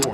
Hej 0.00 0.06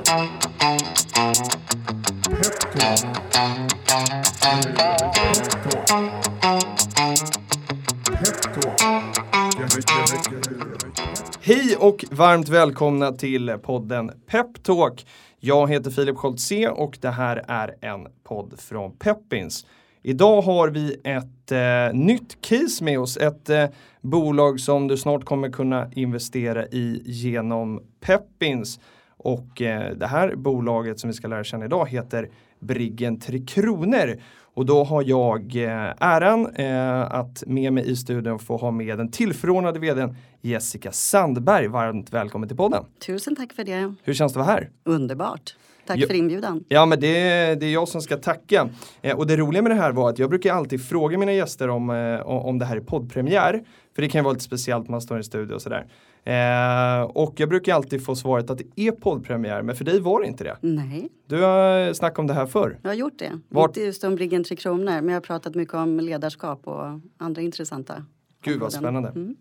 och 11.79 12.05
varmt 12.11 12.49
välkomna 12.49 13.11
till 13.11 13.57
podden 13.63 14.11
Peptalk. 14.25 15.07
Jag 15.39 15.69
heter 15.69 15.91
Filip 15.91 16.17
Scholtze 16.17 16.69
och 16.69 16.97
det 17.01 17.09
här 17.09 17.45
är 17.47 17.75
en 17.81 18.07
podd 18.23 18.59
från 18.59 18.97
Peppins. 18.97 19.65
Idag 20.01 20.41
har 20.41 20.69
vi 20.69 21.01
ett 21.03 21.51
eh, 21.51 21.99
nytt 21.99 22.41
case 22.41 22.83
med 22.83 22.99
oss, 22.99 23.17
ett 23.17 23.49
eh, 23.49 23.65
bolag 24.01 24.59
som 24.59 24.87
du 24.87 24.97
snart 24.97 25.25
kommer 25.25 25.49
kunna 25.49 25.91
investera 25.93 26.65
i 26.65 27.01
genom 27.05 27.81
Peppins. 27.99 28.79
Och 29.27 29.61
eh, 29.61 29.95
det 29.95 30.07
här 30.07 30.35
bolaget 30.35 30.99
som 30.99 31.07
vi 31.09 31.13
ska 31.13 31.27
lära 31.27 31.43
känna 31.43 31.65
idag 31.65 31.89
heter 31.89 32.29
Briggen 32.59 33.19
Tre 33.19 33.39
Kronor. 33.39 34.15
Och 34.53 34.65
då 34.65 34.83
har 34.83 35.03
jag 35.03 35.55
eh, 35.55 35.93
äran 35.99 36.55
eh, 36.55 37.01
att 37.01 37.43
med 37.47 37.73
mig 37.73 37.91
i 37.91 37.95
studion 37.95 38.39
få 38.39 38.57
ha 38.57 38.71
med 38.71 38.97
den 38.97 39.11
tillförordnade 39.11 39.79
vdn 39.79 40.15
Jessica 40.41 40.91
Sandberg. 40.91 41.67
Varmt 41.67 42.13
välkommen 42.13 42.49
till 42.49 42.57
podden. 42.57 42.83
Tusen 43.05 43.35
tack 43.35 43.53
för 43.53 43.63
det. 43.63 43.93
Hur 44.03 44.13
känns 44.13 44.33
det 44.33 44.39
att 44.39 44.47
vara 44.47 44.55
här? 44.55 44.69
Underbart. 44.83 45.55
Tack 45.87 46.07
för 46.07 46.13
inbjudan. 46.13 46.63
Ja 46.67 46.85
men 46.85 46.99
det, 46.99 47.13
det 47.55 47.65
är 47.65 47.73
jag 47.73 47.87
som 47.87 48.01
ska 48.01 48.17
tacka. 48.17 48.69
Eh, 49.01 49.17
och 49.17 49.27
det 49.27 49.37
roliga 49.37 49.61
med 49.61 49.71
det 49.71 49.75
här 49.75 49.91
var 49.91 50.09
att 50.09 50.19
jag 50.19 50.29
brukar 50.29 50.53
alltid 50.53 50.85
fråga 50.85 51.17
mina 51.17 51.33
gäster 51.33 51.69
om, 51.69 51.89
eh, 51.89 52.21
om 52.27 52.59
det 52.59 52.65
här 52.65 52.77
är 52.77 52.81
poddpremiär. 52.81 53.63
För 53.95 54.01
det 54.01 54.09
kan 54.09 54.19
ju 54.19 54.23
vara 54.23 54.33
lite 54.33 54.45
speciellt 54.45 54.87
när 54.87 54.91
man 54.91 55.01
står 55.01 55.17
i 55.17 55.19
en 55.19 55.23
studio 55.23 55.53
och 55.53 55.61
sådär. 55.61 55.85
Eh, 56.31 57.01
och 57.01 57.33
jag 57.39 57.49
brukar 57.49 57.73
alltid 57.75 58.05
få 58.05 58.15
svaret 58.15 58.49
att 58.49 58.57
det 58.57 58.63
är 58.87 58.91
poddpremiär, 58.91 59.61
men 59.61 59.75
för 59.75 59.85
dig 59.85 59.99
var 59.99 60.21
det 60.21 60.27
inte 60.27 60.43
det. 60.43 60.57
Nej, 60.61 61.09
Du 61.25 61.41
har 61.41 61.93
snackat 61.93 62.19
om 62.19 62.27
det 62.27 62.33
här 62.33 62.45
förr. 62.45 62.79
jag 62.81 62.89
har 62.89 62.95
gjort 62.95 63.19
det. 63.19 63.39
Vart- 63.49 63.69
Inte 63.69 63.81
just 63.81 64.03
om 64.03 64.15
Briggen 64.15 64.43
Tre 64.43 64.55
Kronor, 64.55 64.85
men 64.85 65.07
jag 65.07 65.13
har 65.15 65.21
pratat 65.21 65.55
mycket 65.55 65.73
om 65.73 65.99
ledarskap 65.99 66.67
och 66.67 66.85
andra 67.17 67.41
intressanta 67.41 68.05
Gud 68.43 68.59
vad 68.59 68.73
spännande. 68.73 69.09
Mm. 69.09 69.35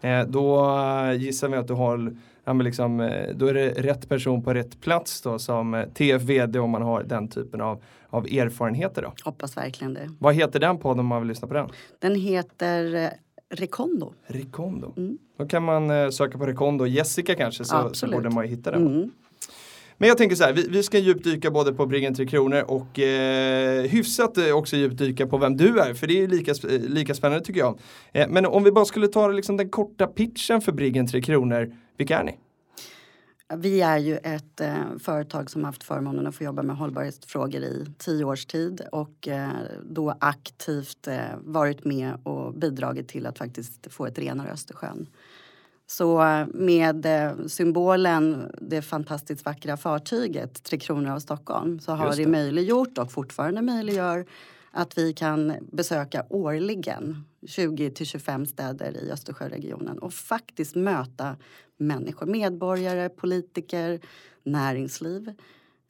Eh, 0.00 0.26
då 0.32 0.70
eh, 0.80 1.12
gissar 1.12 1.48
vi 1.48 1.56
att 1.56 1.68
du 1.68 1.74
har, 1.74 2.16
ja, 2.44 2.52
men 2.52 2.64
liksom, 2.64 3.00
eh, 3.00 3.34
då 3.34 3.46
är 3.46 3.54
det 3.54 3.68
rätt 3.70 4.08
person 4.08 4.42
på 4.42 4.54
rätt 4.54 4.80
plats 4.80 5.22
då 5.22 5.38
som 5.38 5.84
TF-VD 5.94 6.58
om 6.58 6.70
man 6.70 6.82
har 6.82 7.02
den 7.02 7.28
typen 7.28 7.60
av, 7.60 7.82
av 8.08 8.26
erfarenheter 8.26 9.02
då. 9.02 9.12
Hoppas 9.24 9.56
verkligen 9.56 9.94
det. 9.94 10.10
Vad 10.18 10.34
heter 10.34 10.60
den 10.60 10.78
podden 10.78 11.00
om 11.00 11.06
man 11.06 11.20
vill 11.22 11.28
lyssna 11.28 11.48
på 11.48 11.54
den? 11.54 11.68
Den 11.98 12.14
heter 12.14 13.10
eh, 13.52 13.56
Recondo. 13.56 14.12
Rekondo. 14.26 14.94
Mm. 14.96 15.18
Då 15.38 15.46
kan 15.46 15.62
man 15.62 15.90
eh, 15.90 16.08
söka 16.08 16.38
på 16.38 16.46
Rekondo 16.46 16.86
Jessica 16.86 17.34
kanske 17.34 17.64
så, 17.64 17.90
så 17.92 18.06
borde 18.06 18.30
man 18.30 18.44
ju 18.44 18.50
hitta 18.50 18.70
den. 18.70 18.86
Mm. 18.86 19.10
Men 20.02 20.08
jag 20.08 20.18
tänker 20.18 20.36
så 20.36 20.44
här, 20.44 20.52
vi, 20.52 20.68
vi 20.68 20.82
ska 20.82 20.98
djupdyka 20.98 21.50
både 21.50 21.72
på 21.72 21.86
Briggen 21.86 22.14
Tre 22.14 22.26
Kronor 22.26 22.64
och 22.68 22.98
eh, 22.98 23.82
hyfsat 23.82 24.38
eh, 24.38 24.56
också 24.56 24.76
djupdyka 24.76 25.26
på 25.26 25.38
vem 25.38 25.56
du 25.56 25.80
är, 25.80 25.94
för 25.94 26.06
det 26.06 26.22
är 26.22 26.28
lika, 26.28 26.50
eh, 26.50 26.80
lika 26.80 27.14
spännande 27.14 27.44
tycker 27.44 27.60
jag. 27.60 27.78
Eh, 28.12 28.28
men 28.28 28.46
om 28.46 28.64
vi 28.64 28.72
bara 28.72 28.84
skulle 28.84 29.08
ta 29.08 29.28
liksom 29.28 29.56
den 29.56 29.68
korta 29.68 30.06
pitchen 30.06 30.60
för 30.60 30.72
Briggen 30.72 31.06
Tre 31.06 31.22
Kronor, 31.22 31.72
vilka 31.96 32.18
är 32.18 32.24
ni? 32.24 32.38
Vi 33.56 33.80
är 33.80 33.98
ju 33.98 34.16
ett 34.16 34.60
eh, 34.60 34.74
företag 34.98 35.50
som 35.50 35.64
haft 35.64 35.82
förmånen 35.82 36.26
att 36.26 36.34
få 36.34 36.44
jobba 36.44 36.62
med 36.62 36.76
hållbarhetsfrågor 36.76 37.62
i 37.62 37.86
tio 37.98 38.24
års 38.24 38.46
tid 38.46 38.82
och 38.92 39.28
eh, 39.28 39.48
då 39.84 40.14
aktivt 40.20 41.06
eh, 41.06 41.18
varit 41.44 41.84
med 41.84 42.14
och 42.22 42.54
bidragit 42.54 43.08
till 43.08 43.26
att 43.26 43.38
faktiskt 43.38 43.92
få 43.92 44.06
ett 44.06 44.18
renare 44.18 44.50
Östersjön. 44.50 45.06
Så 45.86 46.22
eh, 46.22 46.46
med 46.54 47.06
eh, 47.06 47.46
symbolen 47.46 48.50
det 48.60 48.82
fantastiskt 48.82 49.44
vackra 49.44 49.76
fartyget 49.76 50.62
Tre 50.62 50.78
Kronor 50.78 51.10
av 51.10 51.18
Stockholm 51.18 51.80
så 51.80 51.92
har 51.92 52.06
Just 52.06 52.18
det 52.18 52.24
det. 52.24 52.30
möjliggjort 52.30 52.98
och 52.98 53.12
fortfarande 53.12 53.62
möjliggör 53.62 54.26
att 54.72 54.98
vi 54.98 55.12
kan 55.12 55.54
besöka 55.72 56.26
årligen 56.28 57.24
20 57.46 57.90
till 57.90 58.06
25 58.06 58.46
städer 58.46 58.96
i 58.96 59.10
Östersjöregionen 59.10 59.98
och 59.98 60.12
faktiskt 60.12 60.74
möta 60.74 61.36
människor, 61.76 62.26
medborgare, 62.26 63.08
politiker, 63.08 64.00
näringsliv 64.44 65.34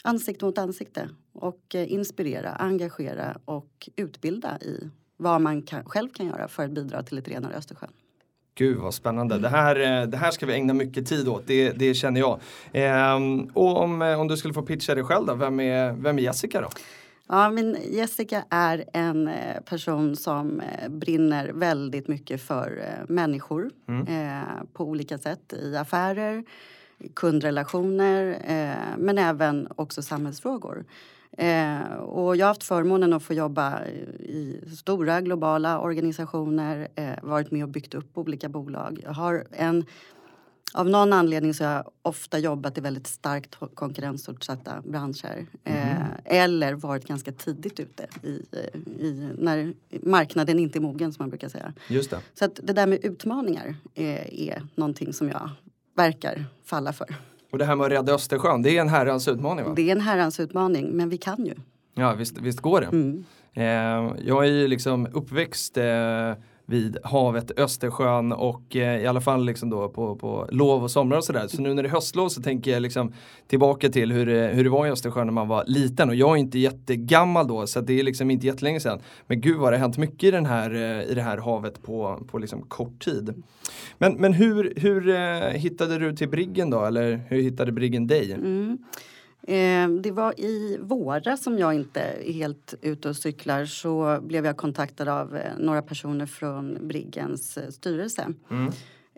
ansikte 0.03 0.45
mot 0.45 0.59
ansikte 0.59 1.09
och 1.33 1.75
eh, 1.75 1.93
inspirera, 1.93 2.51
engagera 2.51 3.37
och 3.45 3.89
utbilda 3.97 4.59
i 4.59 4.91
vad 5.17 5.41
man 5.41 5.63
kan, 5.63 5.85
själv 5.85 6.09
kan 6.09 6.27
göra 6.27 6.49
för 6.49 6.65
att 6.65 6.71
bidra 6.71 7.03
till 7.03 7.19
ett 7.19 7.29
renare 7.29 7.55
Östersjön. 7.55 7.91
Gud 8.55 8.79
vad 8.79 8.95
spännande. 8.95 9.39
Det, 9.39 9.49
här, 9.49 10.01
eh, 10.01 10.09
det 10.09 10.17
här 10.17 10.31
ska 10.31 10.47
vi 10.47 10.53
ägna 10.53 10.75
mycket 10.75 11.07
tid 11.07 11.29
åt, 11.29 11.47
det, 11.47 11.71
det 11.71 11.95
känner 11.95 12.21
jag. 12.21 12.41
Ehm, 12.73 13.45
och 13.55 13.83
om, 13.83 14.03
eh, 14.03 14.21
om 14.21 14.29
du 14.29 14.37
skulle 14.37 14.55
få 14.55 14.63
pitcha 14.63 14.95
dig 14.95 15.05
själv 15.05 15.27
då, 15.27 15.35
vem 15.35 15.61
är, 15.61 15.93
vem 15.93 16.19
är 16.19 16.23
Jessica 16.23 16.61
då? 16.61 16.69
Ja, 17.33 17.51
men 17.51 17.77
Jessica 17.91 18.45
är 18.51 18.85
en 18.93 19.29
eh, 19.29 19.61
person 19.61 20.17
som 20.17 20.61
eh, 20.61 20.89
brinner 20.89 21.53
väldigt 21.55 22.09
mycket 22.09 22.43
för 22.43 22.79
eh, 22.79 23.05
människor 23.09 23.71
eh, 24.09 24.63
på 24.73 24.85
olika 24.85 25.19
sätt 25.19 25.53
i 25.53 25.77
affärer, 25.77 26.45
kundrelationer 27.15 28.37
eh, 28.45 28.97
men 28.99 29.19
även 29.19 29.69
också 29.77 30.03
samhällsfrågor. 30.03 30.85
Eh, 31.39 31.83
och 31.95 32.37
jag 32.37 32.47
har 32.47 32.51
haft 32.51 32.65
förmånen 32.65 33.13
att 33.13 33.23
få 33.23 33.35
jobba 33.35 33.85
i 34.21 34.61
stora 34.83 35.21
globala 35.21 35.81
organisationer, 35.81 36.89
varit 37.23 37.51
med 37.51 37.63
och 37.63 37.69
byggt 37.69 37.95
upp 37.95 38.19
olika 38.19 38.49
bolag. 38.49 39.01
Jag 39.05 39.13
har 39.13 39.45
en 39.51 39.85
av 40.75 40.89
någon 40.89 41.13
anledning 41.13 41.55
så 41.55 41.65
har 41.65 41.73
jag 41.73 41.91
ofta 42.03 42.39
jobbat 42.39 42.79
i 42.79 42.81
väldigt 42.81 43.07
starkt 43.07 43.57
konkurrensutsatta 43.75 44.83
branscher. 44.85 45.47
Eh, 45.65 46.07
eller 46.25 46.75
varit 46.75 47.07
ganska 47.07 47.33
tidigt 47.33 47.81
ute 47.81 48.07
i, 48.23 48.29
i, 48.99 49.29
när 49.39 49.75
marknaden 50.03 50.59
inte 50.59 50.79
är 50.79 50.81
mogen 50.81 51.13
som 51.13 51.23
man 51.23 51.31
brukar 51.31 51.49
säga. 51.49 51.73
Just 51.89 52.11
det. 52.11 52.19
Så 52.35 52.45
att 52.45 52.61
det 52.63 52.73
där 52.73 52.87
med 52.87 53.05
utmaningar 53.05 53.75
eh, 53.95 54.49
är 54.49 54.63
någonting 54.75 55.13
som 55.13 55.29
jag 55.29 55.51
verkar 55.97 56.45
falla 56.65 56.93
för. 56.93 57.15
Och 57.51 57.59
det 57.59 57.65
här 57.65 57.77
med 57.77 57.87
att 57.87 57.93
rädda 57.93 58.15
Östersjön, 58.15 58.63
det 58.63 58.77
är 58.77 58.81
en 58.81 58.89
herrans 58.89 59.29
utmaning 59.29 59.65
va? 59.65 59.73
Det 59.77 59.89
är 59.89 59.93
en 59.93 60.01
herrans 60.01 60.41
utmaning 60.41 60.91
men 60.91 61.09
vi 61.09 61.19
kan 61.19 61.47
ju. 61.47 61.55
Ja 61.95 62.15
visst, 62.15 62.39
visst 62.39 62.61
går 62.61 62.81
det. 62.81 62.87
Mm. 62.87 63.25
Eh, 63.55 64.27
jag 64.27 64.45
är 64.45 64.51
ju 64.51 64.69
liksom 64.69 65.09
uppväxt 65.13 65.77
eh, 65.77 66.33
vid 66.67 66.99
havet 67.05 67.59
Östersjön 67.59 68.33
och 68.33 68.77
eh, 68.77 69.03
i 69.03 69.07
alla 69.07 69.21
fall 69.21 69.45
liksom 69.45 69.71
då 69.71 69.89
på, 69.89 70.17
på 70.17 70.49
lov 70.51 70.83
och 70.83 70.91
somrar 70.91 71.19
och 71.19 71.25
sådär. 71.25 71.47
Så 71.49 71.63
nu 71.63 71.75
när 71.75 71.83
det 71.83 71.89
är 71.89 71.91
höstlov 71.91 72.29
så 72.29 72.43
tänker 72.43 72.71
jag 72.71 72.83
liksom 72.83 73.13
tillbaka 73.47 73.89
till 73.89 74.13
hur 74.13 74.27
det, 74.27 74.51
hur 74.55 74.65
det 74.65 74.71
var 74.71 74.87
i 74.87 74.91
Östersjön 74.91 75.27
när 75.27 75.33
man 75.33 75.49
var 75.49 75.65
liten 75.67 76.09
och 76.09 76.15
jag 76.15 76.31
är 76.31 76.37
inte 76.37 76.59
jättegammal 76.59 77.49
då 77.49 77.67
så 77.67 77.81
det 77.81 78.01
är 78.01 78.03
liksom 78.03 78.31
inte 78.31 78.47
jättelänge 78.47 78.81
sedan. 78.81 79.01
Men 79.27 79.41
gud 79.41 79.57
vad 79.57 79.73
det 79.73 79.77
har 79.77 79.83
hänt 79.83 79.99
mycket 79.99 80.25
i, 80.25 80.31
den 80.31 80.47
här, 80.47 80.75
eh, 80.75 81.11
i 81.11 81.15
det 81.15 81.23
här 81.23 81.39
havet 81.39 81.83
på, 81.83 82.21
på 82.31 82.39
liksom 82.39 82.63
kort 82.63 83.05
tid. 83.05 83.43
Men, 83.99 84.13
men 84.13 84.33
hur, 84.33 84.73
hur 84.77 85.09
eh, 85.09 85.51
hittade 85.51 85.99
du 85.99 86.17
till 86.17 86.29
Briggen 86.29 86.71
då 86.71 86.85
eller 86.85 87.21
hur 87.29 87.43
hittade 87.43 87.73
Briggen 87.73 88.07
dig? 88.07 88.33
Mm. 88.33 88.79
Eh, 89.43 89.89
det 89.89 90.11
var 90.11 90.41
i 90.41 90.79
våras 90.81 91.43
som 91.43 91.59
jag 91.59 91.75
inte 91.75 92.01
är 92.01 92.33
helt 92.33 92.75
ute 92.83 93.09
och 93.09 93.17
cyklar 93.17 93.65
så 93.65 94.21
blev 94.23 94.47
jag 94.47 94.57
kontaktad 94.57 95.09
av 95.09 95.37
eh, 95.37 95.53
några 95.59 95.83
personer 95.83 96.27
från 96.27 96.79
Briggens 96.89 97.59
eh, 97.59 97.71
styrelse. 97.71 98.27
Mm. 98.51 98.73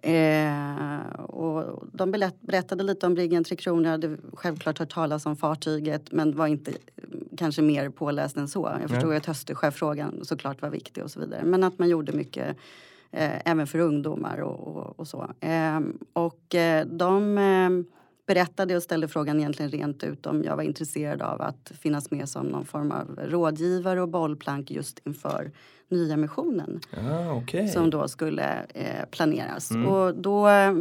Eh, 0.06 1.20
och 1.20 1.88
de 1.92 2.10
berätt, 2.10 2.40
berättade 2.40 2.82
lite 2.82 3.06
om 3.06 3.14
Briggen 3.14 3.44
Tre 3.44 3.56
Kronor. 3.56 3.84
Jag 3.84 3.90
hade 3.90 4.16
självklart 4.32 4.78
hört 4.78 4.92
talas 4.92 5.26
om 5.26 5.36
fartyget 5.36 6.12
men 6.12 6.36
var 6.36 6.46
inte 6.46 6.70
mm, 6.70 7.28
kanske 7.36 7.62
mer 7.62 7.90
påläst 7.90 8.36
än 8.36 8.48
så. 8.48 8.76
Jag 8.80 8.90
förstod 8.90 9.08
Nej. 9.08 9.18
att 9.18 9.28
Östersjöfrågan 9.28 10.20
såklart 10.22 10.62
var 10.62 10.70
viktig 10.70 11.04
och 11.04 11.10
så 11.10 11.20
vidare. 11.20 11.44
Men 11.44 11.64
att 11.64 11.78
man 11.78 11.88
gjorde 11.88 12.12
mycket 12.12 12.56
eh, 13.10 13.50
även 13.50 13.66
för 13.66 13.78
ungdomar 13.78 14.38
och, 14.38 14.76
och, 14.76 15.00
och 15.00 15.08
så. 15.08 15.30
Eh, 15.40 15.80
och 16.12 16.54
de 16.86 17.38
eh, 17.38 17.70
berättade 18.26 18.76
och 18.76 18.82
ställde 18.82 19.08
frågan 19.08 19.38
egentligen 19.40 19.70
rent 19.70 20.04
ut 20.04 20.26
om 20.26 20.44
jag 20.44 20.56
var 20.56 20.62
intresserad 20.62 21.22
av 21.22 21.42
att 21.42 21.72
finnas 21.80 22.10
med 22.10 22.28
som 22.28 22.46
någon 22.46 22.64
form 22.64 22.90
av 22.90 23.18
rådgivare 23.28 24.02
och 24.02 24.08
bollplank 24.08 24.70
just 24.70 24.98
inför 25.06 25.50
nyemissionen 25.88 26.80
Ah, 27.10 27.32
okej. 27.32 27.68
som 27.68 27.90
då 27.90 28.08
skulle 28.08 28.64
eh, 28.74 29.04
planeras. 29.10 29.70
Mm. 29.70 29.86
Och 29.86 30.14
då 30.14 30.48
eh, 30.48 30.72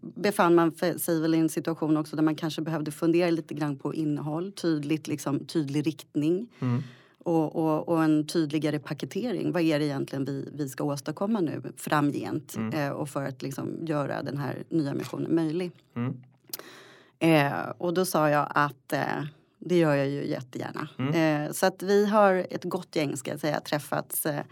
befann 0.00 0.54
man 0.54 0.72
sig 0.98 1.20
väl 1.20 1.34
i 1.34 1.38
en 1.38 1.48
situation 1.48 1.96
också 1.96 2.16
där 2.16 2.22
man 2.22 2.34
kanske 2.34 2.62
behövde 2.62 2.90
fundera 2.90 3.30
lite 3.30 3.54
grann 3.54 3.78
på 3.78 3.94
innehåll, 3.94 4.52
tydligt, 4.52 5.08
liksom, 5.08 5.44
tydlig 5.46 5.86
riktning 5.86 6.48
Mm. 6.60 6.82
Och, 7.24 7.56
och, 7.56 7.88
och 7.88 8.04
en 8.04 8.26
tydligare 8.26 8.78
paketering. 8.78 9.52
Vad 9.52 9.62
är 9.62 9.78
det 9.78 9.84
egentligen 9.84 10.24
vi, 10.24 10.48
vi 10.52 10.68
ska 10.68 10.84
åstadkomma 10.84 11.40
nu 11.40 11.62
framgent 11.76 12.56
Mm. 12.56 12.74
eh, 12.74 12.90
och 12.90 13.08
för 13.08 13.24
att 13.24 13.42
liksom, 13.42 13.86
göra 13.86 14.22
den 14.22 14.38
här 14.38 14.64
nya 14.68 14.94
missionen 14.94 15.34
möjlig. 15.34 15.72
Mm. 15.96 16.16
Eh, 17.18 17.70
och 17.78 17.94
då 17.94 18.04
sa 18.04 18.30
jag 18.30 18.46
att 18.50 18.92
eh, 18.92 19.24
det 19.58 19.78
gör 19.78 19.94
jag 19.94 20.08
ju 20.08 20.26
jättegärna. 20.26 20.88
Mm. 20.98 21.46
Eh, 21.46 21.52
så 21.52 21.66
att 21.66 21.82
vi 21.82 22.06
har 22.06 22.46
ett 22.50 22.64
gott 22.64 22.96
gäng 22.96 23.16
ska 23.16 23.30
jag 23.30 23.40
säga 23.40 23.60
träffats 23.60 24.26
eh, 24.26 24.44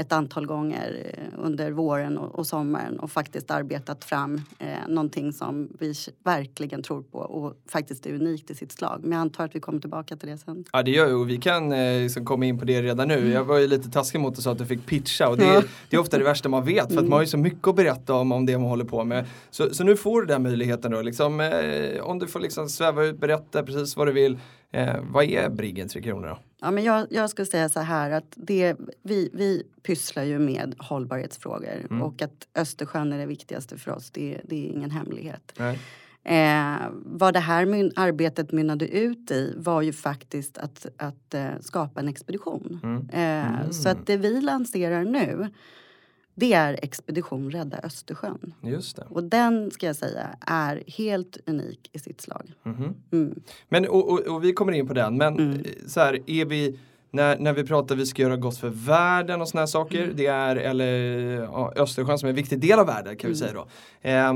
ett 0.00 0.12
antal 0.12 0.46
gånger 0.46 1.12
eh, 1.14 1.44
under 1.44 1.70
våren 1.70 2.18
och, 2.18 2.46
sommaren 2.46 2.98
och 2.98 3.10
faktiskt 3.10 3.50
arbetat 3.50 4.04
fram 4.04 4.40
eh, 4.58 4.66
någonting 4.88 5.32
som 5.32 5.68
vi 5.78 5.94
verkligen 6.24 6.82
tror 6.82 7.02
på 7.02 7.18
och 7.18 7.54
faktiskt 7.70 8.06
är 8.06 8.14
unikt 8.14 8.50
i 8.50 8.54
sitt 8.54 8.72
slag. 8.72 9.00
Men 9.02 9.12
jag 9.12 9.20
antar 9.20 9.44
att 9.44 9.54
vi 9.54 9.60
kommer 9.60 9.80
tillbaka 9.80 10.16
till 10.16 10.28
det 10.28 10.38
sen. 10.38 10.64
Ja 10.72 10.82
det 10.82 10.90
gör 10.90 11.06
vi 11.06 11.12
och 11.12 11.30
vi 11.30 11.36
kan 11.36 11.72
eh, 11.72 12.02
liksom 12.02 12.24
komma 12.24 12.44
in 12.44 12.58
på 12.58 12.64
det 12.64 12.82
redan 12.82 13.08
nu. 13.08 13.32
Jag 13.32 13.44
var 13.44 13.58
ju 13.58 13.66
lite 13.66 13.90
taskig 13.90 14.20
mot 14.20 14.36
och 14.36 14.42
sa 14.42 14.52
att 14.52 14.58
du 14.58 14.66
fick 14.66 14.86
pitcha 14.86 15.28
och 15.28 15.36
det, 15.36 15.44
Ja. 15.44 15.62
det 15.90 15.96
är 15.96 16.00
ofta 16.00 16.18
det 16.18 16.24
värsta 16.24 16.48
man 16.48 16.64
vet 16.64 16.92
för 16.92 16.98
att 16.98 17.04
man 17.04 17.12
har 17.12 17.20
ju 17.20 17.26
så 17.26 17.38
mycket 17.38 17.68
att 17.68 17.76
berätta 17.76 18.14
om, 18.14 18.32
om 18.32 18.46
det 18.46 18.58
man 18.58 18.68
håller 18.68 18.84
på 18.84 19.04
med. 19.04 19.26
Så, 19.50 19.74
så 19.74 19.84
nu 19.84 19.96
får 19.96 20.20
du 20.20 20.26
den 20.26 20.42
möjligheten 20.42 20.90
då. 20.92 21.02
Liksom, 21.02 21.40
eh, 21.40 22.00
om 22.02 22.18
du 22.18 22.26
får 22.26 22.40
liksom 22.40 22.68
sväva 22.68 23.04
ut, 23.04 23.18
berätta 23.20 23.62
precis 23.62 23.96
vad 23.96 24.06
du 24.06 24.12
vill. 24.12 24.38
Eh, 24.72 24.96
vad 25.02 25.24
är 25.24 25.48
Briggen 25.50 25.88
Tre 25.88 26.02
Kronor 26.02 26.28
då? 26.28 26.38
Ja, 26.60 26.70
men 26.70 26.84
jag, 26.84 27.06
jag 27.10 27.30
skulle 27.30 27.46
säga 27.46 27.68
så 27.68 27.80
här 27.80 28.10
att 28.10 28.32
det, 28.36 28.76
vi, 29.02 29.30
vi 29.32 29.62
pysslar 29.82 30.22
ju 30.22 30.38
med 30.38 30.74
hållbarhetsfrågor 30.78 32.02
och 32.02 32.22
att 32.22 32.48
Östersjön 32.54 33.12
är 33.12 33.18
det 33.18 33.26
viktigaste 33.26 33.76
för 33.78 33.90
oss, 33.90 34.10
det, 34.10 34.40
det 34.44 34.66
är 34.66 34.70
ingen 34.70 34.90
hemlighet. 34.90 35.52
Nej. 35.58 35.78
Eh, 36.24 36.76
vad 37.04 37.34
det 37.34 37.40
här 37.40 37.66
myn- 37.66 37.92
arbetet 37.96 38.52
mynnade 38.52 38.88
ut 38.88 39.30
i 39.30 39.54
var 39.56 39.82
ju 39.82 39.92
faktiskt 39.92 40.58
att, 40.58 40.86
att 40.96 41.34
eh, 41.34 41.48
skapa 41.60 42.00
en 42.00 42.08
expedition. 42.08 42.80
Eh, 43.12 43.70
Så 43.70 43.88
att 43.88 44.06
det 44.06 44.16
vi 44.16 44.40
lanserar 44.40 45.04
nu 45.04 45.48
det 46.38 46.52
är 46.52 46.78
Expedition 46.82 47.50
Rädda 47.50 47.78
Östersjön. 47.78 48.54
Just 48.62 48.96
det. 48.96 49.06
Och 49.10 49.24
den 49.24 49.70
ska 49.70 49.86
jag 49.86 49.96
säga 49.96 50.28
är 50.40 50.82
helt 50.86 51.38
unik 51.46 51.90
i 51.92 51.98
sitt 51.98 52.20
slag. 52.20 52.52
Mm. 53.12 53.40
Men, 53.68 53.88
och, 53.88 54.10
och, 54.10 54.20
och 54.20 54.44
vi 54.44 54.52
kommer 54.52 54.72
in 54.72 54.86
på 54.86 54.94
den, 54.94 55.16
men 55.16 55.38
eh, 55.38 55.60
så 55.86 56.00
här, 56.00 56.20
är 56.26 56.44
vi 56.44 56.78
när, 57.10 57.38
när 57.38 57.52
vi 57.52 57.64
pratar 57.64 57.96
vi 57.96 58.06
ska 58.06 58.22
göra 58.22 58.36
gott 58.36 58.58
för 58.58 58.68
världen 58.68 59.40
och 59.40 59.48
såna 59.48 59.60
här 59.60 59.66
saker, 59.66 60.12
det 60.14 60.26
är, 60.26 60.56
eller 60.56 60.94
ja, 61.42 61.72
Östersjön 61.76 62.18
som 62.18 62.26
är 62.26 62.30
en 62.30 62.36
viktig 62.36 62.60
del 62.60 62.78
av 62.78 62.86
världen 62.86 63.16
kan 63.16 63.30
vi 63.30 63.36
säga 63.36 63.52
då. 63.52 63.66
Eh, 64.08 64.32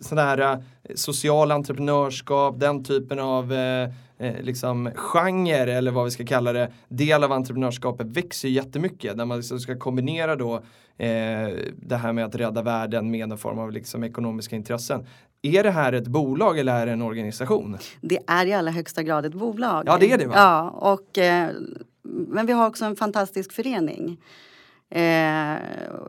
sådana 0.00 0.28
här 0.28 0.64
social 0.94 1.50
entreprenörskap, 1.50 2.60
den 2.60 2.84
typen 2.84 3.18
av 3.18 3.52
eh, 3.52 3.88
eh, 4.22 4.42
liksom 4.42 4.90
genre 4.94 5.72
eller 5.72 5.90
vad 5.90 6.04
vi 6.04 6.10
ska 6.10 6.24
kalla 6.24 6.52
det, 6.52 6.72
del 6.88 7.24
av 7.24 7.32
entreprenörskapet 7.32 8.06
växer 8.06 8.48
ju 8.48 8.54
jättemycket 8.54 9.16
när 9.16 9.24
man 9.24 9.38
liksom 9.38 9.60
ska 9.60 9.78
kombinera 9.78 10.36
då 10.36 10.54
eh, 10.96 11.48
det 11.76 11.96
här 11.96 12.12
med 12.12 12.24
att 12.24 12.34
rädda 12.34 12.62
världen 12.62 13.10
med 13.10 13.28
någon 13.28 13.38
form 13.38 13.58
av 13.58 13.72
liksom 13.72 14.04
ekonomiska 14.04 14.56
intressen. 14.56 15.06
Är 15.42 15.62
det 15.62 15.70
här 15.70 15.92
ett 15.92 16.06
bolag 16.06 16.58
eller 16.58 16.80
är 16.80 16.86
det 16.86 16.92
en 16.92 17.02
organisation? 17.02 17.78
Det 18.00 18.18
är 18.26 18.46
i 18.46 18.52
allra 18.52 18.70
högsta 18.70 19.02
grad 19.02 19.26
ett 19.26 19.34
bolag. 19.34 19.84
Ja, 19.86 19.96
det 20.00 20.12
är 20.12 20.18
det, 20.18 20.26
va? 20.26 20.34
Ja, 20.36 20.70
och, 20.70 21.18
eh, 21.18 21.50
men 22.02 22.46
vi 22.46 22.52
har 22.52 22.66
också 22.66 22.84
en 22.84 22.96
fantastisk 22.96 23.52
förening. 23.52 24.18
Eh, 24.94 25.56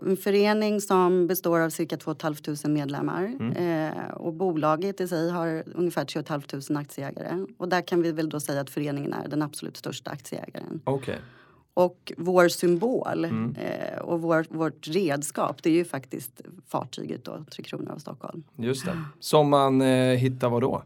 en 0.08 0.18
förening 0.24 0.82
som 0.82 1.28
består 1.28 1.60
av 1.60 1.70
cirka 1.70 1.98
2 1.98 2.16
500 2.22 2.70
medlemmar. 2.70 3.24
Mm. 3.26 3.52
Eh, 3.92 4.08
och 4.14 4.34
bolaget 4.34 5.02
i 5.02 5.08
sig 5.08 5.30
har 5.32 5.64
ungefär 5.76 6.06
3 6.06 6.24
500 6.24 6.80
aktieägare. 6.82 7.46
Och 7.58 7.70
där 7.70 7.82
kan 7.82 8.02
vi 8.02 8.12
väl 8.12 8.30
då 8.30 8.40
säga 8.40 8.62
att 8.62 8.70
föreningen 8.70 9.14
är 9.14 9.28
den 9.28 9.42
absolut 9.42 9.78
största 9.78 10.12
aktieägaren. 10.12 10.82
Okej. 10.84 11.18
Och 11.74 12.12
vår 12.18 12.48
symbol 12.48 13.26
Mm. 13.26 13.56
eh, 13.56 14.00
och 14.00 14.22
vår, 14.22 14.46
vårt 14.50 14.88
redskap 14.88 15.64
det 15.64 15.70
är 15.70 15.74
ju 15.74 15.86
faktiskt 15.86 16.42
fartyget 16.68 17.26
då, 17.26 17.46
Tre 17.56 17.64
Kronor 17.64 17.92
av 17.92 17.98
Stockholm. 17.98 18.44
Just 18.56 18.86
det. 18.86 18.98
Som 19.20 19.50
man 19.50 19.82
eh, 19.82 20.16
hittar 20.18 20.50
vad 20.50 20.62
då? 20.62 20.84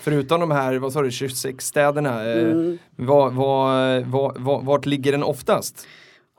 Förutom 0.00 0.40
de 0.40 0.50
här, 0.50 0.76
vad 0.78 0.92
sa 0.92 1.02
du, 1.02 1.10
26 1.10 1.66
städerna. 1.66 2.24
Eh, 2.24 2.50
Mm. 2.50 2.78
vad, 2.96 3.32
vad, 3.32 4.02
vad, 4.06 4.38
vad, 4.40 4.64
vart 4.64 4.86
ligger 4.86 5.12
den 5.12 5.22
oftast? 5.22 5.86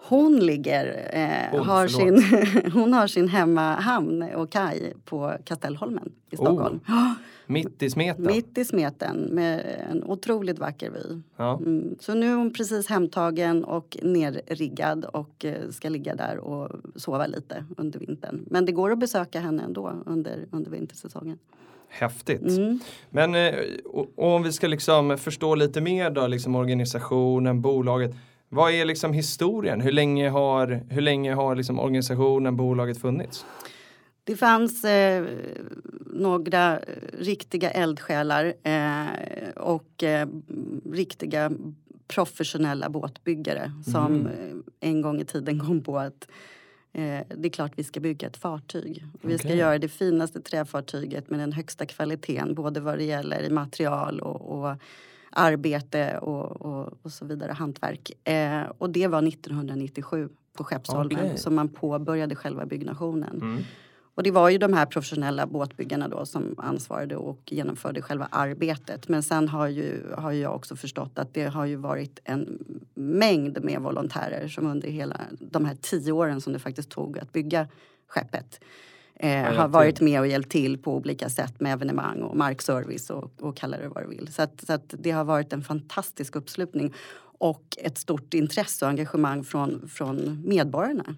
Hon 0.03 0.39
ligger, 0.39 1.09
eh, 1.13 1.59
Oj, 1.59 1.65
har 1.65 1.87
förlåt. 1.87 2.23
sin, 2.23 2.71
hon 2.73 2.93
har 2.93 3.07
sin 3.07 3.27
hemmahamn 3.27 4.23
och 4.35 4.51
kaj 4.51 4.93
på 5.05 5.33
Kastellholmen 5.43 6.11
i 6.29 6.35
Stockholm. 6.35 6.79
Mitt 7.45 7.83
i 7.83 7.89
smeten? 7.89 8.25
Mitt 8.25 8.57
i 8.57 8.65
smeten 8.65 9.17
med 9.17 9.85
en 9.91 10.03
otroligt 10.03 10.59
vacker 10.59 10.91
vy. 10.91 11.21
Ja. 11.37 11.57
Mm. 11.57 11.95
Så 11.99 12.13
nu 12.13 12.31
är 12.31 12.35
hon 12.35 12.53
precis 12.53 12.87
hemtagen 12.87 13.63
och 13.63 13.97
nerriggad 14.01 15.05
och 15.05 15.45
eh, 15.45 15.69
ska 15.69 15.89
ligga 15.89 16.15
där 16.15 16.37
och 16.37 16.69
sova 16.95 17.25
lite 17.25 17.65
under 17.77 17.99
vintern. 17.99 18.45
Men 18.47 18.65
det 18.65 18.71
går 18.71 18.91
att 18.91 18.99
besöka 18.99 19.39
henne 19.39 19.63
ändå 19.63 19.93
under, 20.05 20.45
under 20.51 20.71
vintersäsongen. 20.71 21.37
Häftigt. 21.89 22.41
Mm. 22.41 22.79
Men 23.09 23.35
eh, 23.35 23.53
och, 23.85 24.07
och 24.15 24.35
om 24.35 24.43
vi 24.43 24.51
ska 24.51 24.67
liksom 24.67 25.17
förstå 25.17 25.55
lite 25.55 25.81
mer 25.81 26.09
då, 26.09 26.27
liksom 26.27 26.55
organisationen, 26.55 27.61
bolaget. 27.61 28.15
Vad 28.53 28.71
är 28.71 28.85
liksom 28.85 29.13
historien? 29.13 29.81
Hur 29.81 29.91
länge 29.91 30.29
har, 30.29 30.83
hur 30.89 31.01
länge 31.01 31.33
har 31.33 31.55
liksom 31.55 31.79
organisationen, 31.79 32.55
bolaget 32.55 33.01
funnits? 33.01 33.45
Det 34.23 34.35
fanns 34.35 34.83
eh, 34.83 35.25
några 36.05 36.79
riktiga 37.19 37.71
eldsjälar 37.71 38.53
eh, 38.63 39.49
och 39.55 40.03
eh, 40.03 40.27
riktiga 40.91 41.51
professionella 42.07 42.89
båtbyggare 42.89 43.71
som 43.91 44.27
eh, 44.27 44.89
en 44.89 45.01
gång 45.01 45.21
i 45.21 45.25
tiden 45.25 45.59
kom 45.59 45.83
på 45.83 45.97
att 45.97 46.27
eh, 46.93 47.19
det 47.35 47.47
är 47.47 47.49
klart 47.49 47.71
vi 47.75 47.83
ska 47.83 47.99
bygga 47.99 48.27
ett 48.27 48.37
fartyg. 48.37 49.03
Vi 49.21 49.37
ska 49.37 49.53
göra 49.53 49.79
det 49.79 49.89
finaste 49.89 50.41
träfartyget 50.41 51.29
med 51.29 51.39
den 51.39 51.53
högsta 51.53 51.85
kvaliteten 51.85 52.55
både 52.55 52.79
vad 52.79 52.97
det 52.97 53.03
gäller 53.03 53.43
i 53.43 53.49
material 53.49 54.19
och, 54.19 54.59
och 54.59 54.75
arbete 55.31 56.17
och, 56.17 56.61
och, 56.61 56.93
och 57.01 57.11
så 57.11 57.25
vidare, 57.25 57.51
hantverk. 57.51 58.27
Eh, 58.27 58.61
och 58.77 58.89
det 58.89 59.07
var 59.07 59.27
1997 59.27 60.29
på 60.53 60.63
Skeppsholmen 60.63 61.25
Okej. 61.25 61.37
som 61.37 61.55
man 61.55 61.69
påbörjade 61.69 62.35
själva 62.35 62.65
byggnationen. 62.65 63.41
Mm. 63.41 63.63
Och 64.15 64.23
det 64.23 64.31
var 64.31 64.49
ju 64.49 64.57
de 64.57 64.73
här 64.73 64.85
professionella 64.85 65.47
båtbyggarna 65.47 66.07
då 66.07 66.25
som 66.25 66.55
ansvarade 66.57 67.15
och 67.15 67.41
genomförde 67.45 68.01
själva 68.01 68.27
arbetet. 68.31 69.09
Men 69.09 69.23
sen 69.23 69.47
har 69.47 69.67
ju, 69.67 70.13
har 70.17 70.31
jag 70.31 70.55
också 70.55 70.75
förstått 70.75 71.19
att 71.19 71.33
det 71.33 71.45
har 71.45 71.65
ju 71.65 71.75
varit 71.75 72.19
en 72.23 72.63
mängd 72.93 73.63
med 73.63 73.81
volontärer 73.81 74.47
som 74.47 74.67
under 74.67 74.89
hela 74.89 75.21
de 75.39 75.65
här 75.65 75.77
tio 75.81 76.11
åren 76.11 76.41
som 76.41 76.53
det 76.53 76.59
faktiskt 76.59 76.89
tog 76.89 77.19
att 77.19 77.31
bygga 77.31 77.67
skeppet 78.07 78.59
eh, 79.21 79.53
har 79.53 79.67
varit 79.67 80.01
med 80.01 80.19
och 80.19 80.27
hjälpt 80.27 80.51
till 80.51 80.77
på 80.77 80.95
olika 80.95 81.29
sätt 81.29 81.59
med 81.59 81.73
evenemang 81.73 82.21
och 82.21 82.37
markservice 82.37 83.09
och, 83.09 83.31
och 83.39 83.57
kalla 83.57 83.77
det 83.77 83.87
vad 83.87 84.03
du 84.03 84.09
vill. 84.09 84.33
Så, 84.33 84.41
att, 84.41 84.61
så 84.67 84.73
att 84.73 84.93
det 84.99 85.11
har 85.11 85.23
varit 85.23 85.53
en 85.53 85.61
fantastisk 85.61 86.35
uppslutning 86.35 86.93
och 87.37 87.77
ett 87.77 87.97
stort 87.97 88.33
intresse 88.33 88.85
och 88.85 88.89
engagemang 88.89 89.43
från, 89.43 89.89
från 89.89 90.41
medborgarna. 90.45 91.15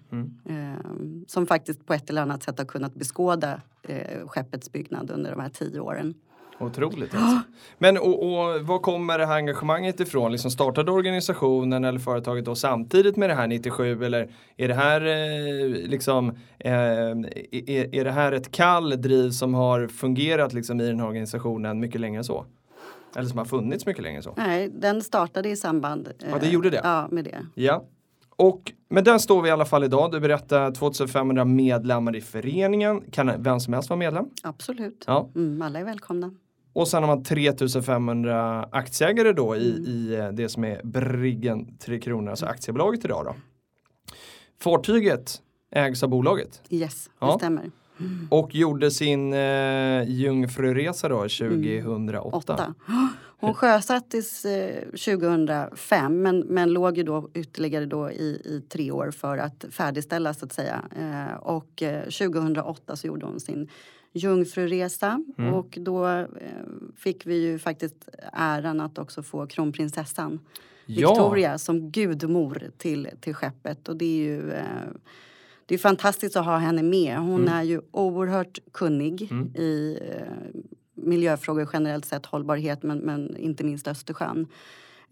Eh, 0.48 0.90
som 1.26 1.46
faktiskt 1.46 1.86
på 1.86 1.94
ett 1.94 2.10
eller 2.10 2.22
annat 2.22 2.42
sätt 2.42 2.58
har 2.58 2.66
kunnat 2.66 2.94
beskåda 2.94 3.60
eh, 3.82 4.28
skeppets 4.28 4.72
byggnad 4.72 5.10
under 5.10 5.30
de 5.30 5.40
här 5.40 5.48
tio 5.48 5.80
åren. 5.80 6.14
Otroligt 6.58 7.14
alltså. 7.14 7.40
Men 7.78 7.98
och, 7.98 8.22
och 8.22 8.60
var 8.60 8.78
kommer 8.78 9.18
det 9.18 9.26
här 9.26 9.36
engagemanget 9.36 10.00
ifrån? 10.00 10.32
Liksom 10.32 10.50
startade 10.50 10.92
organisationen 10.92 11.84
eller 11.84 11.98
företaget 11.98 12.44
då 12.44 12.54
samtidigt 12.54 13.16
med 13.16 13.30
det 13.30 13.34
här 13.34 13.46
97 13.46 14.04
eller 14.04 14.30
är 14.56 14.68
det 14.68 14.74
här 14.74 15.00
eh, 15.00 15.88
liksom 15.88 16.30
eh, 16.58 16.72
är, 16.72 17.94
är 17.94 18.04
det 18.04 18.12
här 18.12 18.32
ett 18.32 18.50
kall 18.52 19.02
driv 19.02 19.30
som 19.30 19.54
har 19.54 19.88
fungerat 19.88 20.52
liksom 20.52 20.80
i 20.80 20.86
den 20.86 21.00
här 21.00 21.06
organisationen 21.06 21.80
mycket 21.80 22.00
längre 22.00 22.18
än 22.18 22.24
så? 22.24 22.46
Eller 23.16 23.28
som 23.28 23.38
har 23.38 23.44
funnits 23.44 23.86
mycket 23.86 24.02
längre 24.02 24.16
än 24.16 24.22
så? 24.22 24.34
Nej, 24.36 24.70
den 24.74 25.02
startade 25.02 25.48
i 25.48 25.56
samband 25.56 26.08
eh, 26.08 26.30
Ja, 26.30 26.38
det 26.40 26.48
gjorde 26.48 26.70
det? 26.70 26.80
Ja, 26.84 27.08
med 27.10 27.24
det. 27.24 27.46
Ja. 27.54 27.84
Och 28.36 28.72
men 28.88 29.04
där 29.04 29.18
står 29.18 29.42
vi 29.42 29.48
i 29.48 29.52
alla 29.52 29.64
fall 29.64 29.84
idag. 29.84 30.12
Du 30.12 30.20
berättar 30.20 30.70
2500 30.70 31.44
medlemmar 31.44 32.16
i 32.16 32.20
föreningen. 32.20 33.00
Kan 33.10 33.42
vem 33.42 33.60
som 33.60 33.74
helst 33.74 33.90
vara 33.90 33.98
medlem? 33.98 34.24
Absolut. 34.42 35.04
Ja. 35.06 35.30
Mm, 35.34 35.62
alla 35.62 35.78
är 35.78 35.84
välkomna. 35.84 36.34
Och 36.74 36.88
sen 36.88 37.02
har 37.02 37.16
man 37.16 37.24
3500 37.24 38.68
aktieägare 38.72 39.32
då 39.32 39.56
i, 39.56 39.70
Mm. 39.70 39.84
i 39.86 40.14
eh, 40.14 40.28
det 40.28 40.48
som 40.48 40.64
är 40.64 40.80
Briggen 40.84 41.76
Tre 41.78 42.00
Kronor, 42.00 42.30
alltså 42.30 42.46
aktiebolaget 42.46 43.04
idag 43.04 43.24
då. 43.24 43.34
Fartyget 44.60 45.42
ägs 45.70 46.02
av 46.02 46.08
bolaget 46.08 46.62
Yes, 46.70 47.10
Ja. 47.20 47.26
det 47.32 47.38
stämmer. 47.38 47.70
och 48.30 48.54
gjorde 48.54 48.90
sin 48.90 49.32
eh, 49.32 50.02
jungfruresa 50.08 51.08
då 51.08 51.16
2008. 51.28 52.36
Åtta. 52.36 52.74
Hon 53.40 53.54
sjösattes 53.54 54.44
eh, 54.44 54.84
2005 54.84 56.22
men, 56.22 56.40
men 56.40 56.72
låg 56.72 56.96
ju 56.98 57.02
då 57.02 57.30
ytterligare 57.34 57.86
då 57.86 58.10
i, 58.10 58.24
i 58.44 58.64
tre 58.68 58.90
år 58.90 59.10
för 59.10 59.38
att 59.38 59.64
färdigställa 59.70 60.34
så 60.34 60.44
att 60.44 60.52
säga. 60.52 60.82
Eh, 61.00 61.34
och 61.36 61.82
eh, 61.82 62.02
2008 62.04 62.96
så 62.96 63.06
gjorde 63.06 63.26
hon 63.26 63.40
sin 63.40 63.68
jungfruresa 64.14 65.24
Mm. 65.38 65.54
och 65.54 65.78
då 65.80 66.06
eh, 66.08 66.26
fick 66.96 67.26
vi 67.26 67.34
ju 67.42 67.58
faktiskt 67.58 68.08
äran 68.32 68.80
att 68.80 68.98
också 68.98 69.22
få 69.22 69.46
kronprinsessan 69.46 70.40
Ja. 70.86 71.08
Victoria 71.08 71.58
som 71.58 71.90
gudmor 71.90 72.62
till, 72.78 73.08
till 73.20 73.34
skeppet 73.34 73.88
och 73.88 73.96
det 73.96 74.04
är 74.04 74.16
ju 74.24 74.52
eh, 74.52 74.64
det 75.66 75.74
är 75.74 75.78
fantastiskt 75.78 76.36
att 76.36 76.44
ha 76.44 76.56
henne 76.58 76.82
med. 76.82 77.18
Hon 77.18 77.40
Mm. 77.42 77.54
är 77.54 77.62
ju 77.62 77.80
oerhört 77.90 78.58
kunnig 78.72 79.22
i 79.54 79.98
eh, 80.02 80.60
miljöfrågor 80.94 81.68
generellt 81.72 82.04
sett, 82.04 82.26
hållbarhet 82.26 82.82
men, 82.82 82.98
men 82.98 83.36
inte 83.36 83.64
minst 83.64 83.88
Östersjön. 83.88 84.46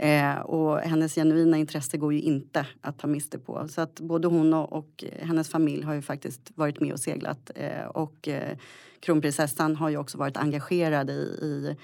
Eh, 0.02 0.38
och 0.40 0.78
hennes 0.78 1.14
genuina 1.14 1.58
intresse 1.58 1.98
går 1.98 2.12
ju 2.12 2.20
inte 2.20 2.66
att 2.80 2.98
ta 2.98 3.06
miste 3.06 3.38
på. 3.38 3.68
Så 3.68 3.80
att 3.80 4.00
både 4.00 4.28
hon 4.28 4.54
och, 4.54 4.72
och 4.72 5.04
hennes 5.18 5.48
familj 5.48 5.82
har 5.82 5.94
ju 5.94 6.02
faktiskt 6.02 6.52
varit 6.54 6.80
med 6.80 6.92
och 6.92 7.00
seglat. 7.00 7.50
Eh, 7.54 7.86
och 7.86 8.28
eh, 8.28 8.58
kronprinsessan 9.00 9.76
har 9.76 9.88
ju 9.88 9.96
också 9.96 10.18
varit 10.18 10.36
engagerad 10.36 11.10
i, 11.10 11.12
i 11.42 11.76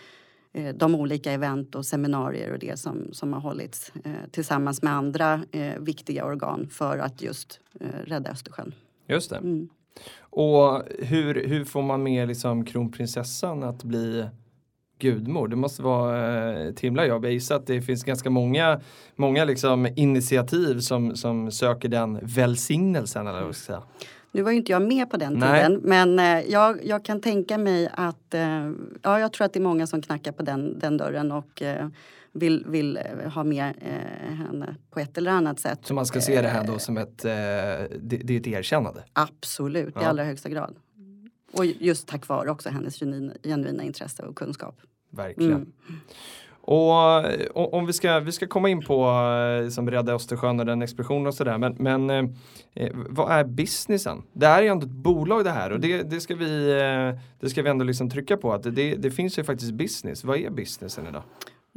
eh, 0.52 0.75
de 0.75 0.94
olika 0.94 1.32
event 1.32 1.75
och 1.75 1.87
seminarier 1.87 2.52
och 2.52 2.58
det 2.58 2.78
som, 2.78 3.12
som 3.12 3.32
har 3.32 3.40
hållits 3.40 3.92
eh, 4.04 4.12
tillsammans 4.30 4.82
med 4.82 4.92
andra 4.92 5.42
eh, 5.50 5.78
viktiga 5.80 6.25
organ 6.25 6.68
för 6.70 6.98
att 6.98 7.22
just 7.22 7.60
rädda 8.04 8.30
Östersjön. 8.30 8.75
Just 9.06 9.30
det. 9.30 9.37
Mm. 9.37 9.68
Och 10.20 10.82
hur, 10.98 11.48
hur 11.48 11.64
får 11.64 11.82
man 11.82 12.02
med 12.02 12.28
liksom 12.28 12.64
kronprinsessan 12.64 13.62
att 13.62 13.84
bli 13.84 14.26
gudmor? 14.99 15.49
Det 15.49 15.57
måste 15.57 15.83
vara 15.83 16.50
eh, 16.52 16.67
ett 16.67 16.81
himla 16.81 17.07
jobb. 17.07 17.25
Jag 17.25 17.33
gissar 17.33 17.57
att 17.57 17.67
det 17.67 17.83
finns 17.83 18.05
ganska 18.05 18.31
många, 18.31 18.81
många 19.17 19.45
liksom 19.45 19.88
initiativ 19.97 20.81
som, 20.81 21.17
som 21.17 21.50
söker 21.50 21.88
den 21.88 22.19
välsignelsen. 22.23 23.26
Eller 23.26 23.43
vad 23.43 23.57
ska. 23.57 23.83
Nu 24.33 24.43
var 24.43 24.50
ju 24.50 24.57
inte 24.57 24.73
jag 24.73 24.83
med 24.83 25.11
på 25.11 25.17
den 25.17 25.33
Nej. 25.33 25.64
tiden 25.64 25.81
men 25.85 26.19
eh, 26.19 26.50
jag, 26.50 26.85
jag 26.85 27.05
kan 27.05 27.21
tänka 27.21 27.59
mig 27.59 27.88
att 27.93 28.35
eh, 28.35 28.71
ja, 29.02 29.21
jag 29.21 29.33
tror 29.33 29.45
att 29.45 29.52
det 29.52 29.59
är 29.59 29.62
många 29.62 29.87
som 29.87 30.02
knackar 30.02 30.33
på 30.33 30.43
den, 30.43 30.78
den 30.78 30.97
dörren 30.97 31.33
och 31.33 31.62
vill, 32.33 32.64
vill 32.69 32.99
ha 33.35 33.45
med 33.45 33.73
henne 34.47 34.76
på 34.90 35.00
ett 35.00 35.19
eller 35.19 35.31
annat 35.31 35.61
sätt. 35.61 35.78
Så 35.83 35.95
man 35.95 36.07
ska 36.07 36.21
se 36.21 36.43
det 36.43 36.49
här 36.49 36.67
då 36.67 36.78
som 36.78 36.97
ett, 36.99 37.19
det, 37.19 37.88
det 38.00 38.31
är 38.31 38.40
ett 38.40 38.47
erkännande. 38.47 39.05
Absolut, 39.12 39.88
i 39.88 39.93
Ja. 39.95 40.07
allra 40.07 40.25
högsta 40.25 40.49
grad. 40.49 40.75
Och 41.52 41.64
just 41.64 42.09
tack 42.09 42.28
vare 42.28 42.50
också 42.50 42.69
hennes 42.69 43.00
genuina, 43.43 43.83
intresse 43.83 44.23
och 44.23 44.37
kunskap. 44.37 44.81
Verkligen. 45.11 45.52
Mm. 45.52 45.73
Och, 46.71 47.25
och 47.55 47.75
om 47.75 47.87
vi 47.87 47.93
ska, 47.93 48.21
vi 48.21 48.33
ska 48.33 48.47
komma 48.47 48.69
in 48.69 48.81
på 48.81 49.11
eh, 49.64 49.69
som 49.69 49.90
Rädda 49.90 50.12
Östersjön 50.12 50.61
och 50.61 50.67
den 50.67 50.83
explosionen 50.83 51.26
och 51.26 51.35
sådär. 51.35 51.59
Men, 51.59 51.76
men 51.78 52.11
eh, 52.11 52.25
eh, 52.75 52.90
vad 52.95 53.33
är 53.33 53.45
businessen? 53.45 54.23
Det 54.33 54.47
här 54.47 54.59
är 54.59 54.62
ju 54.62 54.69
ändå 54.69 54.87
ett 54.87 54.93
bolag 54.93 55.45
det 55.45 55.50
här 55.50 55.73
och 55.73 55.81
det, 55.81 56.02
det, 56.02 56.21
ska, 56.21 56.35
vi, 56.35 56.71
eh, 56.71 57.21
det 57.40 57.50
ska 57.50 57.62
vi 57.62 57.71
ändå 57.71 57.85
liksom 57.85 58.11
trycka 58.11 58.37
på 58.37 58.52
att 58.52 58.62
det, 58.62 58.95
det 58.95 59.11
finns 59.11 59.38
ju 59.38 59.45
faktiskt 59.45 59.73
business. 59.73 60.25
Vad 60.25 60.38
är 60.38 60.50
businessen 60.50 61.07
idag? 61.07 61.23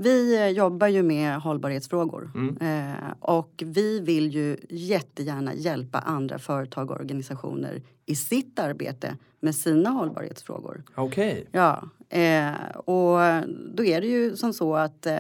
Vi 0.01 0.35
eh, 0.37 0.47
jobbar 0.47 0.87
ju 0.87 1.03
med 1.03 1.35
hållbarhetsfrågor 1.41 2.31
Mm. 2.35 2.57
eh, 2.89 3.11
och 3.19 3.63
vi 3.65 3.99
vill 3.99 4.31
ju 4.35 4.57
jättegärna 4.69 5.53
hjälpa 5.53 5.99
andra 5.99 6.39
företag 6.39 6.91
och 6.91 6.97
organisationer 6.99 7.81
i 8.05 8.15
sitt 8.15 8.59
arbete 8.59 9.17
med 9.39 9.55
sina 9.55 9.89
hållbarhetsfrågor. 9.89 10.83
Okej. 10.95 11.47
Ja, 11.51 11.83
eh, 12.09 12.51
och 12.75 13.19
då 13.75 13.83
är 13.85 14.01
det 14.01 14.07
ju 14.07 14.35
som 14.35 14.53
så 14.53 14.75
att 14.75 15.05
eh, 15.05 15.15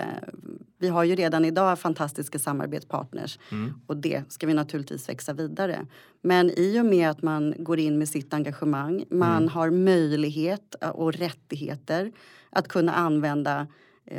vi 0.77 0.87
har 0.87 1.03
ju 1.03 1.15
redan 1.15 1.45
idag 1.45 1.79
fantastiska 1.79 2.39
samarbetspartners 2.39 3.39
Mm. 3.51 3.73
och 3.87 3.97
det 3.97 4.23
ska 4.27 4.47
vi 4.47 4.53
naturligtvis 4.53 5.09
växa 5.09 5.33
vidare. 5.33 5.85
Men 6.21 6.49
i 6.59 6.79
och 6.81 6.85
med 6.85 7.09
att 7.09 7.21
man 7.21 7.53
går 7.57 7.79
in 7.79 7.97
med 7.97 8.09
sitt 8.09 8.33
engagemang, 8.33 9.05
man 9.09 9.37
Mm. 9.37 9.49
har 9.49 9.69
möjlighet 9.69 10.75
och 10.93 11.13
rättigheter 11.13 12.11
att 12.49 12.67
kunna 12.67 12.93
använda 12.93 13.67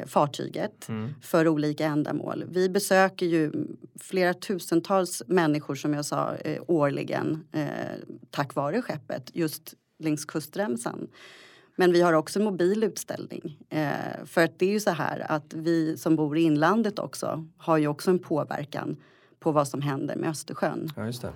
fartyget 0.06 0.88
Mm. 0.88 1.14
för 1.22 1.48
olika 1.48 1.86
ändamål. 1.86 2.44
Vi 2.48 2.68
besöker 2.68 3.26
ju 3.26 3.52
flera 4.00 4.34
tusentals 4.34 5.22
människor 5.26 5.74
som 5.74 5.94
jag 5.94 6.04
sa 6.04 6.34
eh, 6.34 6.62
årligen 6.66 7.44
eh, 7.52 7.66
tack 8.30 8.54
vare 8.54 8.82
skeppet 8.82 9.30
just 9.34 9.74
längs 9.98 10.24
kustremsan. 10.24 11.08
Men 11.76 11.92
vi 11.92 12.00
har 12.00 12.12
också 12.12 12.40
mobil 12.40 12.84
utställning. 12.84 13.58
Eh, 13.68 14.24
för 14.24 14.44
att 14.44 14.58
det 14.58 14.66
är 14.66 14.70
ju 14.72 14.80
så 14.80 14.90
här 14.90 15.26
att 15.32 15.54
vi 15.54 15.96
som 15.96 16.16
bor 16.16 16.38
i 16.38 16.42
inlandet 16.42 16.98
också 16.98 17.46
har 17.56 17.78
ju 17.78 17.86
också 17.86 18.10
en 18.10 18.18
påverkan 18.18 18.96
på 19.38 19.52
vad 19.52 19.68
som 19.68 19.82
händer 19.82 20.16
med 20.16 20.30
Östersjön. 20.30 20.88
Ja, 20.96 21.06
just 21.06 21.22
det. 21.22 21.32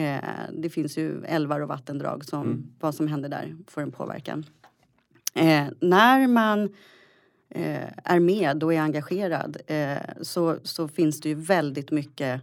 Eh, 0.00 0.20
det 0.52 0.70
finns 0.70 0.96
ju 0.98 1.24
älvar 1.24 1.60
och 1.60 1.68
vattendrag 1.68 2.24
som 2.24 2.42
Mm. 2.42 2.66
vad 2.80 2.94
som 2.94 3.08
händer 3.08 3.28
där 3.28 3.56
får 3.66 3.82
en 3.82 3.92
påverkan. 3.92 4.46
Eh, 5.34 5.64
när 5.80 6.26
man 6.26 6.62
eh, 6.64 6.68
är 7.50 8.20
med 8.20 8.64
och 8.64 8.74
är 8.74 8.80
engagerad 8.80 9.56
eh, 9.66 9.96
så, 10.22 10.56
så 10.62 10.88
finns 10.88 11.20
det 11.20 11.28
ju 11.28 11.34
väldigt 11.34 11.90
mycket 11.90 12.42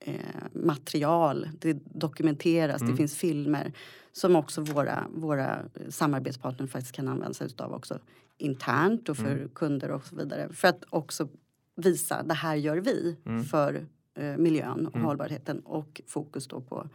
eh, 0.00 0.14
material. 0.52 1.48
Det 1.58 1.78
dokumenteras, 1.84 2.80
Mm. 2.80 2.90
det 2.92 2.96
finns 2.96 3.14
filmer 3.16 3.72
som 4.12 4.36
också 4.36 4.60
våra, 4.60 5.06
våra 5.14 5.58
samarbetspartner 5.88 6.66
faktiskt 6.66 6.92
kan 6.94 7.08
använda 7.08 7.34
sig 7.34 7.48
av 7.58 7.72
också 7.74 7.98
internt 8.38 9.08
och 9.08 9.16
för 9.16 9.32
Mm. 9.32 9.48
kunder 9.48 9.90
och 9.90 10.04
så 10.06 10.16
vidare. 10.16 10.48
För 10.52 10.68
att 10.68 10.84
också 10.90 11.28
visa 11.76 12.22
det 12.22 12.34
här 12.34 12.54
gör 12.56 12.76
vi 12.76 13.16
Mm. 13.26 13.44
för 13.44 13.86
eh, 14.14 14.36
miljön 14.36 14.86
och 14.86 14.94
Mm. 14.94 15.06
hållbarheten 15.06 15.60
och 15.60 16.00
fokus 16.06 16.46
då 16.48 16.60
på, 16.60 16.88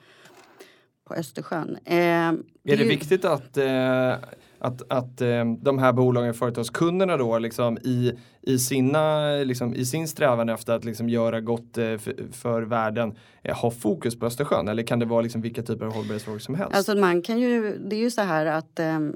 på 1.08 1.14
Östersjön. 1.14 1.78
Eh, 1.86 1.96
Är 1.98 2.38
det 2.64 2.76
ju- 2.76 2.88
viktigt 2.88 3.26
att, 3.26 3.58
eh, 3.58 4.12
att, 4.60 4.82
att 4.92 5.22
eh, 5.22 5.46
de 5.62 5.80
här 5.80 5.94
bolagen, 5.94 6.34
företagskunderna 6.34 7.18
då 7.18 7.40
liksom 7.40 7.78
i, 7.78 8.14
i, 8.42 8.60
sina, 8.60 9.30
liksom, 9.36 9.76
i 9.76 9.86
sin 9.86 10.08
strävan 10.08 10.50
efter 10.50 10.74
att 10.74 10.86
liksom 10.86 11.10
göra 11.10 11.42
gott 11.42 11.78
eh, 11.78 11.98
för, 11.98 12.32
för 12.32 12.62
världen 12.62 13.14
eh, 13.44 13.56
ha 13.58 13.72
fokus 13.72 14.20
på 14.20 14.26
Östersjön? 14.26 14.68
Eller 14.68 14.84
kan 14.84 15.00
det 15.00 15.06
vara 15.06 15.22
liksom 15.22 15.42
vilka 15.42 15.64
typer 15.64 15.86
av 15.86 15.94
hållbarhetsfrågor 15.94 16.40
som 16.40 16.56
helst? 16.56 16.76
Alltså 16.76 16.96
man 16.96 17.22
kan 17.22 17.40
ju, 17.40 17.78
det 17.78 17.96
är 17.96 18.00
ju 18.00 18.12
så 18.12 18.22
här 18.22 18.46
att 18.46 18.80
ehm, 18.80 19.16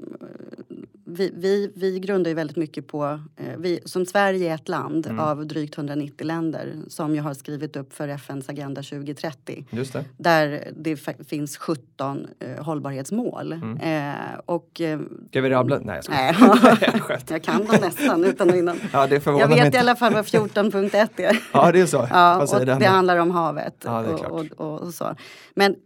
vi, 1.14 1.32
vi, 1.36 1.72
vi 1.76 2.00
grundar 2.00 2.28
ju 2.28 2.34
väldigt 2.34 2.56
mycket 2.56 2.86
på, 2.86 3.20
eh, 3.36 3.56
vi, 3.58 3.80
som 3.84 4.06
Sverige 4.06 4.50
är 4.50 4.54
ett 4.54 4.68
land 4.68 5.06
Mm. 5.06 5.18
av 5.20 5.46
drygt 5.46 5.76
190 5.76 6.26
länder 6.26 6.74
som 6.88 7.14
ju 7.14 7.20
har 7.20 7.34
skrivit 7.34 7.76
upp 7.76 7.92
för 7.94 8.08
FNs 8.08 8.48
Agenda 8.48 8.82
2030 8.82 9.66
Just 9.70 9.92
det. 9.92 10.04
där 10.16 10.72
det 10.76 10.96
finns 11.28 11.56
17 11.56 12.26
eh, 12.38 12.64
hållbarhetsmål. 12.64 13.52
Mm. 13.52 13.76
Eh, 13.76 14.38
och, 14.46 14.80
eh, 14.80 15.00
Ska 15.30 15.40
vi 15.40 15.50
rabbla? 15.50 15.78
Nej, 15.84 15.94
jag 15.94 16.04
skojar. 16.04 16.36
nej, 16.80 17.02
Jag 17.08 17.20
jag 17.28 17.42
kan 17.42 17.64
dem 17.66 17.76
nästan 17.80 18.24
utan 18.24 18.50
och 18.50 18.56
innan. 18.56 18.80
Ja, 18.92 19.06
det 19.06 19.26
Jag 19.26 19.48
vet 19.48 19.64
inte. 19.64 19.76
i 19.76 19.80
alla 19.80 19.96
fall 19.96 20.14
vad 20.14 20.24
14.1 20.24 21.08
är. 21.16 21.38
Ja, 21.52 21.72
det 21.72 21.80
är 21.80 21.86
så. 21.86 22.08
Ja, 22.10 22.42
och 22.42 22.66
det 22.66 22.86
handlar 22.86 23.16
om 23.16 23.30
havet. 23.30 23.74
Ja, 23.84 24.00
och, 24.04 24.46
och, 24.56 24.80
och, 24.80 24.94
så. 24.94 25.14
Men 25.54 25.76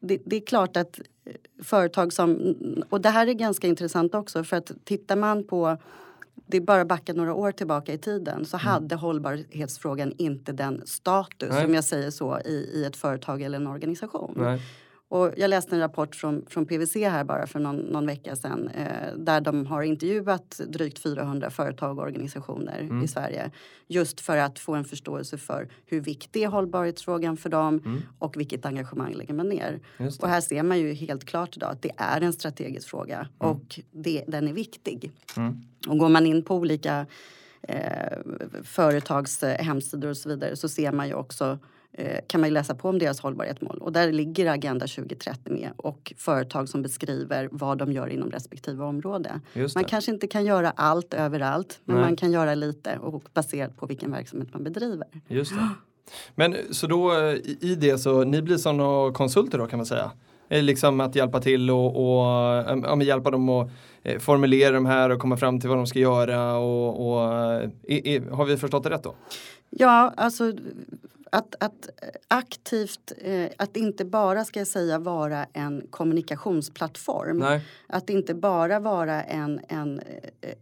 det, 0.00 0.18
det 0.26 0.36
är 0.36 0.40
klart 0.46 0.76
att 0.76 1.00
företag 1.62 2.12
som... 2.12 2.54
Och 2.88 3.00
det 3.00 3.08
här 3.10 3.26
är 3.26 3.32
ganska 3.32 3.66
intressant 3.66 4.14
också 4.14 4.44
för 4.44 4.56
att 4.56 4.72
tittar 4.84 5.16
man 5.16 5.44
på 5.44 5.76
det 6.46 6.56
är 6.56 6.60
bara 6.60 6.84
backa 6.84 7.12
några 7.12 7.34
år 7.34 7.52
tillbaka 7.52 7.92
i 7.92 7.98
tiden 7.98 8.44
så 8.44 8.56
hade 8.56 8.94
hållbarhetsfrågan 8.94 10.12
inte 10.18 10.52
den 10.52 10.82
status, 10.86 11.48
Mm. 11.48 11.56
Nej. 11.56 11.66
om 11.66 11.74
jag 11.74 11.84
säger 11.84 12.10
så, 12.10 12.40
i, 12.44 12.70
i 12.74 12.84
ett 12.84 12.96
företag 12.96 13.42
eller 13.42 13.56
en 13.56 13.66
organisation. 13.66 14.34
Nej. 14.36 14.60
Och 15.12 15.32
jag 15.36 15.48
läste 15.48 15.74
en 15.74 15.80
rapport 15.80 16.14
från, 16.16 16.44
från 16.48 16.66
PWC 16.66 16.96
här 17.08 17.24
bara 17.24 17.46
för 17.46 17.58
någon, 17.60 17.76
någon 17.76 18.06
vecka 18.06 18.36
sedan 18.36 18.68
eh, 18.68 19.14
där 19.16 19.40
de 19.40 19.66
har 19.66 19.82
intervjuat 19.82 20.60
drygt 20.68 20.98
400 20.98 21.50
företag 21.50 21.98
och 21.98 22.04
organisationer 22.04 22.80
Mm. 22.80 23.02
i 23.04 23.08
Sverige 23.08 23.50
just 23.86 24.20
för 24.20 24.36
att 24.36 24.58
få 24.58 24.74
en 24.74 24.84
förståelse 24.84 25.38
för 25.38 25.68
hur 25.86 26.00
viktig 26.00 26.42
är 26.42 26.48
hållbarhetsfrågan 26.48 27.36
för 27.36 27.48
dem 27.48 27.82
Mm. 27.84 28.02
och 28.18 28.36
vilket 28.36 28.66
engagemang 28.66 29.12
lägger 29.14 29.34
man 29.34 29.48
ner. 29.48 29.80
Och 30.22 30.28
här 30.28 30.40
ser 30.40 30.62
man 30.62 30.78
ju 30.78 30.92
helt 30.92 31.24
klart 31.24 31.56
idag 31.56 31.70
att 31.72 31.82
det 31.82 31.92
är 31.96 32.20
en 32.20 32.32
strategisk 32.32 32.88
fråga 32.88 33.28
och 33.38 33.80
det, 33.90 34.24
den 34.26 34.48
är 34.48 34.52
viktig. 34.52 35.12
Mm. 35.36 35.62
Och 35.88 35.98
går 35.98 36.08
man 36.08 36.26
in 36.26 36.42
på 36.42 36.54
olika 36.56 37.06
eh, 37.62 38.18
företags 38.64 39.42
eh, 39.42 39.64
hemsidor 39.64 40.10
och 40.10 40.16
så 40.16 40.28
vidare 40.28 40.56
så 40.56 40.68
ser 40.68 40.92
man 40.92 41.08
ju 41.08 41.14
också 41.14 41.58
kan 42.26 42.40
man 42.40 42.48
ju 42.50 42.54
läsa 42.54 42.74
på 42.74 42.88
om 42.88 42.98
deras 42.98 43.20
hållbarhetsmål 43.20 43.78
och 43.78 43.92
där 43.92 44.12
ligger 44.12 44.46
Agenda 44.46 44.86
2030 44.86 45.52
med 45.52 45.70
och 45.76 46.12
företag 46.16 46.68
som 46.68 46.82
beskriver 46.82 47.48
vad 47.52 47.78
de 47.78 47.92
gör 47.92 48.06
inom 48.06 48.30
respektive 48.30 48.84
område. 48.84 49.40
Man 49.74 49.84
kanske 49.84 50.10
inte 50.10 50.26
kan 50.26 50.44
göra 50.44 50.70
allt 50.70 51.14
överallt 51.14 51.80
men 51.84 51.96
Nej. 51.96 52.04
man 52.04 52.16
kan 52.16 52.32
göra 52.32 52.54
lite 52.54 52.98
och 52.98 53.22
baserat 53.34 53.76
på 53.76 53.86
vilken 53.86 54.12
verksamhet 54.12 54.48
man 54.52 54.64
bedriver. 54.64 55.06
Just 55.28 55.52
det. 55.52 55.68
Men 56.34 56.56
så 56.70 56.86
då 56.86 57.12
eh, 57.12 57.34
i 57.60 57.76
det 57.80 57.98
så 57.98 58.24
ni 58.24 58.42
blir 58.42 58.56
som 58.56 59.12
konsulter 59.14 59.58
då 59.58 59.66
kan 59.66 59.76
man 59.76 59.86
säga? 59.86 60.10
Eh, 60.48 60.62
Liksom 60.62 61.00
att 61.00 61.14
hjälpa 61.14 61.40
till 61.40 61.70
och, 61.70 61.86
och 61.86 62.26
eh, 62.70 62.78
ja, 62.82 63.02
hjälpa 63.02 63.30
dem 63.30 63.48
att 63.48 63.70
eh, 64.02 64.18
formulera 64.18 64.70
de 64.72 64.86
här 64.86 65.10
och 65.10 65.18
komma 65.18 65.36
fram 65.36 65.60
till 65.60 65.68
vad 65.68 65.78
de 65.78 65.86
ska 65.86 65.98
göra 65.98 66.56
och, 66.56 67.12
och 67.12 67.34
eh, 67.34 67.68
i, 67.82 68.14
i, 68.14 68.22
har 68.30 68.44
vi 68.44 68.56
förstått 68.56 68.82
det 68.82 68.90
rätt 68.90 69.02
då? 69.02 69.14
Ja, 69.70 70.12
alltså 70.16 70.52
att, 71.32 71.54
att 71.60 71.88
aktivt, 72.28 73.12
eh, 73.18 73.46
att 73.56 73.76
inte 73.76 74.04
bara 74.04 74.44
ska 74.44 74.60
jag 74.60 74.66
säga 74.66 74.98
vara 74.98 75.46
en 75.52 75.86
kommunikationsplattform. 75.90 77.38
Nej. 77.38 77.64
Att 77.86 78.10
inte 78.10 78.34
bara 78.34 78.80
vara 78.80 79.22
en, 79.22 79.60
en, 79.68 80.00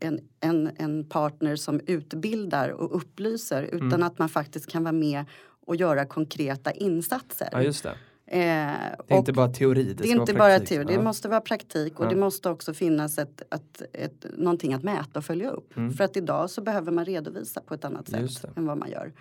en, 0.01 0.21
en, 0.41 0.71
en 0.77 1.05
partner 1.05 1.57
som 1.57 1.81
utbildar 1.87 2.69
och 2.69 2.97
upplyser 2.97 3.63
utan 3.63 3.93
Mm. 3.93 4.03
att 4.03 4.19
man 4.19 4.29
faktiskt 4.29 4.71
kan 4.71 4.85
vara 4.85 4.93
med 4.93 5.25
och 5.67 5.77
göra 5.77 6.07
konkreta 6.07 6.71
insatser. 6.71 7.49
Ja 7.53 7.63
just 7.63 7.83
det. 7.83 7.95
Eh, 8.31 8.39
Det 9.09 9.15
är 9.15 9.17
inte 9.19 9.33
bara 9.33 9.49
teori, 9.49 9.83
det, 9.85 9.95
det 9.95 10.09
är 10.09 10.21
inte 10.21 10.33
vara 10.33 10.39
bara 10.39 10.49
praktik. 10.59 10.69
teori, 10.69 10.85
det 10.85 10.93
Ja. 10.93 11.03
måste 11.03 11.29
vara 11.29 11.41
praktik 11.41 11.99
och 12.01 12.05
Ja. 12.07 12.11
det 12.11 12.17
måste 12.17 12.51
också 12.51 12.75
finnas 12.75 13.19
ett, 13.19 13.43
ett, 13.55 13.83
ett, 13.93 14.27
någonting 14.37 14.75
att 14.75 14.83
mäta 14.83 15.19
och 15.19 15.25
följa 15.25 15.51
upp. 15.51 15.77
Mm. 15.77 15.93
För 15.93 16.05
att 16.05 16.17
idag 16.17 16.51
så 16.51 16.61
behöver 16.63 16.93
man 16.93 17.05
redovisa 17.05 17.61
på 17.61 17.75
ett 17.75 17.85
annat 17.85 18.09
sätt 18.09 18.43
det. 18.43 18.49
än 18.61 18.67
vad 18.67 18.79
man 18.79 18.91
gör. 18.91 19.13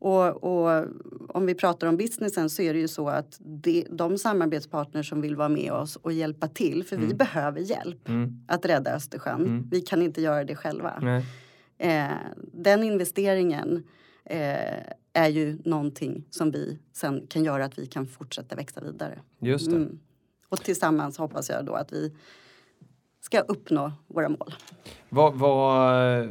Och, 0.00 0.44
och 0.44 0.84
om 1.28 1.46
vi 1.46 1.54
pratar 1.54 1.86
om 1.86 1.96
businessen 1.96 2.50
så 2.50 2.62
är 2.62 2.74
det 2.74 2.80
ju 2.80 2.88
så 2.88 3.08
att 3.08 3.38
det, 3.40 3.84
de 3.90 4.18
samarbetspartners 4.18 5.08
som 5.08 5.20
vill 5.20 5.36
vara 5.36 5.48
med 5.48 5.72
oss 5.72 5.96
och 5.96 6.12
hjälpa 6.12 6.48
till, 6.48 6.84
för 6.84 6.96
vi 6.96 7.14
behöver 7.14 7.60
hjälp 7.60 8.08
Mm. 8.08 8.44
att 8.48 8.66
rädda 8.66 8.94
Östersjön. 8.94 9.40
Mm. 9.40 9.68
Vi 9.70 9.80
kan 9.80 10.02
inte 10.02 10.20
göra 10.20 10.44
det 10.44 10.56
själva. 10.56 11.22
Eh, 11.78 12.04
den 12.52 12.82
investeringen 12.82 13.84
eh, 14.24 14.82
är 15.18 15.28
ju 15.28 15.58
någonting 15.64 16.24
som 16.30 16.50
vi 16.50 16.78
sen 16.92 17.26
kan 17.28 17.44
göra 17.44 17.64
att 17.64 17.78
vi 17.78 17.86
kan 17.86 18.06
fortsätta 18.06 18.56
växa 18.56 18.80
vidare. 18.80 19.18
Just. 19.38 19.68
Mm. 19.68 19.98
Och 20.48 20.60
tillsammans 20.64 21.18
hoppas 21.18 21.48
jag 21.50 21.64
då 21.64 21.72
att 21.74 21.92
vi 21.92 22.12
ska 23.20 23.40
uppnå 23.40 23.92
våra 24.06 24.28
mål. 24.28 24.54
Vad, 25.08 25.34
vad, 25.34 26.28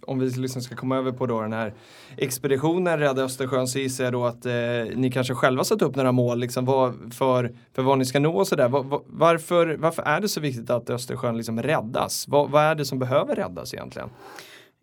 om 0.00 0.18
vi 0.18 0.30
liksom 0.30 0.62
ska 0.62 0.76
komma 0.76 0.96
över 0.96 1.12
på 1.12 1.26
då 1.26 1.40
den 1.40 1.52
här 1.52 1.74
expeditionen 2.16 2.98
Rädda 2.98 3.22
Östersjön 3.22 3.68
så 3.68 3.78
gissar 3.78 4.04
jag 4.04 4.12
då 4.12 4.24
att 4.24 4.46
eh, 4.46 4.52
ni 4.96 5.10
kanske 5.12 5.34
själva 5.34 5.64
satt 5.64 5.82
upp 5.82 5.96
några 5.96 6.12
mål 6.12 6.38
liksom, 6.38 6.64
vad, 6.64 7.14
för, 7.14 7.54
för 7.72 7.82
vad 7.82 7.98
ni 7.98 8.04
ska 8.04 8.20
nå 8.20 8.36
och 8.36 8.48
sådär. 8.48 8.68
Vad- 8.68 9.02
Varför, 9.06 9.76
varför 9.76 10.02
är 10.02 10.20
det 10.20 10.28
så 10.28 10.40
viktigt 10.40 10.70
att 10.70 10.90
Östersjön 10.90 11.36
liksom 11.36 11.62
räddas? 11.62 12.28
Vad, 12.28 12.50
vad 12.50 12.62
är 12.62 12.74
det 12.74 12.84
som 12.84 12.98
behöver 12.98 13.34
räddas 13.36 13.74
egentligen? 13.74 14.08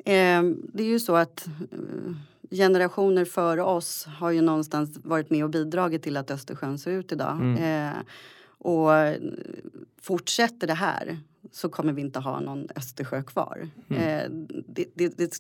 Eh, 0.05 0.43
det 0.73 0.83
är 0.83 0.88
ju 0.88 1.00
så 1.00 1.15
att 1.15 1.47
eh, 1.71 2.13
generationer 2.51 3.25
före 3.25 3.63
oss 3.63 4.05
har 4.05 4.31
ju 4.31 4.41
någonstans 4.41 5.00
varit 5.03 5.29
med 5.29 5.43
och 5.43 5.50
bidragit 5.50 6.03
till 6.03 6.17
att 6.17 6.31
Östersjön 6.31 6.79
ser 6.79 6.91
ut 6.91 7.12
idag. 7.12 7.35
Mm. 7.41 7.88
Eh, 7.89 7.97
och 8.57 8.89
fortsätter 10.01 10.67
det 10.67 10.73
här 10.73 11.19
så 11.51 11.69
kommer 11.69 11.93
vi 11.93 12.01
inte 12.01 12.19
ha 12.19 12.39
någon 12.39 12.67
Östersjö 12.75 13.23
kvar. 13.23 13.69
Mm. 13.88 14.03
Eh, 14.03 14.29
det, 14.67 14.85
det, 14.93 15.17
det, 15.17 15.39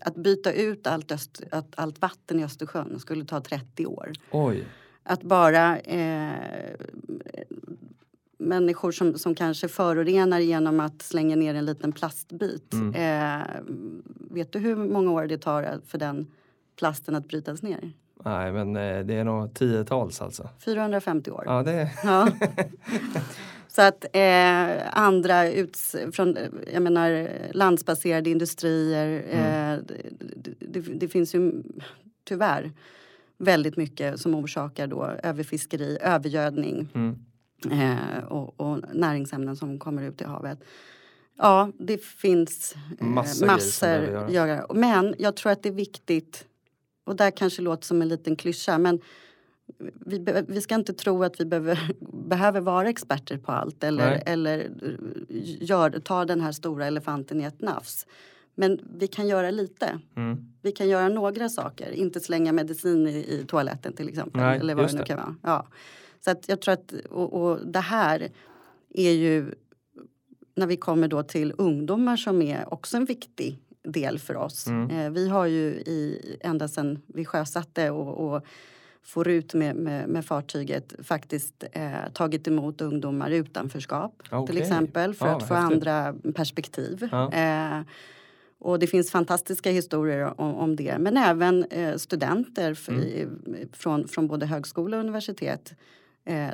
att 0.00 0.14
byta 0.14 0.52
ut 0.52 0.86
allt, 0.86 1.12
öst, 1.12 1.42
att, 1.50 1.72
allt 1.76 2.02
vatten 2.02 2.40
i 2.40 2.44
Östersjön 2.44 3.00
skulle 3.00 3.24
ta 3.24 3.40
30 3.40 3.86
år. 3.86 4.12
Oj. 4.30 4.64
Att 5.02 5.22
bara 5.22 5.78
eh, 5.78 6.76
människor 8.38 8.92
som, 8.92 9.18
som 9.18 9.34
kanske 9.34 9.68
förorenar 9.68 10.40
genom 10.40 10.80
att 10.80 11.02
slänga 11.02 11.36
ner 11.36 11.54
en 11.54 11.64
liten 11.64 11.92
plastbit. 11.92 12.72
Mm. 12.72 12.94
Eh, 12.94 13.46
vet 14.30 14.52
du 14.52 14.58
hur 14.58 14.76
många 14.76 15.10
år 15.10 15.26
det 15.26 15.38
tar 15.38 15.80
för 15.86 15.98
den 15.98 16.26
plasten 16.82 17.14
att 17.14 17.28
brytas 17.28 17.62
ner? 17.62 17.92
Nej 18.24 18.52
men 18.52 18.76
eh, 18.76 19.04
det 19.04 19.14
är 19.14 19.24
nog 19.24 19.54
tiotals 19.54 20.22
alltså. 20.22 20.48
450 20.64 21.30
år. 21.30 21.44
Ja 21.46 21.62
det 21.62 21.90
Ja. 22.04 22.28
Så 23.68 23.82
att 23.82 24.04
eh, 24.12 24.98
andra 24.98 25.48
uts 25.48 25.96
från, 26.12 26.36
eh, 26.36 26.48
jag 26.72 26.82
menar 26.82 27.28
landsbaserade 27.52 28.30
industrier. 28.30 29.24
Mm. 29.30 29.78
Eh, 29.78 29.84
det, 30.18 30.54
det, 30.58 30.80
det 30.80 31.08
finns 31.08 31.34
ju 31.34 31.62
tyvärr 32.24 32.72
väldigt 33.38 33.76
mycket 33.76 34.20
som 34.20 34.34
orsakar 34.34 34.86
då 34.86 35.04
överfiskeri, 35.22 35.98
övergödning 36.00 36.88
mm. 36.94 37.16
eh, 37.70 38.24
och, 38.24 38.60
och 38.60 38.78
näringsämnen 38.92 39.56
som 39.56 39.78
kommer 39.78 40.02
ut 40.02 40.20
i 40.20 40.24
havet. 40.24 40.58
Ja, 41.38 41.72
det 41.78 42.04
finns 42.04 42.74
eh, 43.00 43.06
massor 43.06 43.46
behöver 43.86 44.24
att 44.24 44.32
göra. 44.32 44.66
Men 44.74 45.14
jag 45.18 45.36
tror 45.36 45.52
att 45.52 45.62
det 45.62 45.68
är 45.68 45.72
viktigt, 45.72 46.46
och 47.04 47.16
där 47.16 47.30
kanske 47.30 47.62
låter 47.62 47.86
som 47.86 48.02
en 48.02 48.08
liten 48.08 48.36
klyscha, 48.36 48.78
men 48.78 49.00
vi, 49.94 50.44
vi 50.48 50.60
ska 50.60 50.74
inte 50.74 50.92
tro 50.92 51.24
att 51.24 51.40
vi 51.40 51.44
behöver, 51.44 51.90
behöver 52.28 52.60
vara 52.60 52.88
experter 52.88 53.38
på 53.38 53.52
allt 53.52 53.84
eller, 53.84 54.10
Nej. 54.10 54.22
eller 54.26 54.58
eh, 54.58 55.68
gör, 55.68 55.90
ta 55.90 56.24
den 56.24 56.40
här 56.40 56.52
stora 56.52 56.86
elefanten 56.86 57.40
i 57.40 57.44
ett 57.44 57.60
nafs. 57.60 58.06
Men 58.54 58.80
vi 58.94 59.06
kan 59.06 59.28
göra 59.28 59.50
lite. 59.50 60.00
Mm. 60.16 60.52
Vi 60.62 60.72
kan 60.72 60.88
göra 60.88 61.08
några 61.08 61.48
saker, 61.48 61.90
inte 61.90 62.20
slänga 62.20 62.52
medicin 62.52 63.06
i, 63.06 63.16
i 63.16 63.44
toaletten 63.48 63.92
till 63.92 64.08
exempel. 64.08 64.40
Nej, 64.40 64.58
eller 64.58 64.74
vad 64.74 64.90
det 64.90 64.98
nu 64.98 65.04
kan 65.04 65.16
vara. 65.16 65.36
Ja. 65.42 65.66
Så 66.24 66.30
att 66.30 66.48
jag 66.48 66.60
tror 66.60 66.72
att, 66.72 66.92
och, 67.10 67.32
och 67.32 67.66
det 67.66 67.80
här 67.80 68.28
är 68.90 69.12
ju 69.12 69.54
när 70.54 70.66
vi 70.66 70.76
kommer 70.76 71.08
då 71.08 71.22
till 71.22 71.54
ungdomar 71.58 72.16
som 72.16 72.42
är 72.42 72.74
också 72.74 72.96
en 72.96 73.04
viktig 73.04 73.61
del 73.84 74.18
för 74.18 74.36
oss. 74.36 74.66
Mm. 74.66 74.90
Eh, 74.90 75.10
vi 75.10 75.28
har 75.28 75.46
ju 75.46 75.64
i, 75.70 76.36
ända 76.40 76.68
sedan 76.68 77.02
vi 77.06 77.24
sjösatte 77.24 77.90
och, 77.90 78.34
och 78.34 78.42
får 79.04 79.28
ut 79.28 79.54
med, 79.54 79.76
med, 79.76 80.08
med 80.08 80.24
fartyget 80.26 80.94
faktiskt 81.02 81.64
eh, 81.72 81.92
tagit 82.14 82.48
emot 82.48 82.80
ungdomar 82.80 83.30
i 83.30 83.36
utanförskap 83.36 84.22
till 84.22 84.34
Okej. 84.34 84.58
exempel 84.58 85.14
för 85.14 85.26
Ja, 85.26 85.36
att 85.36 85.48
få 85.48 85.54
häftigt. 85.54 85.72
andra 85.88 86.14
perspektiv. 86.34 87.08
Ja. 87.12 87.32
Eh, 87.32 87.80
och 88.58 88.78
det 88.78 88.86
finns 88.86 89.10
fantastiska 89.10 89.70
historier 89.70 90.40
om, 90.40 90.54
om 90.54 90.76
det. 90.76 90.98
Men 90.98 91.16
även 91.16 91.64
eh, 91.64 91.96
studenter 91.96 92.78
Mm. 92.88 93.00
i, 93.02 93.26
från, 93.72 94.08
från 94.08 94.26
både 94.28 94.46
högskola 94.46 94.96
och 94.96 95.00
universitet 95.02 95.70
eh, 95.70 95.76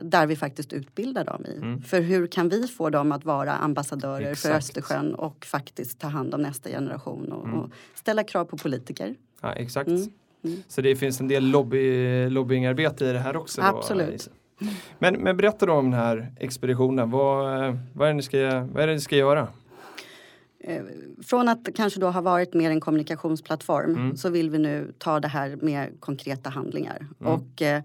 där 0.02 0.26
vi 0.26 0.36
faktiskt 0.36 0.72
utbildar 0.72 1.24
dem 1.24 1.44
i. 1.46 1.56
Mm. 1.56 1.82
För 1.82 2.00
hur 2.00 2.26
kan 2.26 2.48
vi 2.48 2.66
få 2.66 2.90
dem 2.90 3.12
att 3.12 3.24
vara 3.24 3.52
ambassadörer 3.52 4.24
för 4.24 4.30
Exakt. 4.30 4.54
Östersjön 4.54 5.14
och 5.14 5.44
faktiskt 5.44 5.98
ta 6.00 6.08
hand 6.08 6.34
om 6.34 6.42
nästa 6.42 6.68
generation 6.68 7.32
och, 7.32 7.44
Mm. 7.46 7.58
och 7.58 7.70
ställa 7.94 8.24
krav 8.24 8.44
på 8.44 8.56
politiker. 8.56 9.14
Ja, 9.40 9.52
exakt. 9.52 9.88
Mm. 9.88 10.02
Mm. 10.44 10.62
Så 10.68 10.80
det 10.80 10.96
finns 10.96 11.20
en 11.20 11.28
del 11.28 11.44
lobby, 11.50 12.28
lobbyingarbete 12.30 13.04
i 13.04 13.12
det 13.12 13.18
här 13.18 13.36
också? 13.36 13.60
Då, 13.60 13.66
Absolut. 13.66 14.10
Lisa? 14.10 14.30
men, 14.98 15.14
men 15.14 15.36
berätta 15.36 15.66
då 15.66 15.72
om 15.72 15.90
den 15.90 16.00
här 16.00 16.32
expeditionen. 16.40 17.10
Vad, 17.10 17.64
eh, 17.68 17.74
vad, 17.92 18.08
är 18.08 18.12
det 18.12 18.16
ni 18.16 18.22
ska, 18.22 18.38
vad 18.72 18.82
är 18.82 18.86
det 18.86 18.92
ni 18.92 19.00
ska 19.00 19.16
göra? 19.16 19.48
Eh, 20.60 20.82
från 21.26 21.48
att 21.48 21.68
kanske 21.74 22.00
då 22.00 22.10
ha 22.10 22.20
varit 22.20 22.54
mer 22.54 22.70
en 22.70 22.80
kommunikationsplattform 22.80 23.90
Mm. 23.90 24.16
så 24.16 24.30
vill 24.30 24.50
vi 24.50 24.58
nu 24.58 24.92
ta 24.98 25.20
det 25.20 25.28
här 25.28 25.56
med 25.62 26.00
konkreta 26.00 26.50
handlingar. 26.50 27.06
Mm. 27.20 27.32
Och 27.32 27.62
eh, 27.62 27.82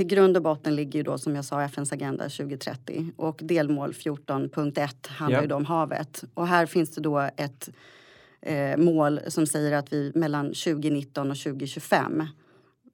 till 0.00 0.06
grund 0.08 0.36
och 0.36 0.42
botten 0.42 0.76
ligger 0.76 0.98
ju 0.98 1.02
då 1.02 1.18
som 1.18 1.34
jag 1.36 1.44
sa 1.44 1.62
FNs 1.62 1.92
agenda 1.92 2.24
2030 2.28 3.12
och 3.16 3.40
delmål 3.42 3.92
14.1 3.92 5.08
handlar 5.08 5.38
Ja. 5.38 5.42
ju 5.42 5.48
då 5.48 5.56
om 5.56 5.64
havet. 5.64 6.24
Och 6.34 6.46
här 6.46 6.66
finns 6.66 6.90
det 6.90 7.00
då 7.00 7.18
ett 7.36 7.70
eh, 8.40 8.76
mål 8.76 9.20
som 9.28 9.46
säger 9.46 9.72
att 9.72 9.92
vi 9.92 10.12
mellan 10.14 10.46
2019 10.46 11.30
och 11.30 11.36
2025 11.36 12.26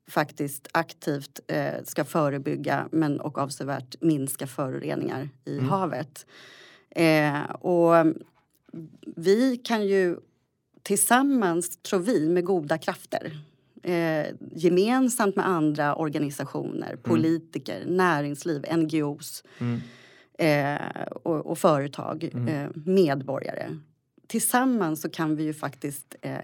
faktiskt 0.09 0.69
aktivt 0.73 1.41
eh, 1.47 1.75
ska 1.85 2.05
förebygga 2.05 2.89
men 2.93 3.21
och 3.21 3.39
avsevärt 3.39 3.97
minska 4.01 4.47
föroreningar 4.47 5.29
i 5.45 5.53
Mm. 5.59 5.69
havet. 5.69 6.27
Eh, 6.91 7.43
och 7.51 8.07
vi 9.17 9.57
kan 9.57 9.87
ju 9.87 10.17
tillsammans, 10.83 11.77
tror 11.77 12.01
vi, 12.01 12.29
med 12.29 12.45
goda 12.45 12.79
krafter 12.79 13.39
eh, 13.87 14.27
gemensamt 14.53 15.37
med 15.37 15.47
andra 15.49 15.97
organisationer, 15.97 16.97
politiker, 16.97 17.85
näringsliv, 17.87 18.65
NGOs 18.77 19.45
Mm. 19.59 19.81
eh, 20.39 21.03
och, 21.23 21.47
och 21.47 21.59
företag, 21.59 22.25
Mm. 22.33 22.49
eh, 22.49 22.71
medborgare. 22.75 23.79
Tillsammans 24.27 25.01
så 25.01 25.09
kan 25.11 25.37
vi 25.37 25.45
ju 25.45 25.55
faktiskt 25.55 26.17
eh, 26.21 26.39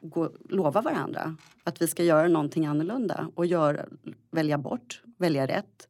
gå, 0.00 0.30
lova 0.48 0.80
varandra 0.80 1.36
att 1.64 1.82
vi 1.82 1.86
ska 1.86 2.04
göra 2.04 2.28
någonting 2.28 2.66
annorlunda 2.66 3.28
och 3.34 3.46
göra, 3.46 3.84
välja 4.30 4.58
bort, 4.58 5.02
välja 5.18 5.46
rätt. 5.46 5.88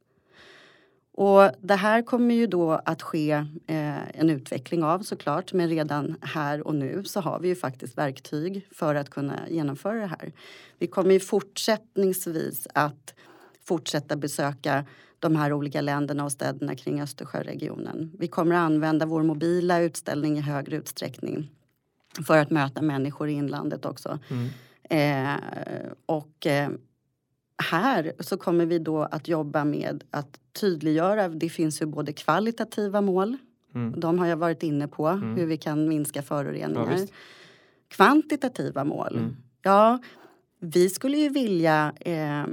Och 1.21 1.51
det 1.61 1.75
här 1.75 2.03
kommer 2.03 2.35
ju 2.35 2.47
då 2.47 2.73
att 2.73 3.03
ske 3.03 3.31
eh, 3.67 4.19
en 4.19 4.31
utveckling 4.31 4.85
av 4.85 5.01
såklart 5.01 5.53
men 5.53 5.69
redan 5.69 6.17
här 6.23 6.67
och 6.67 6.75
nu 6.75 7.05
så 7.05 7.21
har 7.21 7.41
vi 7.41 7.49
ju 7.49 7.55
faktiskt 7.55 7.99
verktyg 7.99 8.67
för 8.71 8.95
att 8.95 9.11
kunna 9.11 9.49
genomföra 9.49 10.01
det 10.01 10.07
här. 10.07 10.33
Vi 10.79 10.87
kommer 10.87 11.13
ju 11.13 11.21
fortsättningsvis 11.21 12.67
att 12.75 13.15
fortsätta 13.65 14.17
besöka 14.17 14.85
de 15.19 15.37
här 15.37 15.53
olika 15.53 15.81
länderna 15.81 16.25
och 16.25 16.33
städerna 16.33 16.75
kring 16.75 17.03
Östersjöregionen. 17.03 18.13
Vi 18.19 18.29
kommer 18.29 18.55
att 18.55 18.67
använda 18.67 19.07
vår 19.07 19.23
mobila 19.23 19.81
utställning 19.81 20.39
i 20.39 20.41
högre 20.41 20.77
utsträckning 20.77 21.51
för 22.27 22.39
att 22.39 22.51
möta 22.51 22.83
människor 22.83 23.29
i 23.29 23.33
inlandet 23.33 23.85
också. 23.85 24.19
Mm. 24.29 24.49
Eh, 24.91 25.91
och 26.07 26.47
eh, 26.47 26.71
här 27.62 28.12
så 28.21 28.37
kommer 28.37 28.66
vi 28.66 28.79
då 28.79 29.03
att 29.03 29.29
jobba 29.29 29.64
med 29.64 30.05
att 30.11 30.38
tydliggöra, 30.61 31.29
det 31.29 31.49
finns 31.49 31.83
ju 31.83 31.87
både 31.87 32.12
kvalitativa 32.12 33.01
mål, 33.01 33.37
Mm. 33.75 34.01
de 34.01 34.18
har 34.18 34.27
jag 34.27 34.37
varit 34.37 34.62
inne 34.62 34.88
på, 34.88 35.07
Mm. 35.09 35.37
hur 35.37 35.47
vi 35.47 35.57
kan 35.57 35.88
minska 35.88 36.18
Ja, 36.18 36.23
föroreningar. 36.23 36.87
visst. 36.87 37.12
Kvantitativa 37.88 38.85
mål, 38.85 39.16
Mm. 39.16 39.37
ja, 39.62 39.99
vi 40.61 40.88
skulle 40.88 41.16
ju 41.16 41.29
vilja, 41.29 41.92
eh, 42.01 42.44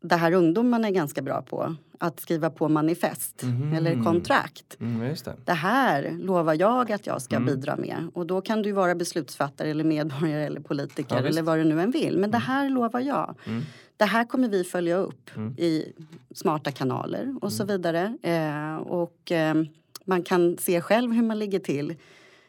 det 0.00 0.16
här 0.16 0.32
ungdomarna 0.32 0.88
är 0.88 0.92
ganska 0.92 1.22
bra 1.22 1.42
på, 1.42 1.76
att 1.98 2.20
skriva 2.20 2.50
på 2.50 2.68
manifest 2.68 3.42
Mhm. 3.42 3.72
eller 3.74 4.04
kontrakt. 4.04 4.76
Mm, 4.80 5.00
det. 5.00 5.36
Det 5.44 5.52
här 5.52 6.10
lovar 6.22 6.54
jag 6.60 6.92
att 6.92 7.06
jag 7.06 7.22
ska 7.22 7.36
Mm. 7.36 7.46
bidra 7.46 7.76
med. 7.76 8.10
Och 8.14 8.26
då 8.26 8.40
kan 8.40 8.62
du 8.62 8.72
vara 8.72 8.94
beslutsfattare 8.94 9.68
eller 9.70 9.84
medborgare 9.84 10.44
eller 10.44 10.60
politiker 10.60 11.16
Ja, 11.16 11.26
eller 11.26 11.42
vad 11.42 11.58
du 11.58 11.64
nu 11.64 11.80
än 11.80 11.90
vill. 11.90 12.18
Men 12.18 12.30
det 12.30 12.38
här 12.38 12.70
lovar 12.70 13.00
jag. 13.00 13.34
Mm. 14.00 14.08
det 14.08 14.16
här 14.16 14.24
kommer 14.24 14.48
vi 14.48 14.64
följa 14.64 14.96
upp 14.96 15.36
Mm. 15.36 15.54
i 15.58 15.92
smarta 16.34 16.70
kanaler 16.72 17.34
och 17.40 17.52
så 17.52 17.64
vidare. 17.64 18.18
Eh, 18.22 18.76
och 18.76 19.32
eh, 19.32 19.54
man 20.04 20.22
kan 20.22 20.58
se 20.58 20.80
själv 20.80 21.12
hur 21.12 21.22
man 21.22 21.38
ligger 21.38 21.58
till 21.58 21.94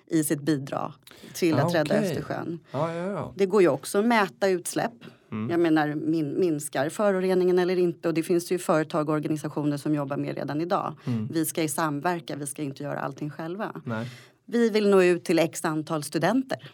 i 0.08 0.24
sitt 0.24 0.42
bidrag 0.42 0.94
till 1.34 1.56
Ah, 1.56 1.62
att 1.66 1.76
rädda 1.76 1.96
okej. 1.98 2.10
Östersjön. 2.10 2.60
Ja, 2.72 2.94
ja, 2.96 3.06
ja. 3.12 3.34
Det 3.38 3.46
går 3.46 3.62
ju 3.62 3.68
också 3.68 4.00
att 4.00 4.06
mäta 4.06 4.48
utsläpp. 4.50 4.94
Mm. 5.32 5.50
Jag 5.50 5.60
menar, 5.60 5.96
min, 5.96 6.40
minskar 6.40 6.90
föroreningen 6.90 7.60
eller 7.60 7.80
inte? 7.80 8.08
Och 8.08 8.14
det 8.14 8.24
finns 8.24 8.52
ju 8.52 8.58
företag 8.60 9.10
och 9.10 9.16
organisationer 9.16 9.78
som 9.78 9.96
jobbar 9.96 10.18
med 10.18 10.36
redan 10.36 10.62
idag. 10.62 10.96
Mm. 11.08 11.28
Vi 11.32 11.46
ska 11.46 11.62
ju 11.62 11.68
samverka, 11.68 12.36
vi 12.36 12.48
ska 12.48 12.62
inte 12.62 12.84
göra 12.84 13.00
allting 13.00 13.30
själva. 13.30 13.82
Nej. 13.86 14.08
Vi 14.46 14.70
vill 14.70 14.90
nå 14.90 15.04
ut 15.04 15.24
till 15.24 15.40
x 15.40 15.66
antal 15.66 16.04
studenter 16.04 16.72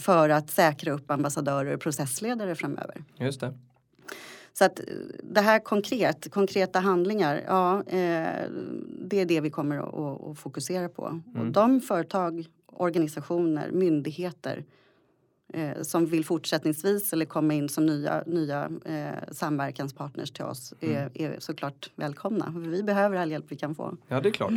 för 0.00 0.28
att 0.28 0.50
säkra 0.50 0.92
upp 0.92 1.10
ambassadörer 1.10 1.74
och 1.74 1.80
processledare 1.80 2.54
framöver. 2.54 3.04
Just 3.18 3.40
det. 3.40 3.54
Så 4.52 4.64
att 4.64 4.80
eh, 4.80 4.84
det 5.22 5.40
här 5.40 5.58
konkret, 5.58 6.30
konkreta 6.30 6.80
handlingar, 6.80 7.42
ja, 7.46 7.78
eh, 7.78 8.50
det 8.98 9.20
är 9.20 9.24
det 9.24 9.40
vi 9.40 9.50
kommer 9.50 9.76
att, 9.78 10.30
att, 10.30 10.38
fokusera 10.38 10.88
på. 10.88 11.20
Och 11.38 11.46
de 11.46 11.80
företag, 11.80 12.46
organisationer, 12.66 13.70
myndigheter 13.70 14.64
eh, 15.52 15.82
som 15.82 16.06
vill 16.06 16.24
fortsättningsvis 16.24 17.12
eller 17.12 17.24
komma 17.24 17.54
in 17.54 17.68
som 17.68 17.86
nya, 17.86 18.22
nya 18.26 18.70
eh, 18.84 19.32
samverkanspartners 19.32 20.30
till 20.30 20.44
oss 20.44 20.74
är, 20.80 21.10
är 21.14 21.36
såklart 21.38 21.90
välkomna. 21.96 22.54
Vi 22.56 22.82
behöver 22.82 23.16
all 23.16 23.30
hjälp 23.30 23.44
vi 23.48 23.56
kan 23.56 23.74
få. 23.74 23.96
Ja, 24.08 24.20
det 24.20 24.28
är 24.28 24.32
klart. 24.32 24.52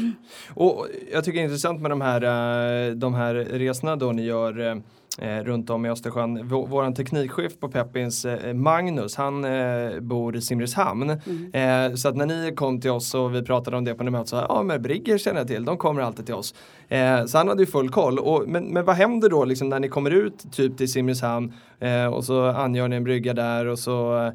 Och 0.49 0.87
jag 1.11 1.23
tycker 1.23 1.37
det 1.37 1.41
är 1.41 1.43
intressant 1.43 1.81
med 1.81 1.91
de 1.91 2.01
här, 2.01 2.95
de 2.95 3.13
här 3.13 3.35
resorna 3.35 3.95
då 3.95 4.11
ni 4.11 4.25
gör 4.25 4.81
eh, 5.21 5.43
runt 5.43 5.69
om 5.69 5.85
i 5.85 5.89
Östersjön. 5.89 6.37
Vå- 6.43 6.67
Våran 6.67 6.93
teknikchef 6.93 7.59
på 7.59 7.67
Peppins, 7.69 8.25
eh, 8.25 8.53
Magnus, 8.53 9.15
han 9.15 9.45
eh, 9.45 9.99
bor 9.99 10.35
i 10.35 10.41
Simrishamn. 10.41 11.09
Eh, 11.53 11.93
så 11.95 12.07
att 12.09 12.15
när 12.15 12.25
ni 12.25 12.51
kom 12.55 12.81
till 12.81 12.91
oss 12.91 13.15
och 13.15 13.35
vi 13.35 13.41
pratade 13.43 13.77
om 13.77 13.83
det 13.85 13.95
på 13.95 14.03
det 14.03 14.11
mötet 14.11 14.27
så 14.27 14.35
ja 14.49 14.63
men 14.63 14.81
Brigger 14.81 15.17
känner 15.17 15.39
jag 15.39 15.47
till, 15.47 15.65
de 15.65 15.77
kommer 15.77 16.01
alltid 16.01 16.25
till 16.25 16.35
oss. 16.35 16.55
Eh, 16.89 17.25
så 17.25 17.37
han 17.37 17.47
hade 17.47 17.61
ju 17.61 17.65
full 17.67 17.89
koll. 17.89 18.19
Och, 18.19 18.43
men, 18.47 18.63
men 18.65 18.85
vad 18.85 18.95
händer 18.95 19.29
då 19.29 19.45
liksom 19.45 19.69
när 19.69 19.79
ni 19.79 19.87
kommer 19.89 20.11
ut 20.11 20.51
typ 20.51 20.77
till 20.77 20.91
Simrishamn 20.91 21.53
eh, 21.79 22.05
och 22.05 22.23
så 22.23 22.45
angör 22.45 22.87
ni 22.87 22.95
en 22.95 23.03
brygga 23.03 23.33
där 23.33 23.65
och 23.65 23.79
så 23.79 24.31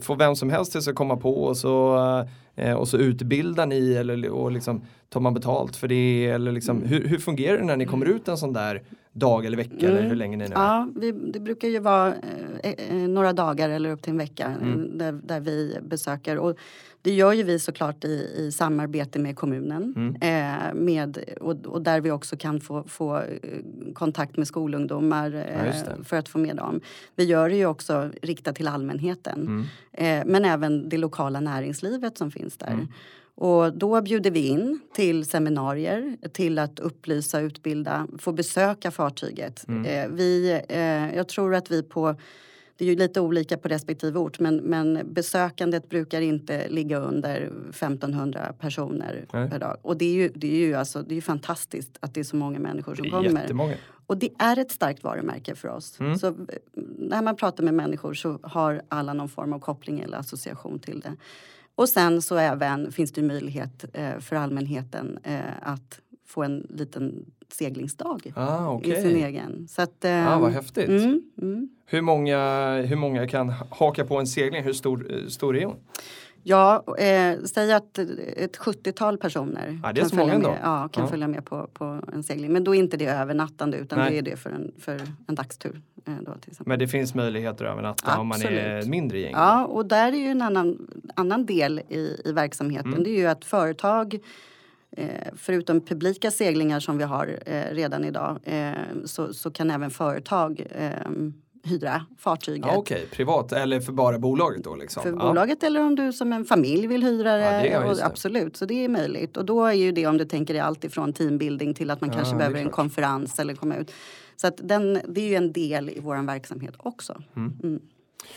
får 0.00 0.16
vem 0.16 0.36
som 0.36 0.50
helst 0.50 0.72
till 0.72 0.82
sig 0.82 0.94
komma 0.94 1.16
på 1.16 1.44
och 1.44 1.56
så 1.56 1.98
och 2.78 2.88
så 2.88 2.96
utbildar 2.96 3.66
ni 3.66 3.94
eller 3.94 4.28
och 4.30 4.52
liksom, 4.52 4.82
tar 5.08 5.20
man 5.20 5.34
betalt 5.34 5.76
för 5.76 5.88
det? 5.88 6.26
Eller 6.26 6.52
liksom, 6.52 6.82
hur, 6.82 7.08
hur 7.08 7.18
fungerar 7.18 7.58
det 7.58 7.64
när 7.64 7.76
ni 7.76 7.86
kommer 7.86 8.06
ut 8.06 8.28
en 8.28 8.36
sån 8.36 8.52
där 8.52 8.82
dag 9.12 9.46
eller 9.46 9.56
vecka 9.56 9.88
eller 9.88 10.02
hur 10.02 10.14
länge 10.16 10.36
ni 10.36 10.48
nu 10.48 10.54
är? 10.54 10.58
Ja, 10.60 10.88
vi, 10.96 11.12
det 11.12 11.40
brukar 11.40 11.68
ju 11.68 11.78
vara 11.78 12.14
eh, 12.62 12.70
eh, 12.72 12.96
några 13.08 13.32
dagar 13.32 13.68
eller 13.70 13.90
upp 13.90 14.02
till 14.02 14.10
en 14.10 14.18
vecka 14.18 14.46
eh, 14.60 14.68
Mm. 14.68 14.98
där, 14.98 15.12
där 15.12 15.40
vi 15.40 15.78
besöker. 15.82 16.38
Och 16.38 16.56
det 17.02 17.12
gör 17.14 17.32
ju 17.32 17.42
vi 17.42 17.58
såklart 17.58 18.04
i, 18.04 18.34
i 18.36 18.52
samarbete 18.52 19.18
med 19.18 19.36
kommunen. 19.36 19.94
Mm. 19.96 20.14
Eh, 20.68 20.74
med, 20.74 21.18
och, 21.40 21.66
och 21.66 21.82
där 21.82 22.00
vi 22.00 22.10
också 22.10 22.36
kan 22.36 22.60
få, 22.60 22.82
få 22.82 23.16
eh, 23.16 23.24
kontakt 23.94 24.36
med 24.36 24.46
skolungdomar 24.46 25.34
eh, 25.34 26.02
för 26.04 26.16
att 26.16 26.28
få 26.28 26.38
med 26.38 26.56
dem. 26.56 26.80
Vi 27.16 27.24
gör 27.24 27.48
det 27.48 27.56
ju 27.56 27.66
också 27.66 28.10
riktat 28.22 28.56
till 28.56 28.68
allmänheten. 28.68 29.40
Mm. 29.40 29.64
Eh, 29.92 30.26
men 30.32 30.44
även 30.44 30.88
det 30.88 30.98
lokala 30.98 31.40
näringslivet 31.40 32.18
som 32.18 32.30
finns 32.30 32.56
där. 32.56 32.86
Och 33.42 33.72
då 33.72 34.02
bjuder 34.02 34.30
vi 34.30 34.46
in 34.46 34.80
till 34.94 35.24
seminarier, 35.24 36.16
till 36.32 36.58
att 36.58 36.78
upplysa, 36.78 37.40
utbilda, 37.40 38.06
få 38.18 38.32
besöka 38.32 38.90
fartyget. 38.90 39.68
Mm. 39.68 39.84
Eh, 39.84 40.16
vi, 40.16 40.60
eh, 40.68 41.16
jag 41.16 41.28
tror 41.28 41.54
att 41.54 41.70
vi 41.70 41.82
på, 41.82 42.14
det 42.76 42.84
är 42.84 42.88
ju 42.88 42.96
lite 42.96 43.20
olika 43.20 43.58
på 43.58 43.68
respektive 43.68 44.18
ort, 44.18 44.40
men, 44.40 44.56
men 44.56 45.00
besökandet 45.04 45.88
brukar 45.88 46.20
inte 46.20 46.68
ligga 46.68 46.98
under 46.98 47.36
1500 47.70 48.54
personer 48.60 49.26
Nej. 49.32 49.50
per 49.50 49.58
dag. 49.58 49.76
Och 49.82 49.96
det 49.96 50.04
är 50.04 50.14
ju, 50.14 50.30
det 50.34 50.52
är 50.52 50.66
ju 50.66 50.74
alltså, 50.74 51.02
det 51.02 51.16
är 51.16 51.20
fantastiskt 51.20 51.98
att 52.00 52.14
det 52.14 52.20
är 52.20 52.24
så 52.24 52.36
många 52.36 52.58
människor 52.58 52.94
som 52.94 53.10
kommer. 53.10 53.40
jättemånga. 53.40 53.74
Och 54.06 54.16
det 54.16 54.30
är 54.38 54.58
ett 54.58 54.70
starkt 54.70 55.04
varumärke 55.04 55.54
för 55.54 55.68
oss. 55.68 56.00
Mm. 56.00 56.18
Så 56.18 56.26
eh, 56.26 56.34
när 56.98 57.22
man 57.22 57.36
pratar 57.36 57.64
med 57.64 57.74
människor 57.74 58.14
så 58.14 58.38
har 58.42 58.82
alla 58.88 59.12
någon 59.12 59.28
form 59.28 59.52
av 59.52 59.58
koppling 59.58 60.00
eller 60.00 60.18
association 60.18 60.78
till 60.78 61.00
det. 61.00 61.16
Och 61.74 61.88
sen 61.88 62.22
så 62.22 62.36
även 62.36 62.92
finns 62.92 63.12
det 63.12 63.22
möjlighet 63.22 63.84
eh, 63.92 64.18
för 64.18 64.36
allmänheten 64.36 65.18
eh, 65.22 65.40
att 65.62 66.00
få 66.26 66.42
en 66.42 66.66
liten 66.70 67.24
seglingsdag 67.52 68.32
Ah, 68.36 68.80
i 68.82 68.94
sin 68.94 69.16
egen. 69.16 69.68
Så 69.68 69.82
att, 69.82 70.04
eh, 70.04 70.34
Ah, 70.34 70.38
vad 70.38 70.52
häftigt. 70.52 70.88
Mm, 70.88 71.22
mm. 71.42 71.68
Hur, 71.86 72.00
många, 72.00 72.72
hur 72.82 72.96
många 72.96 73.28
kan 73.28 73.48
haka 73.70 74.04
på 74.04 74.18
en 74.18 74.26
segling? 74.26 74.62
Hur 74.62 74.72
stor, 74.72 75.12
eh, 75.12 75.28
stor 75.28 75.56
är 75.56 75.64
hon? 75.66 75.76
Ja, 76.42 76.84
eh, 76.98 77.38
säg 77.44 77.72
att 77.72 77.98
ett 77.98 78.56
70-tal 78.58 79.18
personer 79.18 79.80
Ja, 79.82 79.92
kan, 79.94 80.10
följa 80.10 80.38
med, 80.38 80.58
ja, 80.62 80.88
kan 80.88 81.04
Ja. 81.04 81.10
följa 81.10 81.28
med 81.28 81.44
på, 81.44 81.66
på 81.72 82.00
en 82.12 82.22
segling. 82.22 82.52
Men 82.52 82.64
då 82.64 82.74
är 82.74 82.78
inte 82.78 82.96
det 82.96 83.06
övernattande 83.06 83.76
utan 83.78 83.98
Nej. 83.98 84.10
det 84.10 84.18
är 84.18 84.22
det 84.22 84.36
för 84.36 84.50
en, 84.50 84.72
för 84.78 85.00
en 85.26 85.34
dagstur. 85.34 85.80
Eh, 86.06 86.14
då, 86.20 86.32
till 86.34 86.50
exempel. 86.50 86.66
Men 86.66 86.78
det 86.78 86.88
finns 86.88 87.14
möjligheter 87.14 87.64
att 87.64 87.72
övernatta 87.72 88.18
om 88.18 88.26
man 88.26 88.42
är 88.42 88.46
Absolut. 88.76 88.86
mindre 88.86 89.18
gäng. 89.18 89.32
Ja, 89.32 89.64
och 89.66 89.86
där 89.86 90.12
är 90.12 90.16
ju 90.16 90.26
en 90.28 90.42
annan, 90.42 90.88
annan 91.14 91.46
del 91.46 91.78
i, 91.88 92.22
i 92.24 92.32
verksamheten. 92.32 92.92
Mm. 92.92 93.04
Det 93.04 93.10
är 93.10 93.18
ju 93.18 93.26
att 93.26 93.44
företag, 93.44 94.18
eh, 94.96 95.06
förutom 95.36 95.80
publika 95.80 96.30
seglingar 96.30 96.80
som 96.80 96.98
vi 96.98 97.04
har 97.04 97.38
eh, 97.46 97.74
redan 97.74 98.04
idag, 98.04 98.38
eh, 98.44 98.72
så, 99.04 99.32
så 99.32 99.50
kan 99.50 99.70
även 99.70 99.90
företag 99.90 100.66
eh, 100.70 100.90
hyra 101.62 102.06
fartyget. 102.18 102.66
Ja, 102.66 102.76
Okej, 102.76 103.06
privat 103.12 103.52
eller 103.52 103.80
för 103.80 103.92
bara 103.92 104.18
bolaget 104.18 104.64
då 104.64 104.76
liksom? 104.76 105.02
För 105.02 105.10
ja. 105.10 105.16
bolaget 105.16 105.62
eller 105.62 105.80
om 105.80 105.94
du 105.94 106.12
som 106.12 106.32
en 106.32 106.44
familj 106.44 106.86
vill 106.86 107.02
hyra 107.02 107.36
det. 107.36 107.66
Ja, 107.66 107.80
det 107.80 107.90
och, 107.90 107.98
absolut, 108.02 108.56
så 108.56 108.64
det 108.64 108.84
är 108.84 108.88
möjligt. 108.88 109.36
Och 109.36 109.44
då 109.44 109.64
är 109.64 109.72
ju 109.72 109.92
det 109.92 110.06
om 110.06 110.18
du 110.18 110.24
tänker 110.24 110.54
dig 110.54 110.60
allt 110.60 110.84
ifrån 110.84 111.12
teambuilding 111.12 111.74
till 111.74 111.90
att 111.90 112.00
man 112.00 112.10
kanske 112.10 112.36
behöver 112.36 112.58
en 112.60 112.70
konferens 112.70 113.38
eller 113.38 113.54
komma 113.54 113.76
ut. 113.76 113.92
Så 114.36 114.46
att 114.46 114.60
den, 114.62 115.00
det 115.08 115.20
är 115.20 115.28
ju 115.28 115.34
en 115.34 115.52
del 115.52 115.90
i 115.90 116.00
vår 116.00 116.26
verksamhet 116.26 116.74
också. 116.78 117.22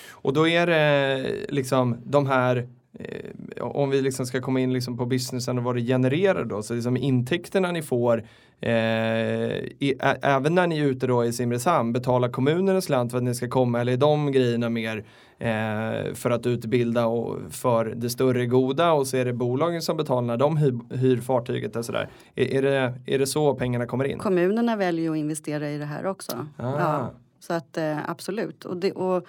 Och 0.09 0.33
då 0.33 0.47
är 0.47 0.67
det 0.67 1.45
liksom 1.49 1.97
de 2.03 2.27
här 2.27 2.69
eh, 2.99 3.65
om 3.65 3.89
vi 3.89 4.01
liksom 4.01 4.25
ska 4.25 4.41
komma 4.41 4.59
in 4.59 4.73
liksom 4.73 4.97
på 4.97 5.05
businessen 5.05 5.57
och 5.57 5.63
vad 5.63 5.75
det 5.75 5.81
genererar 5.81 6.45
då, 6.45 6.63
så 6.63 6.73
liksom 6.73 6.97
intäkterna 6.97 7.71
ni 7.71 7.81
får 7.81 8.23
eh, 8.61 8.71
i, 8.71 9.95
ä, 9.99 10.17
även 10.21 10.55
när 10.55 10.67
ni 10.67 10.79
är 10.79 10.85
ute 10.85 11.07
då 11.07 11.25
i 11.25 11.33
Simrishamn, 11.33 11.93
betalar 11.93 12.29
kommunen 12.29 12.75
en 12.75 12.81
slant 12.81 13.11
för 13.11 13.17
att 13.17 13.23
ni 13.23 13.35
ska 13.35 13.47
komma 13.47 13.81
eller 13.81 13.93
är 13.93 13.97
de 13.97 14.31
grejerna 14.31 14.69
mer 14.69 15.05
eh, 15.39 16.13
för 16.13 16.29
att 16.31 16.45
utbilda 16.45 17.05
och 17.05 17.37
för 17.51 17.85
det 17.85 18.09
större 18.09 18.45
goda 18.45 18.91
och 18.91 19.07
så 19.07 19.17
är 19.17 19.25
det 19.25 19.33
bolagen 19.33 19.81
som 19.81 19.97
betalar 19.97 20.27
när 20.27 20.37
de 20.37 20.57
hyr, 20.57 20.95
hyr 20.95 21.17
fartyget 21.17 21.75
och 21.75 21.85
sådär. 21.85 22.09
Är, 22.35 22.53
är, 22.53 22.61
det, 22.61 22.93
är 23.05 23.19
det 23.19 23.27
så 23.27 23.55
pengarna 23.55 23.85
kommer 23.85 24.05
in? 24.05 24.17
Kommunerna 24.17 24.75
väljer 24.75 25.03
ju 25.03 25.11
att 25.11 25.17
investera 25.17 25.69
i 25.69 25.77
det 25.77 25.85
här 25.85 26.05
också. 26.05 26.47
Ah. 26.57 26.79
Ja, 26.79 27.11
så 27.39 27.53
att 27.53 27.77
eh, 27.77 28.09
absolut. 28.09 28.65
Och, 28.65 28.77
det, 28.77 28.91
och 28.91 29.27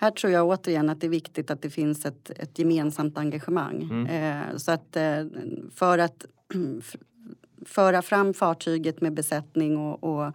här 0.00 0.10
tror 0.10 0.32
jag 0.32 0.46
återigen 0.46 0.90
att 0.90 1.00
det 1.00 1.06
är 1.06 1.10
viktigt 1.10 1.50
att 1.50 1.62
det 1.62 1.70
finns 1.70 2.06
ett, 2.06 2.30
ett 2.30 2.58
gemensamt 2.58 3.18
engagemang. 3.18 3.82
Mm. 3.82 4.06
Eh, 4.06 4.56
så 4.56 4.72
att 4.72 4.96
eh, 4.96 5.24
för 5.74 5.98
att 5.98 6.26
föra 7.66 8.02
fram 8.02 8.34
fartyget 8.34 9.00
med 9.00 9.12
besättning 9.12 9.76
och, 9.76 10.04
och, 10.04 10.32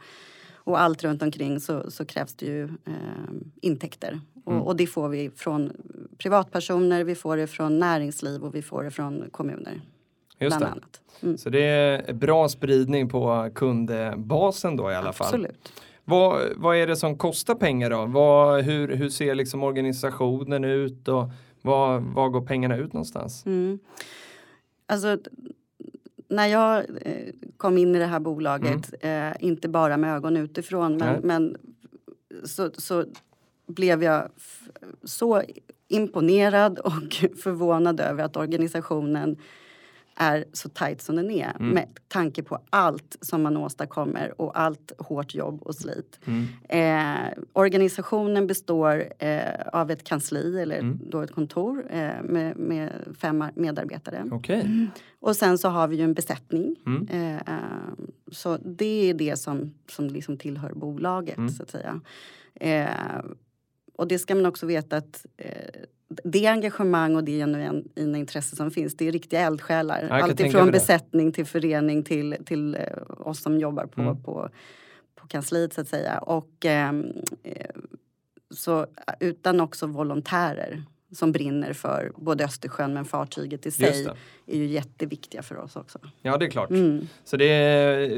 och 0.54 0.82
allt 0.82 1.04
runt 1.04 1.22
omkring 1.22 1.60
så, 1.60 1.92
så 1.92 2.06
krävs 2.06 2.36
det 2.36 2.46
ju 2.46 2.64
eh, 2.64 3.34
intäkter. 3.62 4.22
Mm. 4.48 4.62
Och, 4.62 4.68
och 4.68 4.76
det 4.76 4.88
får 4.88 5.10
vi 5.10 5.32
från 5.36 5.72
privatpersoner, 6.18 7.04
vi 7.04 7.16
får 7.16 7.38
det 7.38 7.48
från 7.48 7.80
näringsliv 7.80 8.44
och 8.44 8.56
vi 8.56 8.62
får 8.62 8.84
det 8.84 8.92
från 8.92 9.30
kommuner. 9.32 9.82
Just 10.40 10.58
bland 10.58 10.64
det. 10.64 10.72
annat. 10.72 11.02
Mm. 11.22 11.38
Så 11.38 11.50
det 11.50 11.64
är 11.64 12.14
bra 12.14 12.50
spridning 12.50 13.10
på 13.10 13.52
kundbasen 13.56 14.76
då 14.76 14.92
i 14.92 14.96
alla 14.96 15.14
fall. 15.14 15.28
Absolut. 15.28 15.74
Vad, 16.06 16.52
vad 16.56 16.78
är 16.78 16.88
det 16.88 16.96
som 16.96 17.18
kostar 17.18 17.56
pengar 17.56 17.90
då? 17.90 18.06
Vad, 18.06 18.64
hur, 18.64 18.96
hur 18.96 19.10
ser 19.10 19.36
liksom 19.36 19.64
organisationen 19.64 20.64
ut 20.64 21.08
och 21.08 21.30
var, 21.62 22.00
var 22.00 22.30
går 22.30 22.42
pengarna 22.42 22.78
ut 22.78 22.94
någonstans? 22.94 23.46
Mm. 23.46 23.80
Alltså, 24.86 25.18
när 26.28 26.48
jag 26.48 26.78
eh, 27.02 27.34
kom 27.58 27.78
in 27.78 27.96
i 27.96 28.00
det 28.00 28.06
här 28.06 28.20
bolaget, 28.20 28.94
eh, 29.00 29.32
inte 29.40 29.70
bara 29.70 29.98
med 29.98 30.16
ögon 30.16 30.38
utifrån, 30.38 30.98
men, 30.98 31.22
men 31.24 31.58
så, 32.44 32.70
så 32.78 33.06
blev 33.68 34.04
jag 34.04 34.30
så 35.04 35.42
imponerad 35.88 36.80
och 36.80 37.14
förvånad 37.44 38.00
över 38.00 38.24
att 38.24 38.38
organisationen 38.38 39.38
är 40.16 40.46
så 40.54 40.70
tajt 40.70 41.02
som 41.02 41.16
den 41.16 41.32
är 41.32 41.56
Mm. 41.60 41.70
med 41.70 41.88
tanke 42.08 42.44
på 42.44 42.60
allt 42.70 43.18
som 43.22 43.42
man 43.44 43.58
åstadkommer 43.58 44.42
och 44.42 44.60
allt 44.60 44.92
hårt 44.98 45.36
jobb 45.36 45.62
och 45.62 45.76
slit. 45.76 46.20
Mm. 46.26 46.46
Eh, 46.70 47.44
organisationen 47.54 48.48
består 48.48 49.14
eh, 49.20 49.68
av 49.74 49.92
ett 49.92 50.04
kansli 50.04 50.62
eller 50.62 50.80
Mm. 50.80 51.00
då 51.10 51.22
ett 51.22 51.32
kontor 51.32 51.86
eh, 51.90 52.24
med, 52.24 52.58
med 52.58 52.92
fem 53.20 53.44
medarbetare. 53.56 54.26
Okej. 54.32 54.88
Och 55.20 55.36
sen 55.36 55.58
så 55.58 55.70
har 55.70 55.88
vi 55.88 55.96
ju 55.96 56.04
en 56.04 56.14
besättning. 56.14 56.76
Mm. 56.86 57.08
Eh, 57.08 57.42
så 58.32 58.58
det 58.58 59.10
är 59.10 59.14
det 59.14 59.36
som, 59.40 59.74
som 59.90 60.08
liksom 60.08 60.38
tillhör 60.38 60.74
bolaget 60.74 61.38
Mm. 61.38 61.50
så 61.50 61.64
att 61.64 61.70
säga. 61.72 62.02
Eh, 62.56 63.24
och 63.96 64.08
det 64.08 64.20
ska 64.20 64.36
man 64.36 64.46
också 64.46 64.66
veta 64.66 64.98
att 64.98 65.26
eh, 65.38 65.50
det 66.24 66.48
engagemang 66.48 67.16
och 67.16 67.24
det 67.24 67.38
genuina 67.38 68.18
intresse 68.18 68.56
som 68.56 68.72
finns, 68.72 68.96
det 68.98 69.08
är 69.08 69.12
riktiga 69.12 69.40
eldsjälar. 69.42 70.00
jag 70.02 70.10
kan 70.10 70.22
Allt 70.22 70.38
tänka 70.38 70.46
ifrån 70.50 70.62
mig 70.62 70.72
det. 70.72 70.72
besättning 70.80 71.32
till 71.32 71.46
förening 71.46 72.04
till, 72.04 72.36
till 72.46 72.76
eh, 72.76 72.82
oss 73.08 73.42
som 73.42 73.58
jobbar 73.60 73.86
på, 73.86 74.02
Mm. 74.02 74.24
på, 74.24 74.50
på 75.16 75.28
kansliet 75.28 75.74
så 75.74 75.82
att 75.82 75.88
säga. 75.88 76.18
Och, 76.20 76.66
ehm, 76.66 77.06
eh, 77.44 77.66
så 78.50 78.86
utan 79.20 79.60
också 79.60 79.88
volontärer 79.88 80.84
som 81.14 81.32
brinner 81.32 81.74
för 81.74 82.12
både 82.16 82.46
Östersjön 82.46 82.94
men 82.94 83.06
fartyget 83.06 83.66
i 83.66 83.72
sig 83.72 84.04
det. 84.46 84.54
är 84.54 84.58
ju 84.58 84.66
jätteviktiga 84.66 85.42
för 85.42 85.58
oss 85.58 85.76
också. 85.76 86.00
Ja 86.22 86.38
det 86.38 86.46
är 86.46 86.50
klart. 86.50 86.70
Mm. 86.70 87.08
Så 87.24 87.38
det, 87.38 87.48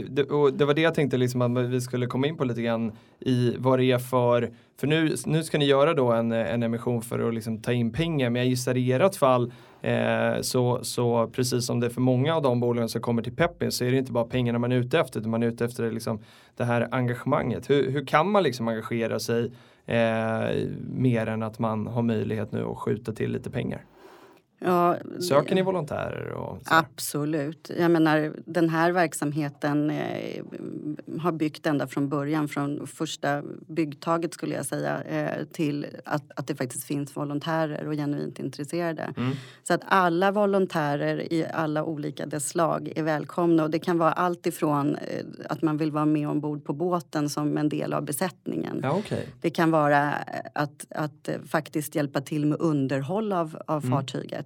det, 0.09 0.23
och 0.23 0.53
det 0.53 0.65
var 0.65 0.73
det 0.73 0.81
jag 0.81 0.95
tänkte 0.95 1.17
liksom 1.17 1.41
att 1.41 1.65
vi 1.65 1.81
skulle 1.81 2.07
komma 2.07 2.27
in 2.27 2.37
på 2.37 2.43
lite 2.43 2.61
grann 2.61 2.91
i 3.19 3.55
vad 3.57 3.79
det 3.79 3.91
är 3.91 3.99
för, 3.99 4.51
för 4.77 4.87
nu, 4.87 5.15
nu 5.25 5.43
ska 5.43 5.57
ni 5.57 5.65
göra 5.65 5.93
då 5.93 6.11
en, 6.11 6.31
en 6.31 6.63
emission 6.63 7.01
för 7.01 7.27
att 7.27 7.33
liksom 7.33 7.61
ta 7.61 7.73
in 7.73 7.91
pengar 7.91 8.29
men 8.29 8.39
jag 8.39 8.49
gissar 8.49 8.77
i 8.77 8.91
ert 8.91 9.15
fall 9.15 9.53
eh, 9.81 10.41
så, 10.41 10.83
så 10.83 11.27
precis 11.27 11.65
som 11.65 11.79
det 11.79 11.87
är 11.87 11.91
för 11.91 12.01
många 12.01 12.35
av 12.35 12.41
de 12.41 12.59
bolagen 12.59 12.89
som 12.89 13.01
kommer 13.01 13.21
till 13.21 13.35
Peppin 13.35 13.71
så 13.71 13.85
är 13.85 13.91
det 13.91 13.97
inte 13.97 14.11
bara 14.11 14.25
pengarna 14.25 14.59
man 14.59 14.71
är 14.71 14.75
ute 14.75 14.99
efter 14.99 15.19
utan 15.19 15.31
man 15.31 15.43
är 15.43 15.47
ute 15.47 15.65
efter 15.65 15.91
liksom 15.91 16.19
det 16.55 16.63
här 16.63 16.87
engagemanget. 16.91 17.69
Hur, 17.69 17.91
hur 17.91 18.05
kan 18.05 18.31
man 18.31 18.43
liksom 18.43 18.67
engagera 18.67 19.19
sig 19.19 19.51
eh, 19.85 20.67
mer 20.89 21.27
än 21.27 21.43
att 21.43 21.59
man 21.59 21.87
har 21.87 22.01
möjlighet 22.01 22.51
nu 22.51 22.65
att 22.65 22.77
skjuta 22.77 23.13
till 23.13 23.31
lite 23.31 23.49
pengar? 23.49 23.85
Ja, 24.59 24.97
Söker 25.19 25.55
ni 25.55 25.61
volontärer? 25.61 26.31
Och 26.31 26.57
så? 26.57 26.73
Absolut. 26.73 27.71
Jag 27.79 27.91
menar, 27.91 28.33
den 28.45 28.69
här 28.69 28.91
verksamheten 28.91 29.89
eh, 29.89 30.43
har 31.19 31.31
byggt 31.31 31.65
ända 31.65 31.87
från 31.87 32.09
början, 32.09 32.47
från 32.47 32.87
första 32.87 33.41
byggtaget 33.67 34.33
skulle 34.33 34.55
jag 34.55 34.65
säga, 34.65 35.01
eh, 35.01 35.45
till 35.45 35.87
att, 36.05 36.23
att 36.35 36.47
det 36.47 36.55
faktiskt 36.55 36.83
finns 36.83 37.17
volontärer 37.17 37.87
och 37.87 37.93
genuint 37.93 38.39
intresserade. 38.39 39.13
Mm. 39.17 39.31
Så 39.63 39.73
att 39.73 39.81
alla 39.85 40.31
volontärer 40.31 41.33
i 41.33 41.45
alla 41.53 41.83
olika 41.83 42.25
dess 42.25 42.49
slag 42.49 42.93
är 42.95 43.03
välkomna 43.03 43.63
och 43.63 43.69
det 43.69 43.79
kan 43.79 43.97
vara 43.97 44.11
allt 44.11 44.47
ifrån 44.47 44.95
eh, 44.95 45.25
att 45.49 45.61
man 45.61 45.77
vill 45.77 45.91
vara 45.91 46.05
med 46.05 46.29
ombord 46.29 46.63
på 46.63 46.73
båten 46.73 47.29
som 47.29 47.57
en 47.57 47.69
del 47.69 47.93
av 47.93 48.03
besättningen. 48.03 48.79
Ja 48.83 48.91
okej. 48.91 49.27
Det 49.41 49.49
kan 49.49 49.71
vara 49.71 50.09
eh, 50.09 50.19
att, 50.53 50.85
att 50.89 51.27
eh, 51.27 51.35
faktiskt 51.47 51.95
hjälpa 51.95 52.21
till 52.21 52.45
med 52.45 52.59
underhåll 52.59 53.33
av, 53.33 53.57
av 53.67 53.81
fartyget. 53.81 54.44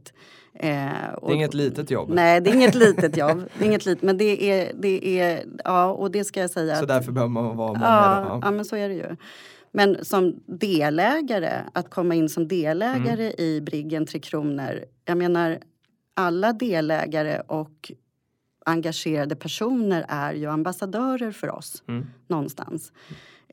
Eh, 0.53 0.69
Mm. 0.81 1.11
Det 1.11 1.15
och- 1.17 1.29
är 1.31 1.35
inget 1.35 1.53
litet 1.53 1.91
jobb. 1.91 2.09
Nej, 2.09 2.41
det 2.41 2.49
är 2.49 2.53
inget 2.55 2.75
litet 2.75 3.17
jobb. 3.17 3.43
Det 3.57 3.63
är 3.63 3.67
inget 3.67 3.85
litet, 3.85 4.01
men 4.03 4.17
det 4.17 4.43
är, 4.51 4.71
det 4.79 5.19
är, 5.21 5.43
ja 5.63 5.91
och 5.91 6.11
det 6.11 6.23
ska 6.23 6.39
jag 6.41 6.49
säga. 6.49 6.75
Så 6.75 6.81
att- 6.81 6.87
därför 6.87 7.11
behöver 7.11 7.29
man 7.31 7.43
vara 7.57 7.67
många 7.67 7.79
ja, 7.81 8.25
då? 8.29 8.39
ja, 8.43 8.51
men 8.51 8.65
så 8.65 8.75
är 8.75 8.89
det 8.89 8.95
ju. 8.95 9.15
Men 9.71 10.05
som 10.05 10.35
delägare, 10.45 11.51
att 11.73 11.89
komma 11.89 12.15
in 12.15 12.29
som 12.29 12.47
delägare 12.47 13.23
Mm. 13.25 13.33
i 13.37 13.61
Briggen 13.61 14.05
Tre 14.05 14.19
Kronor. 14.19 14.85
Jag 15.05 15.17
menar, 15.17 15.59
alla 16.13 16.53
delägare 16.53 17.39
och 17.47 17.91
engagerade 18.65 19.35
personer 19.35 20.05
är 20.09 20.33
ju 20.33 20.45
ambassadörer 20.45 21.31
för 21.31 21.49
oss 21.49 21.83
Mm. 21.87 22.05
någonstans. 22.27 22.91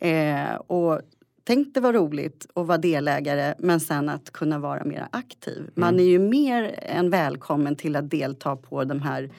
Eh, 0.01 0.55
och 0.55 1.01
tänk 1.47 1.75
det 1.75 1.81
var 1.81 1.93
roligt 1.93 2.47
att 2.55 2.67
vara 2.67 2.79
delägare 2.79 3.55
men 3.59 3.81
sen 3.81 4.09
att 4.09 4.31
kunna 4.33 4.59
vara 4.59 4.85
mer 4.85 5.07
aktiv. 5.11 5.71
Man 5.75 5.89
Mm. 5.95 6.01
är 6.07 6.09
ju 6.11 6.19
mer 6.19 6.75
än 6.83 7.11
välkommen 7.11 7.77
till 7.77 7.97
att 7.97 8.11
delta 8.11 8.57
på 8.57 8.85
de 8.85 9.03
här 9.03 9.31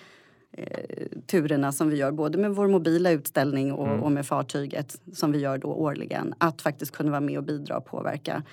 eh, 0.52 1.08
turerna 1.28 1.72
som 1.72 1.89
vi 1.89 1.98
gör 1.98 2.12
både 2.12 2.38
med 2.38 2.56
vår 2.56 2.67
mobila 2.67 3.12
utställning 3.12 3.74
och, 3.74 3.88
Mm. 3.88 4.04
och 4.04 4.12
med 4.12 4.26
fartyget 4.26 5.02
som 5.13 5.32
vi 5.32 5.39
gör 5.39 5.58
då 5.58 5.67
årligen. 5.67 6.34
Att 6.38 6.62
faktiskt 6.62 6.91
kunna 6.91 7.10
vara 7.12 7.22
med 7.22 7.38
och 7.38 7.43
bidra 7.43 7.78
och 7.78 7.86
påverka. 7.86 8.43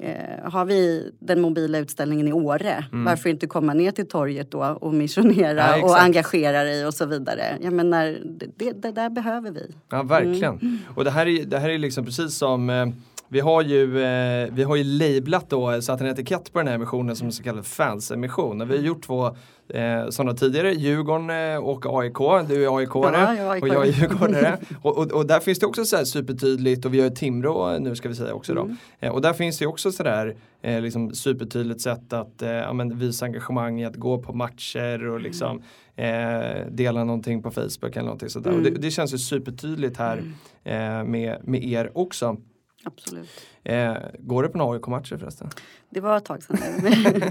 Eh, 0.00 0.50
har 0.50 0.64
vi 0.64 1.10
den 1.18 1.40
mobila 1.40 1.78
utställningen 1.78 2.28
i 2.28 2.32
Åre, 2.32 2.84
varför 2.92 3.30
inte 3.30 3.46
komma 3.46 3.74
ner 3.74 3.90
till 3.90 4.08
torget 4.08 4.50
då 4.50 4.64
och 4.80 4.94
missionera 4.94 5.68
Mm. 5.68 5.80
Ja, 5.80 5.84
och 5.86 6.00
engagera 6.00 6.64
dig 6.64 6.86
och 6.86 6.94
så 6.94 7.06
vidare. 7.06 7.58
Jag 7.60 7.72
menar, 7.72 8.18
det, 8.56 8.72
det, 8.72 8.90
där 8.90 9.10
behöver 9.10 9.50
vi. 9.50 9.74
Ja, 9.88 10.02
verkligen. 10.02 10.80
Och 10.94 11.04
det 11.04 11.10
här 11.10 11.26
är, 11.26 11.44
det 11.44 11.58
här 11.58 11.68
är 11.68 11.78
liksom 11.78 12.04
precis 12.04 12.34
som 12.34 12.70
eh, 12.70 12.86
vi 13.28 13.40
har 13.40 13.62
ju, 13.62 14.02
eh, 14.02 14.48
vi 14.52 14.62
har 14.62 14.76
ju 14.76 14.84
lablat 14.84 15.50
då, 15.50 15.82
satt 15.82 16.00
en 16.00 16.06
etikett 16.06 16.52
på 16.52 16.58
den 16.58 16.68
här 16.68 16.74
emissionen 16.74 17.16
som 17.16 17.26
en 17.26 17.32
så 17.32 17.42
kallad 17.42 17.66
fansemission. 17.66 18.60
Och 18.60 18.70
vi 18.70 18.76
har 18.76 18.84
gjort 18.84 19.02
två 19.02 19.26
eh, 19.68 20.08
sådana 20.10 20.34
tidigare, 20.34 20.72
Djurgården 20.74 21.30
eh, 21.30 21.56
och 21.56 22.00
AIK. 22.00 22.48
Du 22.48 22.64
är 22.64 22.78
aik 22.78 22.88
Ja, 22.94 23.34
jag 23.34 23.62
och 23.62 23.68
jag 23.68 23.88
är 23.88 23.92
Djurgårdare. 23.92 24.58
och, 24.82 24.98
och, 24.98 25.12
och 25.12 25.26
där 25.26 25.40
finns 25.40 25.58
det 25.58 25.66
också 25.66 25.84
så 25.84 25.96
här 25.96 26.04
supertydligt 26.04 26.84
och 26.84 26.94
vi 26.94 27.00
har 27.00 27.10
Timrå 27.10 27.70
eh, 27.74 27.80
nu 27.80 27.96
ska 27.96 28.08
vi 28.08 28.14
säga 28.14 28.34
också 28.34 28.54
då. 28.54 28.62
Mm. 28.62 28.76
Eh, 29.00 29.12
och 29.12 29.20
där 29.22 29.32
finns 29.32 29.58
det 29.58 29.66
också 29.66 29.92
sådär 29.92 30.36
eh, 30.62 30.80
liksom 30.80 31.14
supertydligt 31.14 31.80
sätt 31.80 32.12
att 32.12 32.42
eh, 32.42 32.72
men 32.72 32.98
visa 32.98 33.24
engagemang 33.24 33.80
i 33.80 33.84
att 33.84 33.96
gå 33.96 34.18
på 34.18 34.32
matcher 34.32 35.08
och 35.08 35.20
liksom 35.20 35.62
eh, 35.96 36.66
dela 36.70 37.04
någonting 37.04 37.42
på 37.42 37.50
Facebook 37.50 37.92
eller 37.96 38.02
någonting 38.02 38.28
sådär. 38.28 38.50
Och 38.50 38.62
det, 38.62 38.68
Mm. 38.68 38.80
det 38.80 38.90
känns 38.90 39.14
ju 39.14 39.18
supertydligt 39.18 39.96
här 39.96 40.22
eh, 40.64 41.04
med, 41.04 41.38
med 41.44 41.64
er 41.64 41.90
också. 41.94 42.36
Absolut. 42.84 43.28
Eh, 43.64 43.94
går 44.18 44.42
det 44.42 44.48
på 44.48 44.58
några 44.58 44.74
AIK-matcher 44.76 45.16
förresten? 45.16 45.50
Det 45.90 46.00
var 46.00 46.16
ett 46.16 46.24
tag 46.24 46.42
sedan. 46.42 46.56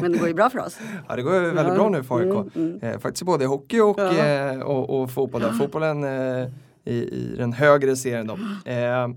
Men 0.00 0.12
det 0.12 0.18
går 0.18 0.28
ju 0.28 0.34
bra 0.34 0.50
för 0.50 0.58
oss. 0.58 0.78
Ja 1.08 1.16
det 1.16 1.22
går 1.22 1.40
väldigt 1.40 1.66
Ja. 1.66 1.74
bra 1.74 1.88
nu 1.88 2.02
för 2.02 2.14
AIK. 2.18 2.54
Mm, 2.56 2.76
mm. 2.78 2.78
Eh, 2.80 2.98
faktiskt 2.98 3.22
både 3.22 3.44
i 3.44 3.46
hockey 3.46 3.80
och, 3.80 4.00
Ja. 4.00 4.12
eh, 4.26 4.60
och, 4.60 5.02
och 5.02 5.10
fotboll. 5.10 5.40
Där. 5.42 5.52
Fotbollen 5.52 6.04
eh, 6.04 6.48
i, 6.84 6.94
i 6.94 7.34
den 7.38 7.52
högre 7.52 7.96
serien 7.96 8.26
då. 8.26 8.34
Eh, 8.70 9.08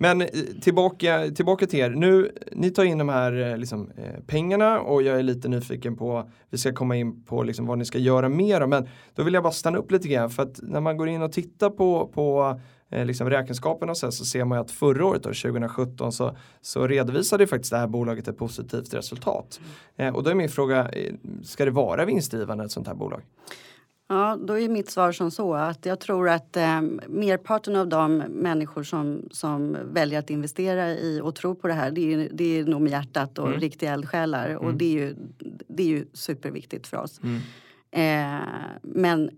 men 0.00 0.20
eh, 0.20 0.28
tillbaka, 0.62 1.30
tillbaka 1.36 1.66
till 1.66 1.78
er. 1.78 1.90
Nu, 1.90 2.32
ni 2.52 2.70
tar 2.70 2.84
in 2.84 2.98
de 2.98 3.08
här 3.08 3.56
liksom, 3.56 3.90
pengarna 4.26 4.80
och 4.80 5.02
jag 5.02 5.18
är 5.18 5.22
lite 5.22 5.48
nyfiken 5.48 5.96
på, 5.96 6.30
vi 6.50 6.58
ska 6.58 6.72
komma 6.72 6.96
in 6.96 7.24
på 7.24 7.42
liksom, 7.42 7.66
vad 7.66 7.78
ni 7.78 7.84
ska 7.84 7.98
göra 7.98 8.28
mer. 8.28 8.66
Men 8.66 8.88
då 9.14 9.22
vill 9.22 9.34
jag 9.34 9.42
bara 9.42 9.52
stanna 9.52 9.78
upp 9.78 9.90
lite 9.90 10.08
grann 10.08 10.30
för 10.30 10.42
att 10.42 10.58
när 10.62 10.80
man 10.80 10.96
går 10.96 11.08
in 11.08 11.22
och 11.22 11.32
tittar 11.32 11.70
på, 11.70 12.06
på 12.14 12.60
eh, 12.90 13.04
liksom 13.06 13.30
räkenskaperna 13.30 13.92
och 13.92 13.96
så, 13.98 14.06
här, 14.06 14.10
så 14.10 14.24
ser 14.24 14.44
man 14.44 14.58
ju 14.58 14.62
att 14.64 14.70
förra 14.70 15.06
året, 15.06 15.22
då, 15.22 15.28
2017, 15.28 16.12
så, 16.12 16.36
så 16.60 16.86
redovisade 16.86 17.46
faktiskt 17.46 17.70
det 17.72 17.78
här 17.78 17.86
bolaget 17.86 18.28
ett 18.28 18.38
positivt 18.38 18.94
resultat. 18.94 19.60
Eh, 19.96 20.14
och 20.14 20.22
då 20.22 20.30
är 20.30 20.34
min 20.34 20.48
fråga, 20.48 20.88
eh, 20.88 21.14
ska 21.42 21.64
det 21.64 21.70
vara 21.70 22.04
vinstdrivande 22.04 22.64
ett 22.64 22.70
sånt 22.72 22.86
här 22.86 22.94
bolag? 22.94 23.22
Ja, 24.10 24.38
då 24.44 24.58
är 24.58 24.68
mitt 24.68 24.90
svar 24.90 25.12
som 25.12 25.30
så 25.30 25.54
att 25.54 25.86
jag 25.86 26.00
tror 26.00 26.28
att 26.28 26.56
eh, 26.56 26.80
merparten 27.08 27.76
av 27.76 27.88
de 27.88 28.16
människor 28.16 28.82
som, 28.82 29.28
som 29.30 29.76
väljer 29.92 30.18
att 30.18 30.30
investera 30.30 30.90
i 30.90 31.20
och 31.22 31.34
tror 31.34 31.54
på 31.54 31.68
det 31.68 31.74
här, 31.74 31.90
det 31.90 32.00
är, 32.00 32.18
ju- 32.18 32.28
det 32.32 32.58
är 32.58 32.64
nog 32.64 32.80
med 32.80 32.90
hjärtat 32.90 33.38
och 33.38 33.48
Mm. 33.48 33.60
riktiga 33.60 33.92
eldsjälar 33.92 34.54
och 34.54 34.74
det 34.74 34.84
är, 34.84 34.92
ju, 34.92 35.14
det 35.68 35.82
är 35.82 35.86
ju 35.86 36.06
superviktigt 36.12 36.86
för 36.86 36.96
oss. 36.96 37.20
Mm. 37.22 37.40
Eh, 37.90 38.42
men 38.82 39.30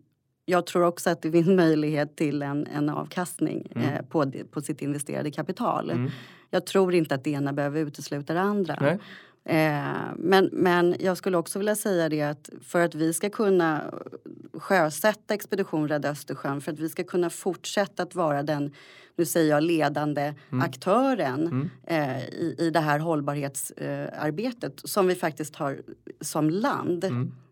jag 0.50 0.66
tror 0.66 0.82
också 0.84 1.10
att 1.10 1.22
det 1.22 1.32
finns 1.32 1.48
möjlighet 1.56 2.16
till 2.16 2.42
en, 2.42 2.66
en 2.66 2.88
avkastning 2.88 3.72
eh, 3.76 4.02
på, 4.06 4.32
på 4.50 4.60
sitt 4.60 4.82
investerade 4.82 5.30
kapital. 5.30 5.90
Mm. 5.90 6.10
Jag 6.50 6.66
tror 6.66 6.94
inte 6.94 7.14
att 7.14 7.24
det 7.24 7.30
ena 7.30 7.52
behöver 7.52 7.80
utesluta 7.80 8.34
det 8.34 8.40
andra. 8.40 8.98
Eh, 9.44 10.14
men, 10.16 10.50
men 10.52 10.96
jag 11.00 11.16
skulle 11.16 11.36
också 11.36 11.58
vilja 11.58 11.76
säga 11.76 12.08
det 12.08 12.22
att 12.22 12.50
för 12.62 12.80
att 12.80 12.94
vi 12.94 13.12
ska 13.12 13.30
kunna 13.30 13.94
sjösätta 14.54 15.34
Expedition 15.34 15.88
Rädda 15.88 16.10
Östersjön, 16.10 16.60
för 16.60 16.72
att 16.72 16.78
vi 16.78 16.88
ska 16.88 17.04
kunna 17.04 17.30
fortsätta 17.30 18.02
att 18.02 18.14
vara 18.14 18.42
den, 18.42 18.74
nu 19.16 19.24
säger 19.24 19.50
jag 19.50 19.62
ledande 19.62 20.34
aktören 20.62 21.70
eh, 21.86 22.24
i, 22.24 22.56
i 22.58 22.70
det 22.70 22.80
här 22.80 22.98
hållbarhetsarbetet 22.98 24.80
som 24.84 25.06
vi 25.06 25.14
faktiskt 25.14 25.56
har 25.56 25.80
som 26.20 26.50
land 26.50 27.04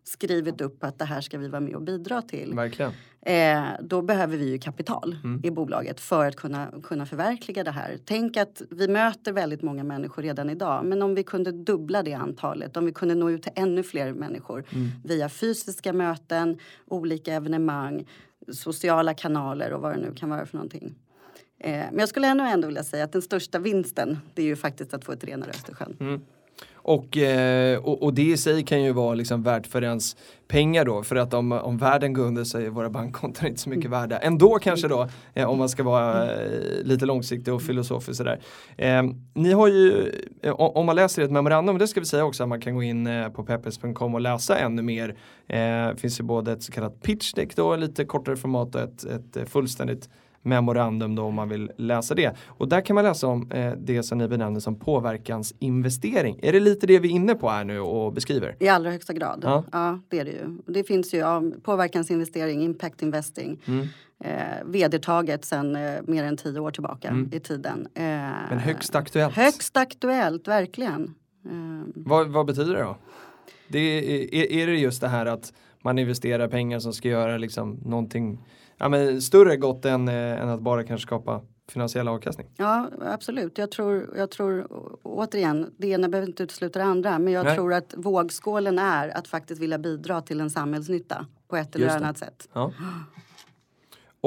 skrivit 0.08 0.60
upp 0.60 0.84
att 0.84 0.98
det 0.98 1.04
här 1.04 1.20
ska 1.20 1.38
vi 1.38 1.48
vara 1.48 1.60
med 1.60 1.74
och 1.74 1.82
bidra 1.82 2.22
till. 2.22 2.54
Verkligen. 2.54 2.92
Eh, 3.22 3.64
då 3.80 4.02
behöver 4.02 4.36
vi 4.36 4.50
ju 4.50 4.58
kapital 4.58 5.16
i 5.42 5.50
bolaget 5.50 6.00
för 6.00 6.26
att 6.26 6.36
kunna, 6.36 6.72
kunna 6.82 7.06
förverkliga 7.06 7.64
det 7.64 7.70
här. 7.70 7.98
Tänk 8.04 8.36
att 8.36 8.62
vi 8.70 8.88
möter 8.88 9.32
väldigt 9.32 9.62
många 9.62 9.84
människor 9.84 10.22
redan 10.22 10.50
idag. 10.50 10.84
Men 10.84 11.02
om 11.02 11.14
vi 11.14 11.22
kunde 11.22 11.52
dubbla 11.52 12.02
det 12.02 12.14
antalet, 12.14 12.76
om 12.76 12.86
vi 12.86 12.92
kunde 12.92 13.14
nå 13.14 13.30
ut 13.30 13.42
till 13.42 13.52
ännu 13.54 13.82
fler 13.82 14.12
människor 14.12 14.64
via 15.04 15.28
fysiska 15.28 15.92
möten, 15.92 16.58
olika 16.86 17.34
evenemang, 17.34 18.08
sociala 18.52 19.14
kanaler 19.14 19.72
och 19.72 19.80
vad 19.80 19.94
det 19.94 20.00
nu 20.00 20.14
kan 20.14 20.30
vara 20.30 20.46
för 20.46 20.56
någonting. 20.56 20.94
Eh, 21.60 21.70
men 21.70 21.98
jag 21.98 22.08
skulle 22.08 22.26
ändå, 22.26 22.44
ändå 22.44 22.66
vilja 22.66 22.84
säga 22.84 23.04
att 23.04 23.12
den 23.12 23.22
största 23.22 23.58
vinsten 23.58 24.18
det 24.34 24.42
är 24.42 24.46
ju 24.46 24.56
faktiskt 24.56 24.94
att 24.94 25.04
få 25.04 25.12
ett 25.12 25.24
renare 25.24 25.50
Östersjön. 25.50 26.22
Och, 26.88 27.16
eh, 27.16 27.78
och, 27.78 28.02
och 28.02 28.14
det 28.14 28.22
i 28.22 28.36
sig 28.36 28.62
kan 28.62 28.82
ju 28.82 28.92
vara 28.92 29.14
liksom 29.14 29.42
värt 29.42 29.66
för 29.66 29.84
ens 29.84 30.16
pengar 30.48 30.84
då. 30.84 31.02
För 31.02 31.16
att 31.16 31.34
om, 31.34 31.52
om 31.52 31.78
världen 31.78 32.12
går 32.12 32.22
under 32.22 32.44
så 32.44 32.58
är 32.58 32.68
våra 32.68 32.90
bankkonton 32.90 33.46
inte 33.48 33.60
så 33.60 33.70
mycket 33.70 33.90
värda. 33.90 34.18
Ändå 34.18 34.58
kanske 34.58 34.88
då, 34.88 35.08
eh, 35.34 35.50
om 35.50 35.58
man 35.58 35.68
ska 35.68 35.82
vara 35.82 36.32
eh, 36.32 36.82
lite 36.82 37.06
långsiktig 37.06 37.54
och 37.54 37.62
filosofisk 37.62 38.16
sådär. 38.16 38.40
Eh, 38.76 39.02
ni 39.34 39.52
har 39.52 39.68
ju, 39.68 40.12
om 40.56 40.86
man 40.86 40.96
läser 40.96 41.22
ett 41.22 41.30
memorandum, 41.30 41.78
det 41.78 41.88
ska 41.88 42.00
vi 42.00 42.06
säga 42.06 42.24
också 42.24 42.42
att 42.42 42.48
man 42.48 42.60
kan 42.60 42.74
gå 42.74 42.82
in 42.82 43.08
på 43.34 43.44
peppers.com 43.44 44.14
och 44.14 44.20
läsa 44.20 44.58
ännu 44.58 44.82
mer. 44.82 45.16
Eh, 45.46 45.96
finns 45.96 46.20
ju 46.20 46.24
både 46.24 46.52
ett 46.52 46.62
så 46.62 46.72
kallat 46.72 47.02
pitch 47.02 47.32
deck 47.32 47.56
då, 47.56 47.76
lite 47.76 48.04
kortare 48.04 48.36
format 48.36 48.74
och 48.74 48.80
ett, 48.80 49.04
ett 49.04 49.48
fullständigt 49.48 50.08
memorandum 50.42 51.14
då 51.14 51.22
om 51.22 51.34
man 51.34 51.48
vill 51.48 51.70
läsa 51.76 52.14
det. 52.14 52.36
Och 52.46 52.68
där 52.68 52.80
kan 52.80 52.94
man 52.94 53.04
läsa 53.04 53.26
om 53.26 53.50
eh, 53.52 53.72
det 53.72 54.02
som 54.02 54.18
ni 54.18 54.28
benämner 54.28 54.60
som 54.60 54.78
påverkansinvestering. 54.78 56.38
Är 56.42 56.52
det 56.52 56.60
lite 56.60 56.86
det 56.86 56.98
vi 56.98 57.08
är 57.08 57.12
inne 57.12 57.34
på 57.34 57.48
här 57.48 57.64
nu 57.64 57.80
och 57.80 58.12
beskriver? 58.12 58.56
I 58.60 58.68
allra 58.68 58.90
högsta 58.90 59.12
grad. 59.12 59.40
Ja. 59.44 59.64
Ja, 59.72 60.00
det 60.08 60.18
är 60.18 60.24
det 60.24 60.30
ju. 60.30 60.58
Det 60.66 60.84
finns 60.84 61.14
ju 61.14 61.18
ja, 61.18 61.42
påverkansinvestering, 61.62 62.62
impact 62.62 63.02
investing. 63.02 63.60
Mm. 63.66 63.86
Eh, 64.24 64.64
vedertaget 64.64 65.44
sedan 65.44 65.76
eh, 65.76 65.92
mer 66.06 66.24
än 66.24 66.36
tio 66.36 66.60
år 66.60 66.70
tillbaka 66.70 67.26
i 67.32 67.40
tiden. 67.40 67.88
Eh, 67.94 68.02
Mm. 68.18 68.32
Men 68.48 68.58
högst 68.58 68.94
aktuellt. 68.94 69.34
Högst 69.34 69.76
aktuellt, 69.76 70.48
verkligen. 70.48 71.14
Eh, 71.46 71.86
Vad, 71.94 72.28
vad 72.28 72.46
betyder 72.46 72.74
det 72.74 72.82
då? 72.82 72.96
Det 73.68 73.78
är, 73.78 74.34
är, 74.34 74.52
är 74.52 74.66
det 74.66 74.76
just 74.76 75.00
det 75.00 75.08
här 75.08 75.26
att 75.26 75.52
man 75.82 75.98
investerar 75.98 76.48
pengar 76.48 76.78
som 76.78 76.92
ska 76.92 77.08
göra 77.08 77.38
liksom 77.38 77.80
någonting 77.84 78.38
ja, 78.78 78.88
men 78.88 79.22
större 79.22 79.56
gott 79.56 79.84
än, 79.84 80.08
eh, 80.08 80.42
än 80.42 80.48
att 80.48 80.60
bara 80.60 80.84
kanske 80.84 81.06
skapa 81.06 81.40
finansiell 81.68 82.08
avkastning? 82.08 82.46
Ja, 82.56 82.90
absolut. 83.00 83.58
Jag 83.58 83.70
tror, 83.70 84.14
jag 84.16 84.30
tror 84.30 84.66
återigen, 85.02 85.74
det 85.76 85.88
ena 85.88 86.08
behöver 86.08 86.28
inte 86.28 86.42
utesluta 86.42 86.78
det 86.78 86.84
andra. 86.84 87.18
Men 87.18 87.32
jag 87.32 87.44
Nej. 87.44 87.56
tror 87.56 87.72
att 87.74 87.94
vågskålen 87.96 88.78
är 88.78 89.08
att 89.08 89.28
faktiskt 89.28 89.60
vilja 89.60 89.78
bidra 89.78 90.20
till 90.20 90.40
en 90.40 90.50
samhällsnytta 90.50 91.26
på 91.48 91.56
ett 91.56 91.76
eller 91.76 91.96
annat 91.96 92.18
sätt. 92.18 92.48
Ja. 92.52 92.72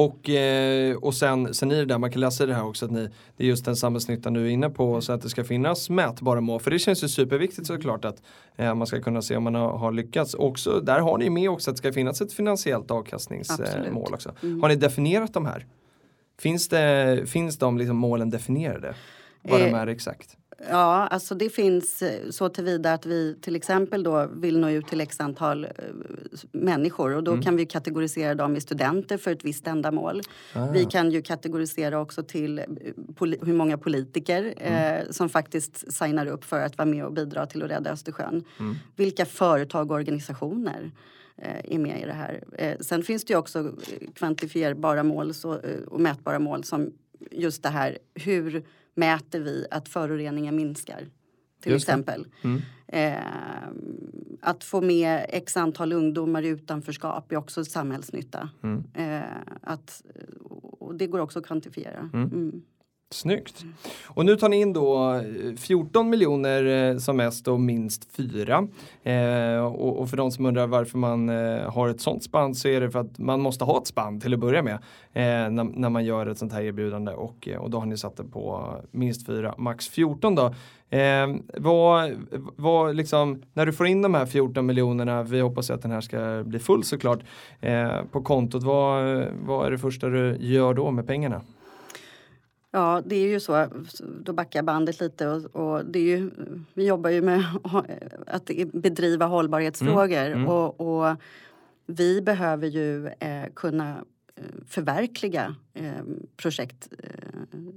Och, 0.06 0.30
eh, 0.30 0.96
och 0.96 1.14
sen, 1.14 1.54
sen 1.54 1.72
i 1.72 1.76
det 1.76 1.86
där, 1.86 1.98
man 1.98 2.12
kan 2.12 2.20
läsa 2.20 2.44
i 2.44 2.48
det 2.48 2.54
här 2.54 2.66
också 2.66 2.86
att 2.86 2.92
ni, 2.92 3.10
det 3.38 3.44
är 3.44 3.48
just 3.48 3.66
den 3.66 3.76
samhällsnyttan 3.76 4.34
du 4.34 4.46
är 4.46 4.50
inne 4.50 4.70
på 4.70 5.02
så 5.02 5.14
att 5.14 5.22
det 5.22 5.30
ska 5.30 5.44
finnas 5.44 5.90
mätbara 5.90 6.42
mål. 6.42 6.60
För 6.60 6.72
det 6.72 6.80
känns 6.80 7.04
ju 7.04 7.08
superviktigt 7.08 7.68
såklart 7.68 8.06
att 8.06 8.22
eh, 8.56 8.76
man 8.76 8.88
ska 8.88 9.02
kunna 9.02 9.22
se 9.22 9.38
om 9.38 9.44
man 9.44 9.56
har, 9.56 9.78
har 9.78 9.92
lyckats. 9.92 10.34
Också, 10.34 10.80
där 10.80 11.00
har 11.00 11.18
ni 11.18 11.30
med 11.30 11.50
också 11.50 11.72
att 11.72 11.76
det 11.76 11.78
ska 11.78 11.94
finnas 11.94 12.22
ett 12.22 12.34
finansiellt 12.34 12.92
avkastningsmål 12.92 14.08
eh, 14.08 14.14
också. 14.14 14.32
Har 14.62 14.68
ni 14.68 14.76
definierat 14.76 15.34
de 15.34 15.46
här? 15.46 15.66
Finns, 16.40 16.70
det, 16.70 17.24
finns 17.30 17.58
de 17.58 17.78
liksom 17.78 17.98
målen 17.98 18.30
definierade? 18.30 18.96
Vad 19.42 19.60
de 19.60 19.66
Eh, 19.66 19.80
är 19.80 19.88
exakt? 19.88 20.38
Ja, 20.70 21.08
alltså 21.08 21.36
det 21.36 21.50
finns 21.50 22.02
eh, 22.02 22.30
så 22.30 22.50
tillvida 22.50 22.94
att 22.94 23.06
vi 23.06 23.36
till 23.42 23.56
exempel 23.56 24.04
då 24.04 24.28
vill 24.34 24.60
nå 24.60 24.70
ut 24.70 24.88
till 24.88 25.02
x 25.02 25.20
antal 25.20 25.64
eh, 25.66 25.70
människor 26.52 27.16
och 27.16 27.24
då 27.24 27.32
Mm. 27.32 27.44
kan 27.44 27.56
vi 27.56 27.66
kategorisera 27.66 28.36
dem 28.36 28.56
i 28.56 28.62
studenter 28.62 29.18
för 29.18 29.32
ett 29.32 29.46
visst 29.46 29.68
ändamål. 29.68 30.22
Vi 30.74 30.86
kan 30.86 31.12
ju 31.12 31.22
kategorisera 31.22 32.00
också 32.02 32.24
till 32.24 32.60
eh, 32.60 32.66
hur 33.42 33.54
många 33.54 33.78
politiker 33.78 34.54
Mm. 34.58 35.02
eh, 35.02 35.10
som 35.12 35.30
faktiskt 35.30 35.94
signar 35.94 36.26
upp 36.26 36.44
för 36.44 36.60
att 36.62 36.78
vara 36.78 36.86
med 36.86 37.06
och 37.06 37.14
bidra 37.14 37.46
till 37.46 37.64
att 37.64 37.70
rädda 37.72 37.92
Östersjön. 37.92 38.44
Mm. 38.60 38.76
Vilka 38.96 39.26
företag 39.26 39.92
och 39.92 39.96
organisationer 39.98 40.92
eh, 41.38 41.76
är 41.76 41.80
med 41.80 42.02
i 42.02 42.06
det 42.06 42.14
här. 42.14 42.44
Eh, 42.58 42.78
sen 42.80 43.04
finns 43.04 43.24
det 43.26 43.34
ju 43.34 43.38
också 43.40 43.72
kvantifierbara 44.16 45.04
mål 45.04 45.34
så, 45.34 45.60
och 45.88 46.00
mätbara 46.02 46.40
mål 46.40 46.64
som 46.64 46.92
just 47.32 47.64
det 47.64 47.70
här 47.70 47.98
hur 48.14 48.64
mäter 48.96 49.40
vi 49.40 49.68
att 49.72 49.90
föroreningen 49.90 50.56
minskar? 50.56 51.08
Till 51.62 51.72
Just 51.72 51.90
exempel. 51.90 52.28
Mm. 52.42 52.62
Eh, 52.88 53.18
att 54.42 54.64
få 54.64 54.82
med 54.82 55.26
x 55.30 55.58
antal 55.58 55.94
ungdomar 55.94 56.42
i 56.42 56.48
utanförskap 56.48 57.32
är 57.32 57.36
också 57.36 57.66
samhällsnytta. 57.66 58.50
Mm. 58.64 58.84
Eh, 58.94 59.30
att, 59.62 60.04
och 60.80 60.96
det 60.96 61.08
går 61.08 61.20
också 61.20 61.40
att 61.40 61.46
kvantifiera. 61.46 62.10
Mm. 62.14 62.62
Snyggt. 63.14 63.66
Och 64.06 64.26
nu 64.26 64.36
tar 64.36 64.50
ni 64.50 64.62
in 64.62 64.74
då 64.74 65.14
eh, 65.14 65.56
14 65.58 66.10
miljoner 66.10 66.90
eh, 66.92 66.98
som 66.98 67.18
mest 67.18 67.48
och 67.48 67.60
minst 67.60 68.16
4. 68.16 68.68
Eh, 69.04 69.66
och, 69.66 70.00
och 70.00 70.10
för 70.10 70.18
de 70.18 70.32
som 70.32 70.46
undrar 70.46 70.68
varför 70.68 70.98
man 70.98 71.30
eh, 71.30 71.74
har 71.74 71.90
ett 71.90 72.02
sånt 72.02 72.24
spann 72.24 72.56
så 72.56 72.68
är 72.68 72.82
det 72.82 72.92
för 72.92 73.00
att 73.00 73.18
man 73.18 73.42
måste 73.42 73.64
ha 73.64 73.78
ett 73.78 73.88
spann 73.88 74.20
till 74.20 74.34
att 74.34 74.40
börja 74.40 74.64
med 74.64 74.74
eh, 75.14 75.52
när, 75.52 75.64
när 75.64 75.90
man 75.90 76.06
gör 76.06 76.28
ett 76.28 76.38
sånt 76.38 76.54
här 76.54 76.62
erbjudande 76.62 77.12
och, 77.12 77.48
eh, 77.48 77.58
och 77.58 77.70
då 77.70 77.80
har 77.80 77.86
ni 77.86 77.98
satt 77.98 78.18
det 78.18 78.24
på 78.24 78.76
minst 78.92 79.26
4, 79.26 79.56
max 79.58 79.90
14 79.90 80.36
då. 80.36 80.54
Eh, 80.90 81.28
vad, 81.58 82.12
vad 82.56 82.96
liksom, 82.96 83.42
när 83.54 83.66
du 83.66 83.74
får 83.74 83.88
in 83.88 84.02
de 84.02 84.14
här 84.14 84.26
14 84.26 84.66
miljonerna, 84.66 85.24
vi 85.24 85.40
hoppas 85.40 85.70
att 85.70 85.82
den 85.82 85.92
här 85.92 86.02
ska 86.02 86.44
bli 86.46 86.60
full 86.60 86.84
såklart, 86.84 87.20
eh, 87.62 88.04
på 88.12 88.22
kontot, 88.22 88.64
vad, 88.64 89.26
vad 89.46 89.68
är 89.68 89.72
det 89.72 89.78
första 89.78 90.10
du 90.10 90.38
gör 90.40 90.74
då 90.74 90.92
med 90.92 91.08
pengarna? 91.08 91.42
Ja, 92.72 93.02
det 93.06 93.16
är 93.16 93.28
ju 93.28 93.40
så. 93.40 93.68
Då 94.24 94.34
backar 94.34 94.60
jag 94.60 94.66
bandet 94.66 95.00
lite. 95.02 95.28
Och, 95.28 95.56
och 95.56 95.86
det 95.86 96.00
är 96.00 96.18
ju, 96.18 96.32
vi 96.74 96.88
jobbar 96.88 97.10
ju 97.10 97.22
med 97.22 97.44
att 98.28 98.46
bedriva 98.74 99.26
hållbarhetsfrågor. 99.26 100.26
Mm, 100.26 100.38
mm. 100.38 100.48
Och, 100.48 100.82
och 100.82 101.16
vi 101.86 102.22
behöver 102.22 102.68
ju 102.68 103.08
eh, 103.08 103.46
kunna 103.54 104.06
eh, 104.36 104.44
förverkliga 104.68 105.56
eh, 105.74 105.92
projekt 106.38 106.88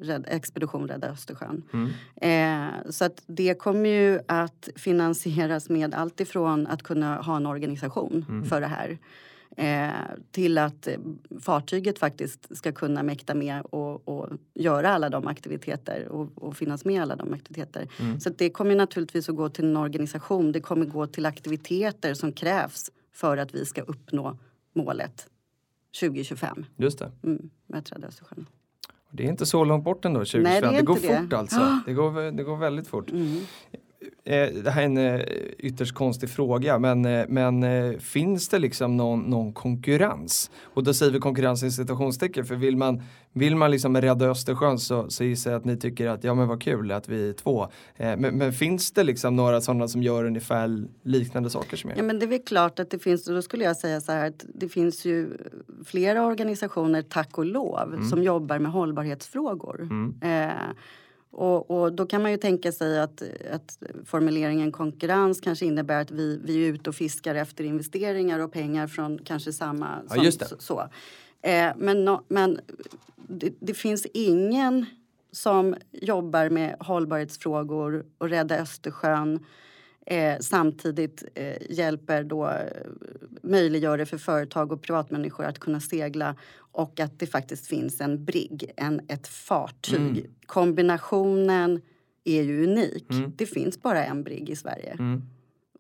eh, 0.03 0.17
Expedition 0.27 0.89
Rädda 0.89 1.09
Östersjön. 1.09 1.63
Mm. 1.73 1.91
Eh, 2.17 2.91
så 2.91 3.05
att 3.05 3.23
det 3.27 3.55
kommer 3.55 3.89
ju 3.91 4.21
att 4.29 4.69
finansieras 4.77 5.69
med 5.69 5.95
allt 5.95 6.21
ifrån 6.21 6.67
att 6.67 6.83
kunna 6.83 7.17
ha 7.17 7.37
en 7.37 7.47
organisation 7.47 8.25
Mm. 8.29 8.45
för 8.45 8.61
det 8.61 8.67
här 8.67 8.99
till 10.31 10.59
att 10.59 10.87
eh, 10.87 10.99
fartyget 11.41 11.99
faktiskt 11.99 12.57
ska 12.57 12.73
kunna 12.73 13.03
mäkta 13.03 13.35
med 13.35 13.63
och, 13.63 14.09
och 14.09 14.29
göra 14.55 14.91
alla 14.91 15.09
de 15.11 15.27
aktiviteter 15.27 16.09
och, 16.09 16.29
och 16.35 16.57
finnas 16.57 16.85
med 16.85 16.95
i 16.95 16.99
alla 16.99 17.17
de 17.17 17.35
aktiviteter. 17.35 17.89
Mm. 18.01 18.21
Så 18.21 18.31
det 18.31 18.51
kommer 18.51 18.75
naturligtvis 18.75 19.29
att 19.29 19.37
gå 19.37 19.49
till 19.49 19.65
en 19.65 19.77
organisation. 19.77 20.53
Det 20.53 20.61
kommer 20.61 20.87
gå 20.87 21.07
till 21.07 21.27
aktiviteter 21.27 22.15
som 22.15 22.33
krävs 22.33 22.91
för 23.13 23.37
att 23.37 23.55
vi 23.55 23.65
ska 23.67 23.83
uppnå 23.83 24.39
målet 24.73 25.27
2025 26.01 26.65
Just 26.77 26.99
det. 26.99 27.13
mm, 27.23 27.51
med 27.67 27.89
rädda 27.89 28.09
Östersjön. 28.09 28.47
Det 29.11 29.25
är 29.25 29.29
inte 29.29 29.47
så 29.47 29.65
långt 29.65 29.85
bort 29.85 30.05
ändå, 30.05 30.21
2025. 30.21 30.63
Nej, 30.63 30.73
det 30.73 30.79
det, 30.79 30.83
går 30.83 30.99
det. 31.03 31.21
fort 31.21 31.33
alltså. 31.33 31.81
Det 31.87 31.93
går, 31.93 32.33
det 32.33 32.43
går 32.43 32.57
väldigt 32.57 32.89
fort. 32.89 33.11
Mm. 33.11 33.41
Eh, 34.25 34.49
det 34.65 34.71
här 34.71 34.83
är 34.83 34.87
en 34.87 34.97
eh, 34.97 35.21
ytterst 35.59 35.95
konstig 35.95 36.31
fråga, 36.31 36.79
men, 36.79 37.05
eh, 37.05 37.25
men 37.29 38.01
finns 38.01 38.49
det 38.49 38.59
liksom 38.59 38.97
någon, 38.97 39.21
någon 39.21 39.53
konkurrens? 39.53 40.51
Och 40.63 40.85
då 40.85 40.95
säger 40.95 41.13
vi 41.13 41.19
konkurrens 41.19 41.63
i 41.63 41.71
citationstecken, 41.71 42.45
för 42.45 42.55
vill 42.55 42.77
man, 42.77 43.03
vill 43.33 43.57
man 43.57 43.71
liksom 43.71 44.01
rädda 44.01 44.27
Östersjön 44.27 44.79
så, 44.79 45.11
så 45.11 45.25
gissar 45.25 45.51
jag 45.51 45.59
att 45.59 45.65
ni 45.65 45.77
tycker 45.77 46.07
att 46.07 46.25
ja 46.25 46.35
men 46.35 46.49
vad 46.49 46.63
kul 46.63 46.93
att 46.93 47.09
vi 47.09 47.29
är 47.29 47.33
två. 47.33 47.69
Men, 47.97 48.21
men 48.21 48.53
finns 48.53 48.93
det 48.93 49.05
liksom 49.05 49.37
några 49.37 49.61
sådana 49.61 49.89
som 49.89 50.03
gör 50.03 50.25
ungefär 50.25 50.87
liknande 51.03 51.51
saker 51.51 51.77
som 51.77 51.91
er? 51.91 51.95
Ja 51.97 52.03
men 52.03 52.19
det 52.19 52.25
är 52.25 52.29
väl 52.29 52.43
klart 52.43 52.79
att 52.79 52.91
det 52.91 52.99
finns, 52.99 53.29
och 53.29 53.35
då 53.35 53.43
skulle 53.43 53.65
jag 53.65 53.77
säga 53.77 54.01
så 54.01 54.13
här 54.13 54.27
att 54.27 54.45
det 54.55 54.69
finns 54.69 55.05
ju 55.05 55.29
flera 55.85 56.27
organisationer, 56.27 57.03
tack 57.03 57.39
och 57.39 57.47
lov, 57.47 58.09
som 58.11 58.23
jobbar 58.23 58.59
med 58.59 58.73
hållbarhetsfrågor. 58.73 59.81
Mm. 59.83 60.15
Eh, 60.23 60.55
och, 61.35 61.71
och 61.71 61.93
då 61.93 62.07
kan 62.07 62.23
man 62.23 62.31
ju 62.31 62.37
tänka 62.37 62.73
sig 62.73 63.01
att, 63.01 63.23
att 63.53 63.79
formuleringen 64.05 64.73
konkurrens 64.73 65.41
kanske 65.41 65.67
innebär 65.67 66.01
att 66.01 66.11
vi, 66.11 66.41
vi 66.45 66.65
är 66.65 66.73
ute 66.73 66.91
och 66.91 66.97
fiskar 66.97 67.35
efter 67.35 67.65
investeringar 67.65 68.41
och 68.41 68.53
pengar 68.53 68.87
från 68.87 69.19
kanske 69.19 69.53
samma... 69.53 70.03
Ja, 70.09 70.25
just 70.25 70.41
det. 70.41 70.49
Så, 70.49 70.57
så. 70.59 70.89
Eh, 71.49 71.73
men 71.77 72.05
no, 72.05 72.25
men 72.29 72.61
det, 73.17 73.55
det 73.61 73.75
finns 73.75 74.07
ingen 74.15 74.87
som 75.33 75.75
jobbar 75.93 76.49
med 76.49 76.77
hållbarhetsfrågor 76.81 78.05
och 78.19 78.29
rädda 78.29 78.59
Östersjön 78.59 79.45
eh, 80.07 80.39
samtidigt 80.41 81.25
eh, 81.35 81.57
hjälper 81.71 82.25
då 82.25 82.49
eh, 82.49 82.55
möjliggör 83.43 83.99
det 83.99 84.07
för 84.07 84.19
företag 84.19 84.73
och 84.73 84.83
privatmänniskor 84.83 85.45
att 85.45 85.59
kunna 85.59 85.81
segla 85.81 86.37
och 86.57 87.01
att 87.01 87.19
det 87.19 87.27
faktiskt 87.27 87.67
finns 87.67 88.01
en 88.01 88.25
brigg, 88.25 88.73
en, 88.77 89.01
ett 89.09 89.29
fartyg. 89.29 90.31
Kombinationen 90.47 91.81
är 92.25 92.43
ju 92.43 92.65
unik. 92.65 93.07
Det 93.37 93.47
finns 93.47 93.83
bara 93.83 94.05
en 94.05 94.23
brigg 94.23 94.51
i 94.51 94.57
Sverige. 94.57 94.93
Mm. 94.93 95.23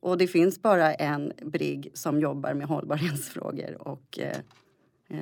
Och 0.00 0.18
det 0.18 0.26
finns 0.26 0.62
bara 0.62 0.94
en 0.94 1.32
brigg 1.42 1.90
som 1.94 2.20
jobbar 2.20 2.54
med 2.54 2.66
hållbarhetsfrågor 2.66 3.88
och 3.88 4.18
eh, 4.18 4.38
eh, 5.08 5.18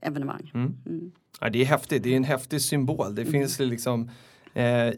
evenemang. 0.00 0.50
Mm. 0.54 1.12
Ja, 1.40 1.50
det 1.50 1.60
är 1.62 1.64
häftigt, 1.64 2.02
det 2.02 2.12
är 2.12 2.16
en 2.16 2.24
häftig 2.24 2.62
symbol. 2.62 3.14
Det 3.14 3.24
finns 3.24 3.58
liksom 3.58 4.10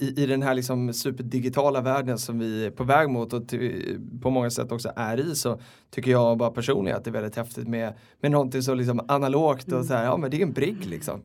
i, 0.01 0.15
i 0.17 0.27
den 0.27 0.43
här 0.43 0.55
liksom 0.55 0.93
superdigitala 0.93 1.81
världen 1.81 2.19
som 2.19 2.39
vi 2.39 2.67
är 2.67 2.71
på 2.71 2.85
väg 2.85 3.09
mot 3.09 3.33
och 3.33 3.49
till, 3.49 3.99
på 4.23 4.31
många 4.31 4.51
sätt 4.51 4.73
också 4.73 4.93
är 4.97 5.21
i 5.21 5.35
så 5.35 5.61
tycker 5.91 6.11
jag 6.11 6.39
bara 6.39 6.51
personligen 6.51 6.97
att 6.97 7.05
det 7.05 7.11
är 7.11 7.13
väldigt 7.13 7.37
häftigt 7.37 7.69
med, 7.69 7.93
med 8.21 8.31
någonting 8.31 8.63
så 8.63 8.75
liksom 8.75 9.01
analogt 9.09 9.73
och 9.73 9.85
så 9.85 9.95
här, 9.95 10.05
ja 10.05 10.17
men 10.17 10.31
det 10.31 10.37
är 10.37 10.43
en 10.43 10.53
brigg 10.53 10.85
liksom. 10.85 11.21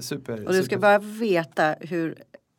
Super, 0.00 0.46
Och 0.46 0.52
du 0.52 0.62
ska 0.62 0.78
bara 0.78 0.98
veta 0.98 1.74
hur 1.80 2.14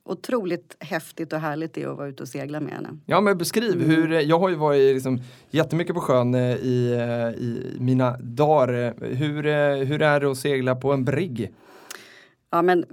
otroligt 0.10 0.76
häftigt 0.80 1.34
och 1.34 1.40
härligt 1.40 1.74
det 1.74 1.84
är 1.84 1.88
att 1.88 1.98
vara 1.98 2.08
ute 2.08 2.24
och 2.24 2.30
segla 2.30 2.60
med 2.60 2.74
henne. 2.74 2.90
Ja 3.06 3.22
men 3.22 3.38
beskriv 3.38 3.82
hur, 3.82 4.20
jag 4.20 4.40
har 4.40 4.50
ju 4.50 4.56
varit 4.56 4.94
liksom 4.94 5.22
jättemycket 5.50 5.96
på 5.96 6.02
sjön 6.02 6.36
eh, 6.36 6.56
i, 6.56 6.94
eh, 6.94 7.44
i 7.44 7.78
mina 7.80 8.18
dagar. 8.18 8.94
Hur, 9.06 9.46
eh, 9.46 9.76
hur 9.76 10.02
är 10.02 10.20
det 10.20 10.32
att 10.32 10.38
segla 10.38 10.76
på 10.76 10.92
en 10.94 11.06
brigg? 11.06 11.54
Ja, 12.52 12.62
men 12.62 12.86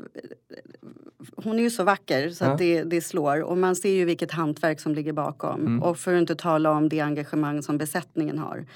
hon 1.36 1.58
är 1.58 1.62
ju 1.62 1.70
så 1.70 1.84
vacker 1.84 2.28
så 2.30 2.44
Ja. 2.44 2.48
att 2.50 2.58
det, 2.58 2.82
det 2.82 3.00
slår. 3.00 3.42
Och 3.42 3.58
man 3.58 3.76
ser 3.76 3.90
ju 3.90 4.04
vilket 4.04 4.32
hantverk 4.32 4.80
som 4.80 4.94
ligger 4.94 5.12
bakom. 5.12 5.60
Mm. 5.60 5.82
Och 5.82 5.98
för 5.98 6.14
att 6.14 6.20
inte 6.20 6.34
tala 6.34 6.70
om 6.70 6.88
det 6.88 7.00
engagemang 7.00 7.62
som 7.62 7.78
besättningen 7.78 8.38
har. 8.38 8.66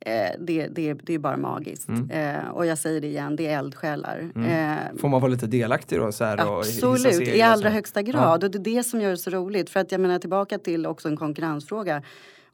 Eh, 0.00 0.30
det, 0.38 0.66
det, 0.66 0.94
det 0.94 1.14
är 1.14 1.18
bara 1.18 1.36
magiskt. 1.36 1.88
Mm. 1.88 2.10
Eh, 2.10 2.48
och 2.48 2.66
jag 2.66 2.78
säger 2.78 3.00
det 3.00 3.06
igen, 3.06 3.36
det 3.36 3.46
är 3.46 3.58
eldsjälar. 3.58 4.30
Eh, 4.36 4.98
Får 5.00 5.08
man 5.08 5.20
vara 5.20 5.30
lite 5.30 5.46
delaktig 5.46 5.98
då? 5.98 6.12
Så 6.12 6.24
här, 6.24 6.58
Absolut, 6.58 7.20
i 7.20 7.42
allra 7.42 7.70
högsta 7.70 8.02
grad. 8.02 8.44
Och 8.44 8.50
det 8.50 8.58
är 8.58 8.76
det 8.76 8.82
som 8.82 9.00
gör 9.00 9.10
det 9.10 9.16
så 9.16 9.30
roligt. 9.30 9.70
För 9.70 9.80
att 9.80 9.92
jag 9.92 10.00
menar 10.00 10.18
tillbaka 10.18 10.58
till 10.58 10.86
också 10.86 11.08
en 11.08 11.16
konkurrensfråga. 11.16 12.02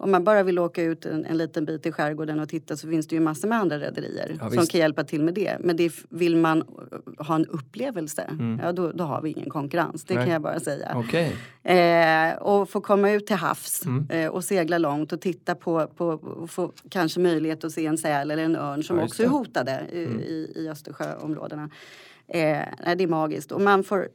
Om 0.00 0.10
man 0.10 0.24
bara 0.24 0.42
vill 0.42 0.58
åka 0.58 0.82
ut 0.82 1.06
en, 1.06 1.24
en 1.24 1.36
liten 1.38 1.64
bit 1.64 1.86
i 1.86 1.92
skärgården 1.92 2.40
och 2.40 2.48
titta 2.48 2.76
så 2.76 2.88
finns 2.88 3.06
det 3.08 3.14
ju 3.14 3.20
massor 3.20 3.48
med 3.48 3.58
andra 3.58 3.78
rederier 3.78 4.36
Ja, 4.40 4.50
som 4.50 4.58
visst. 4.58 4.70
kan 4.72 4.80
hjälpa 4.80 5.04
till 5.04 5.22
med 5.24 5.34
det. 5.34 5.56
Men 5.60 5.76
det, 5.76 5.92
vill 6.08 6.36
man 6.36 6.58
uh, 6.62 7.26
ha 7.26 7.34
en 7.34 7.46
upplevelse, 7.46 8.22
Mm. 8.30 8.60
ja 8.64 8.72
då, 8.72 8.92
då 8.92 9.04
har 9.04 9.22
vi 9.22 9.30
ingen 9.30 9.50
konkurrens. 9.50 10.04
Det 10.04 10.14
Nej. 10.14 10.24
kan 10.24 10.32
jag 10.32 10.42
bara 10.42 10.60
säga. 10.60 10.92
Okej. 10.96 11.36
Eh, 11.62 12.36
och 12.42 12.70
få 12.70 12.80
komma 12.80 13.10
ut 13.10 13.26
till 13.26 13.36
havs 13.36 13.84
Mm. 13.86 14.06
eh, 14.10 14.28
och 14.30 14.44
segla 14.44 14.78
långt 14.78 15.12
och 15.12 15.20
titta 15.20 15.54
på, 15.54 15.86
på 15.86 16.18
få 16.48 16.72
kanske 16.90 17.20
möjlighet 17.20 17.64
att 17.64 17.72
se 17.72 17.86
en 17.86 17.98
säl 17.98 18.30
eller 18.30 18.42
en 18.44 18.56
örn 18.56 18.82
som 18.82 18.98
Ja, 18.98 19.04
också 19.04 19.22
är. 19.22 19.26
Mm. 19.26 19.38
hotade 19.38 19.80
i, 19.92 19.98
i, 19.98 20.52
i 20.56 20.68
Östersjöområdena. 20.68 21.70
Eh, 22.30 22.94
det 22.96 23.04
är 23.04 23.06
magiskt. 23.06 23.52
Och 23.52 23.60
man 23.60 23.84
får, 23.84 24.08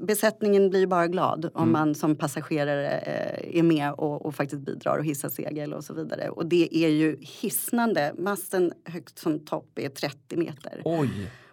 besättningen 0.00 0.70
blir 0.70 0.86
bara 0.86 1.06
glad 1.08 1.44
om 1.54 1.62
Mm. 1.62 1.72
man 1.72 1.94
som 1.94 2.16
passagerare 2.16 2.98
eh, 2.98 3.58
är 3.58 3.62
med 3.62 3.92
och, 3.92 4.26
och 4.26 4.34
faktiskt 4.34 4.62
bidrar 4.62 4.98
och 4.98 5.04
hissar 5.04 5.28
segel 5.28 5.72
och 5.74 5.84
så 5.84 5.94
vidare. 5.94 6.28
Och 6.30 6.46
det 6.46 6.76
är 6.84 6.88
ju 6.88 7.16
hisnande. 7.20 8.12
Masten 8.18 8.72
högst 8.84 9.18
som 9.18 9.38
topp 9.38 9.78
är 9.78 9.88
30 9.88 10.36
meter. 10.36 10.80
Oj. 10.84 11.10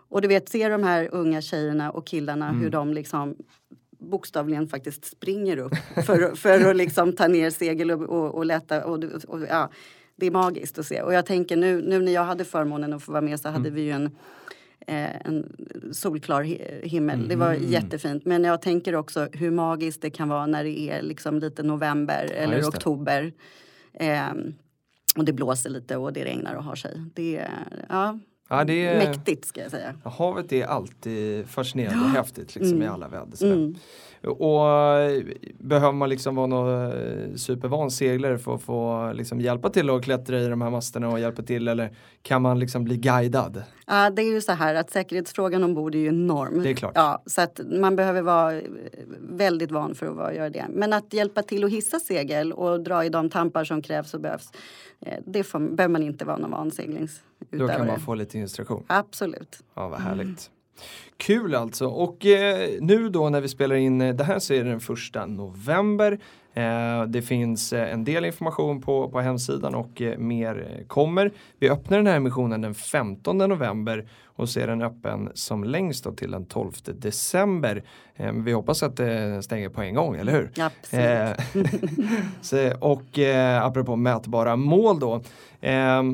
Och 0.09 0.21
du 0.21 0.27
vet, 0.27 0.49
se 0.49 0.69
de 0.69 0.83
här 0.83 1.09
unga 1.11 1.41
tjejerna 1.41 1.91
och 1.91 2.07
killarna 2.07 2.49
Mm. 2.49 2.61
hur 2.61 2.69
de 2.69 2.93
liksom 2.93 3.35
bokstavligen 3.99 4.67
faktiskt 4.67 5.05
springer 5.05 5.57
upp 5.57 5.75
för, 6.05 6.35
för 6.35 6.69
att 6.69 6.75
liksom 6.75 7.13
ta 7.13 7.27
ner 7.27 7.49
segel 7.49 7.91
och, 7.91 8.01
och, 8.01 8.35
och 8.35 8.45
lätta. 8.45 8.85
Och, 8.85 9.03
och, 9.27 9.39
ja, 9.49 9.69
det 10.15 10.25
är 10.27 10.31
magiskt 10.31 10.79
att 10.79 10.85
se. 10.85 11.01
Och 11.01 11.13
jag 11.13 11.25
tänker 11.25 11.57
nu, 11.57 11.81
nu 11.81 11.99
när 11.99 12.11
jag 12.11 12.23
hade 12.23 12.45
förmånen 12.45 12.93
att 12.93 13.03
få 13.03 13.11
vara 13.11 13.21
med 13.21 13.39
så 13.39 13.47
Mm. 13.47 13.61
hade 13.61 13.69
vi 13.75 13.81
ju 13.81 13.91
en, 13.91 14.15
en 14.87 15.55
solklar 15.91 16.43
hi- 16.43 16.85
himmel. 16.87 17.27
Det 17.27 17.35
var 17.35 17.53
Mm. 17.53 17.71
jättefint. 17.71 18.25
Men 18.25 18.43
jag 18.43 18.61
tänker 18.61 18.95
också 18.95 19.27
hur 19.33 19.51
magiskt 19.51 20.01
det 20.01 20.09
kan 20.09 20.29
vara 20.29 20.45
när 20.45 20.63
det 20.63 20.79
är 20.79 21.01
liksom 21.01 21.39
lite 21.39 21.63
november 21.63 22.31
eller 22.33 22.57
det. 22.57 22.67
oktober. 22.67 23.33
Ehm, 23.93 24.53
och 25.17 25.25
det 25.25 25.33
blåser 25.33 25.69
lite 25.69 25.97
och 25.97 26.13
det 26.13 26.25
regnar 26.25 26.55
och 26.55 26.63
har 26.63 26.75
sig. 26.75 27.01
Det 27.13 27.37
är 27.37 27.49
ja, 27.89 28.19
Ja, 28.49 28.63
det 28.63 28.73
är, 28.87 28.97
mäktigt 29.07 29.45
ska 29.45 29.61
jag 29.61 29.71
säga. 29.71 29.95
havet 30.03 30.53
är 30.53 30.65
alltid 30.65 31.47
fascinerande 31.47 32.03
och 32.05 32.11
häftigt 32.11 32.55
liksom, 32.55 32.77
i 32.81 32.85
Mm. 32.85 32.93
alla 32.93 33.07
väderstreck. 33.07 33.75
Mm. 34.27 34.37
Och 34.41 34.67
eh, 34.69 35.23
behöver 35.59 35.91
man 35.93 36.09
liksom 36.09 36.35
vara 36.35 36.47
någon 36.47 36.91
eh, 36.91 37.35
supervan 37.35 37.91
seglare 37.91 38.37
för 38.37 38.55
att 38.55 38.61
få 38.61 39.11
liksom 39.13 39.41
hjälpa 39.41 39.69
till 39.69 39.89
att 39.89 40.03
klättra 40.03 40.39
i 40.39 40.47
de 40.47 40.61
här 40.61 40.69
masterna 40.69 41.09
och 41.09 41.19
hjälpa 41.19 41.41
till 41.41 41.67
eller 41.67 41.91
kan 42.21 42.41
man 42.41 42.59
liksom 42.59 42.83
bli 42.83 42.97
guidad? 42.97 43.63
Ja, 43.87 44.09
det 44.09 44.21
är 44.21 44.31
ju 44.33 44.41
så 44.41 44.51
här 44.51 44.75
att 44.75 44.89
säkerhetsfrågan 44.91 45.63
ombord 45.63 45.95
är 45.95 45.99
ju 45.99 46.07
enorm. 46.07 46.63
Det 46.63 46.69
är 46.69 46.73
klart. 46.73 46.91
Ja, 46.95 47.23
så 47.25 47.41
att 47.41 47.59
man 47.79 47.95
behöver 47.95 48.21
vara 48.21 48.53
eh, 48.55 48.61
väldigt 49.19 49.71
van 49.71 49.95
för 49.95 50.27
att 50.27 50.35
göra 50.35 50.49
det. 50.49 50.65
Men 50.69 50.93
att 50.93 51.13
hjälpa 51.13 51.41
till 51.43 51.63
att 51.63 51.71
hissa 51.71 51.99
segel 51.99 52.53
och 52.53 52.81
dra 52.81 53.05
i 53.05 53.09
de 53.09 53.29
tampar 53.29 53.63
som 53.63 53.81
krävs 53.81 54.13
och 54.13 54.21
behövs. 54.21 54.51
eh, 55.01 55.13
Det 55.25 55.43
får, 55.43 55.59
behöver 55.59 55.91
man 55.91 56.03
inte 56.03 56.25
vara 56.25 56.37
någon 56.37 56.51
van 56.51 56.69
Då 56.69 56.75
seglingsutövare. 56.75 57.77
kan 57.77 57.87
man 57.87 57.99
få 57.99 58.13
lite 58.15 58.37
instruktion. 58.37 58.83
Absolut. 58.87 59.59
Ja, 59.75 59.87
vad 59.87 59.99
härligt. 59.99 60.51
Kul 61.17 61.55
alltså. 61.55 61.87
Och 61.87 62.25
eh, 62.25 62.69
nu 62.79 63.09
då 63.09 63.29
när 63.29 63.41
vi 63.41 63.47
spelar 63.47 63.75
in 63.75 64.01
eh, 64.01 64.15
det 64.15 64.23
här 64.23 64.39
så 64.39 64.53
är 64.53 64.63
det 64.63 64.69
den 64.69 64.79
första 64.79 65.25
november. 65.25 66.19
Eh, 66.57 67.03
det 67.07 67.21
finns 67.21 67.73
eh, 67.73 67.93
en 67.93 68.03
del 68.03 68.25
information 68.25 68.81
på, 68.81 69.09
på 69.09 69.19
hemsidan 69.19 69.75
och 69.75 70.01
eh, 70.01 70.17
mer 70.17 70.77
eh, 70.79 70.87
kommer. 70.87 71.31
Vi 71.59 71.69
öppnar 71.69 71.97
den 71.97 72.07
här 72.07 72.15
emissionen 72.15 72.61
den 72.61 72.75
15 72.75 73.37
november 73.37 74.07
och 74.25 74.49
så 74.49 74.59
är 74.59 74.67
den 74.67 74.81
öppen 74.81 75.29
som 75.33 75.63
längst 75.63 76.03
då 76.03 76.11
till 76.11 76.31
den 76.31 76.45
12 76.45 76.71
december. 76.85 77.83
Vi 78.33 78.51
hoppas 78.51 78.83
att 78.83 78.97
det 78.97 79.43
stänger 79.43 79.69
på 79.69 79.81
en 79.81 79.95
gång, 79.95 80.15
eller 80.15 80.31
hur? 80.31 80.51
Absolut. 80.61 81.81
Så, 82.41 82.73
och 82.79 83.19
eh, 83.19 83.65
apropå 83.65 83.95
mätbara 83.95 84.55
mål 84.55 84.99
då. 84.99 85.21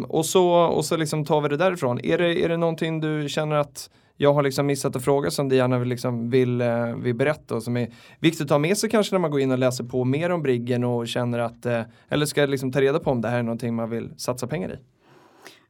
Och 0.08 0.26
så, 0.26 0.50
och 0.54 0.86
så 0.86 0.98
liksom 0.98 1.26
tar 1.26 1.42
vi 1.42 1.50
det 1.50 1.58
därifrån. 1.58 2.00
Är 2.06 2.18
det, 2.18 2.44
är 2.44 2.50
det 2.50 2.58
någonting 2.58 3.00
du 3.00 3.30
känner 3.30 3.56
att 3.56 3.90
jag 4.18 4.34
har 4.34 4.44
liksom 4.44 4.66
missat 4.66 4.96
att 4.96 5.04
fråga 5.04 5.32
som 5.32 5.50
du 5.50 5.56
gärna 5.56 5.80
vill, 5.80 5.90
liksom 5.90 6.30
vill, 6.30 6.62
eh, 6.62 6.96
vill 6.96 7.16
berätta 7.16 7.56
och 7.56 7.64
som 7.64 7.78
är 7.78 7.88
viktigt 8.20 8.42
att 8.42 8.48
ta 8.48 8.58
med 8.60 8.78
sig 8.78 8.90
kanske 8.90 9.16
när 9.16 9.20
man 9.20 9.32
går 9.32 9.40
in 9.42 9.52
och 9.52 9.58
läser 9.60 9.84
på 9.84 10.04
mer 10.06 10.30
om 10.30 10.44
Briggen 10.44 10.84
och 10.84 11.08
känner 11.08 11.40
att, 11.40 11.66
eh, 11.66 11.82
eller 12.10 12.26
ska 12.26 12.46
liksom 12.46 12.72
ta 12.72 12.82
reda 12.82 13.00
på 13.00 13.12
om 13.12 13.22
det 13.22 13.28
här 13.28 13.40
är 13.40 13.44
någonting 13.44 13.76
man 13.76 13.90
vill 13.90 14.10
satsa 14.18 14.48
pengar 14.48 14.70
i? 14.74 14.78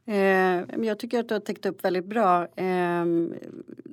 Eh, 0.06 0.84
jag 0.86 0.98
tycker 0.98 1.20
att 1.20 1.28
du 1.28 1.34
har 1.34 1.40
täckt 1.40 1.66
upp 1.66 1.84
väldigt 1.84 2.04
bra. 2.06 2.42
Eh, 2.56 3.04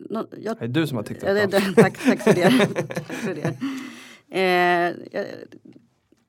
nå- 0.10 0.28
jag, 0.38 0.58
Det 0.60 0.66
är 0.66 0.68
du 0.68 0.88
som 0.88 0.98
har 0.98 1.04
tittat 1.04 1.24
Ja, 1.28 1.34
det, 1.34 1.46
det, 1.46 1.74
tack, 1.76 1.98
tack 2.06 2.20
för 2.20 2.34
det. 2.34 2.68
tack 2.96 3.14
för 3.14 3.36
det. 3.36 3.58
Eh, 4.42 4.94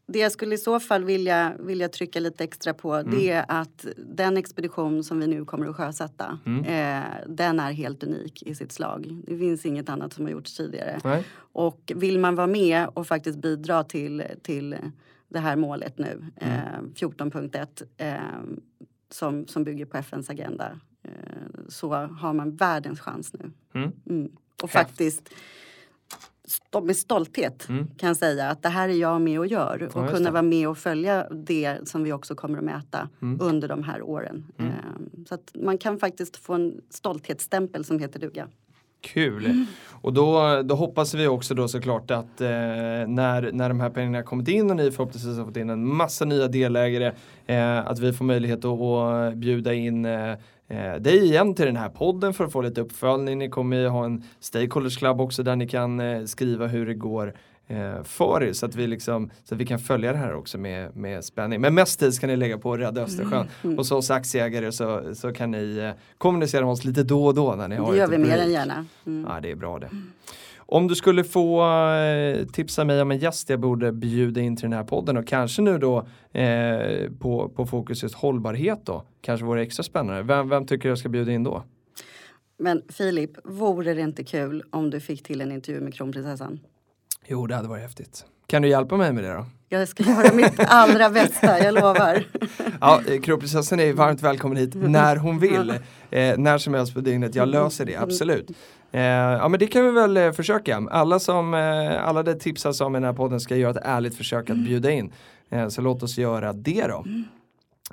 det 0.06 0.18
jag 0.18 0.32
skulle 0.32 0.54
i 0.54 0.58
så 0.58 0.80
fall 0.80 1.04
vilja, 1.04 1.52
vilja 1.60 1.88
trycka 1.88 2.20
lite 2.20 2.44
extra 2.44 2.74
på 2.74 2.94
Mm. 2.94 3.10
det 3.18 3.30
är 3.30 3.44
att 3.48 3.86
den 3.96 4.36
expedition 4.36 5.04
som 5.04 5.18
vi 5.20 5.26
nu 5.26 5.44
kommer 5.44 5.66
att 5.66 5.76
sjösätta 5.76 6.38
Mm. 6.46 6.64
eh, 6.64 7.10
den 7.28 7.60
är 7.60 7.72
helt 7.72 8.02
unik 8.02 8.42
i 8.42 8.54
sitt 8.54 8.72
slag. 8.72 9.22
Det 9.26 9.38
finns 9.38 9.66
inget 9.66 9.88
annat 9.88 10.12
som 10.12 10.24
har 10.24 10.32
gjorts 10.32 10.56
tidigare. 10.56 11.00
Nej? 11.04 11.24
Och 11.38 11.92
vill 11.96 12.18
man 12.18 12.34
vara 12.34 12.46
med 12.46 12.88
och 12.94 13.06
faktiskt 13.06 13.38
bidra 13.38 13.84
till, 13.84 14.22
till 14.42 14.76
det 15.28 15.38
här 15.38 15.56
målet 15.56 15.98
nu, 15.98 16.24
Mm. 16.36 16.54
eh, 16.58 16.80
14.1 16.94 17.82
eh, 17.96 18.14
som, 19.10 19.46
som 19.46 19.64
bygger 19.64 19.84
på 19.86 19.96
FNs 19.96 20.30
agenda 20.30 20.80
eh, 21.02 21.10
så 21.68 21.94
har 21.94 22.32
man 22.32 22.56
världens 22.56 23.00
chans 23.00 23.32
nu. 23.32 23.50
Mm. 23.74 23.92
Mm. 24.10 24.32
Och 24.62 24.70
Häft. 24.70 24.72
faktiskt 24.88 25.28
med 26.82 26.96
stolthet 26.96 27.68
Mm. 27.68 27.86
kan 27.96 28.06
jag 28.06 28.16
säga 28.16 28.48
att 28.50 28.62
det 28.62 28.68
här 28.68 28.88
är 28.88 28.92
jag 28.92 29.20
med 29.20 29.38
och 29.38 29.46
gör 29.46 29.90
och 29.94 30.10
kunna 30.10 30.30
vara 30.30 30.42
med 30.42 30.68
och 30.68 30.78
följa 30.78 31.26
det 31.30 31.88
som 31.88 32.04
vi 32.04 32.12
också 32.12 32.34
kommer 32.34 32.58
att 32.58 32.64
mäta 32.64 33.08
Mm. 33.22 33.38
under 33.42 33.68
de 33.68 33.82
här 33.82 34.02
åren. 34.02 34.44
Mm. 34.58 34.70
Eh, 34.72 34.76
Så 35.28 35.34
att 35.34 35.50
man 35.54 35.78
kan 35.78 35.98
faktiskt 35.98 36.36
få 36.36 36.54
en 36.54 36.80
stolthetsstämpel 36.90 37.84
som 37.84 37.98
heter 37.98 38.20
duga. 38.20 38.48
Kul! 39.00 39.66
Och 39.90 40.12
då, 40.12 40.62
då 40.64 40.74
hoppas 40.74 41.14
vi 41.14 41.26
också 41.26 41.54
då 41.54 41.68
såklart 41.68 42.10
att 42.10 42.40
eh, 42.40 42.48
när, 42.48 43.52
när 43.52 43.68
de 43.68 43.80
här 43.80 43.90
pengarna 43.90 44.22
kommit 44.22 44.48
in 44.48 44.70
och 44.70 44.76
ni 44.76 44.90
förhoppningsvis 44.90 45.38
har 45.38 45.44
fått 45.44 45.56
in 45.56 45.70
en 45.70 45.86
massa 45.86 46.24
nya 46.24 46.48
delägare 46.48 47.12
eh, 47.46 47.78
att 47.86 47.98
vi 47.98 48.12
får 48.12 48.24
möjlighet 48.24 48.64
att, 48.64 48.80
att 48.80 49.34
bjuda 49.34 49.74
in 49.74 50.04
eh, 50.04 50.34
eh, 50.72 50.94
dig 50.94 51.24
igen 51.24 51.54
till 51.54 51.66
den 51.66 51.76
här 51.76 51.88
podden 51.88 52.34
för 52.34 52.44
att 52.44 52.52
få 52.52 52.62
lite 52.62 52.80
uppföljning. 52.80 53.38
Ni 53.38 53.48
kommer 53.48 53.76
ju 53.76 53.88
ha 53.88 54.04
en 54.04 54.24
Stakeholders 54.40 54.98
Club 54.98 55.20
också 55.20 55.42
där 55.42 55.56
ni 55.56 55.68
kan 55.68 56.00
eh, 56.00 56.24
skriva 56.24 56.66
hur 56.66 56.86
det 56.86 56.94
går 56.94 57.34
eh, 57.66 58.02
för 58.04 58.42
er 58.42 58.52
så 58.52 58.66
att, 58.66 58.74
vi 58.74 58.86
liksom, 58.86 59.30
så 59.44 59.54
att 59.54 59.60
vi 59.60 59.66
kan 59.66 59.78
följa 59.78 60.12
det 60.12 60.18
här 60.18 60.34
också 60.34 60.58
med, 60.58 60.96
med 60.96 61.24
spänning. 61.24 61.60
Men 61.60 61.74
mest 61.74 62.00
tid 62.00 62.14
ska 62.14 62.26
ni 62.26 62.36
lägga 62.36 62.58
på 62.58 62.72
att 62.72 62.80
rädda 62.80 63.02
Östersjön. 63.02 63.48
Mm. 63.62 63.78
Och 63.78 63.86
så 63.86 63.96
oss 63.96 64.10
aktieägare 64.10 64.72
så, 64.72 65.14
så 65.14 65.32
kan 65.32 65.50
ni 65.50 65.78
eh, 65.78 65.90
kommunicera 66.18 66.60
med 66.60 66.72
oss 66.72 66.84
lite 66.84 67.02
då 67.02 67.26
och 67.26 67.34
då 67.34 67.54
när 67.54 67.68
ni 67.68 67.76
har 67.76 67.92
Det 67.92 67.98
gör 67.98 68.06
vi 68.06 68.18
mer 68.18 68.38
än 68.38 68.52
gärna. 68.52 68.86
Mm. 69.06 69.26
Ja, 69.30 69.40
det 69.40 69.50
är 69.50 69.56
bra 69.56 69.78
det. 69.78 69.90
Om 70.74 70.88
du 70.88 70.94
skulle 70.94 71.24
få 71.24 71.70
eh, 71.70 72.46
tipsa 72.46 72.84
mig 72.84 73.02
om 73.02 73.10
en 73.10 73.18
gäst 73.18 73.50
jag 73.50 73.60
borde 73.60 73.92
bjuda 73.92 74.40
in 74.40 74.56
till 74.56 74.62
den 74.62 74.72
här 74.72 74.84
podden 74.84 75.16
och 75.16 75.26
kanske 75.26 75.62
nu 75.62 75.78
då 75.78 76.06
eh, 76.32 77.10
på, 77.18 77.48
på 77.48 77.66
fokus 77.66 78.02
just 78.02 78.14
hållbarhet 78.14 78.80
då, 78.84 79.04
kanske 79.20 79.46
vore 79.46 79.62
extra 79.62 79.82
spännande. 79.82 80.22
Vem, 80.22 80.48
vem 80.48 80.66
tycker 80.66 80.88
jag 80.88 80.98
ska 80.98 81.08
bjuda 81.08 81.32
in 81.32 81.44
då? 81.44 81.64
Men 82.58 82.82
Filip, 82.88 83.30
vore 83.44 83.94
det 83.94 84.00
inte 84.00 84.24
kul 84.24 84.62
om 84.70 84.90
du 84.90 85.00
fick 85.00 85.22
till 85.22 85.40
en 85.40 85.52
intervju 85.52 85.80
med 85.80 85.94
kronprinsessan? 85.94 86.60
Jo, 87.26 87.46
det 87.46 87.54
hade 87.54 87.68
varit 87.68 87.82
häftigt. 87.82 88.24
Kan 88.46 88.62
du 88.62 88.68
hjälpa 88.68 88.96
mig 88.96 89.12
med 89.12 89.24
det 89.24 89.32
då? 89.32 89.46
Jag 89.72 89.88
ska 89.88 90.02
göra 90.02 90.34
mitt 90.34 90.60
allra 90.66 91.10
bästa, 91.10 91.64
jag 91.64 91.74
lovar. 91.74 92.24
Ja, 92.80 93.00
eh, 93.08 93.20
kronprinsessan 93.20 93.80
är 93.80 93.92
varmt 93.92 94.22
välkommen 94.22 94.58
hit 94.58 94.74
när 94.74 95.16
hon 95.16 95.38
vill. 95.38 95.70
Eh, 96.10 96.38
när 96.38 96.58
som 96.58 96.74
helst 96.74 96.94
på 96.94 97.00
dygnet. 97.00 97.34
Jag 97.34 97.48
löser 97.48 97.84
det, 97.84 97.96
absolut. 97.96 98.50
Eh, 98.92 99.00
ja 99.02 99.48
men 99.48 99.60
det 99.60 99.66
kan 99.66 99.84
vi 99.84 99.90
väl 99.90 100.16
eh, 100.16 100.32
försöka. 100.32 100.82
Alla 100.90 101.18
som, 101.18 101.54
eh, 101.54 102.08
alla 102.08 102.22
det 102.22 102.34
tipsas 102.34 102.80
om 102.80 102.94
i 102.94 102.96
den 102.96 103.04
här 103.04 103.12
podden 103.12 103.40
ska 103.40 103.56
göra 103.56 103.70
ett 103.70 103.82
ärligt 103.82 104.14
försök 104.14 104.50
att 104.50 104.56
bjuda 104.56 104.90
in. 104.90 105.12
Eh, 105.50 105.68
så 105.68 105.80
låt 105.80 106.02
oss 106.02 106.18
göra 106.18 106.52
det 106.52 106.86
då. 106.86 107.04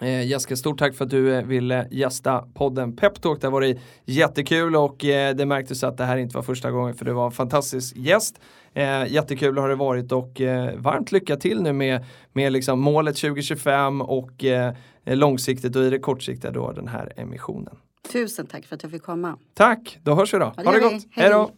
Eh, 0.01 0.27
Jessica, 0.27 0.55
stort 0.55 0.79
tack 0.79 0.95
för 0.95 1.05
att 1.05 1.11
du 1.11 1.35
eh, 1.35 1.43
ville 1.43 1.87
gästa 1.91 2.43
podden 2.53 2.95
Peptalk. 2.95 3.41
Det 3.41 3.47
har 3.47 3.51
varit 3.51 3.79
jättekul 4.05 4.75
och 4.75 5.05
eh, 5.05 5.35
det 5.35 5.45
märktes 5.45 5.83
att 5.83 5.97
det 5.97 6.05
här 6.05 6.17
inte 6.17 6.35
var 6.35 6.43
första 6.43 6.71
gången 6.71 6.95
för 6.95 7.05
du 7.05 7.11
var 7.11 7.25
en 7.25 7.31
fantastisk 7.31 7.95
gäst. 7.95 8.39
Eh, 8.73 9.13
jättekul 9.13 9.57
har 9.57 9.69
det 9.69 9.75
varit 9.75 10.11
och 10.11 10.41
eh, 10.41 10.75
varmt 10.77 11.11
lycka 11.11 11.35
till 11.35 11.61
nu 11.61 11.73
med, 11.73 12.05
med 12.33 12.53
liksom 12.53 12.79
målet 12.79 13.15
2025 13.17 14.01
och 14.01 14.43
eh, 14.43 14.73
långsiktigt 15.05 15.75
och 15.75 15.83
i 15.83 15.89
det 15.89 15.99
kortsiktiga 15.99 16.51
då 16.51 16.71
den 16.71 16.87
här 16.87 17.13
emissionen. 17.17 17.75
Tusen 18.11 18.47
tack 18.47 18.65
för 18.65 18.75
att 18.75 18.83
jag 18.83 18.91
fick 18.91 19.03
komma. 19.03 19.37
Tack, 19.53 19.99
då 20.03 20.15
hörs 20.15 20.33
vi 20.33 20.37
då. 20.37 20.53
Ja, 20.57 20.63
det 20.63 20.69
ha 20.69 20.73
det 20.73 20.79
gott, 20.79 21.05
hej 21.11 21.29
då! 21.29 21.51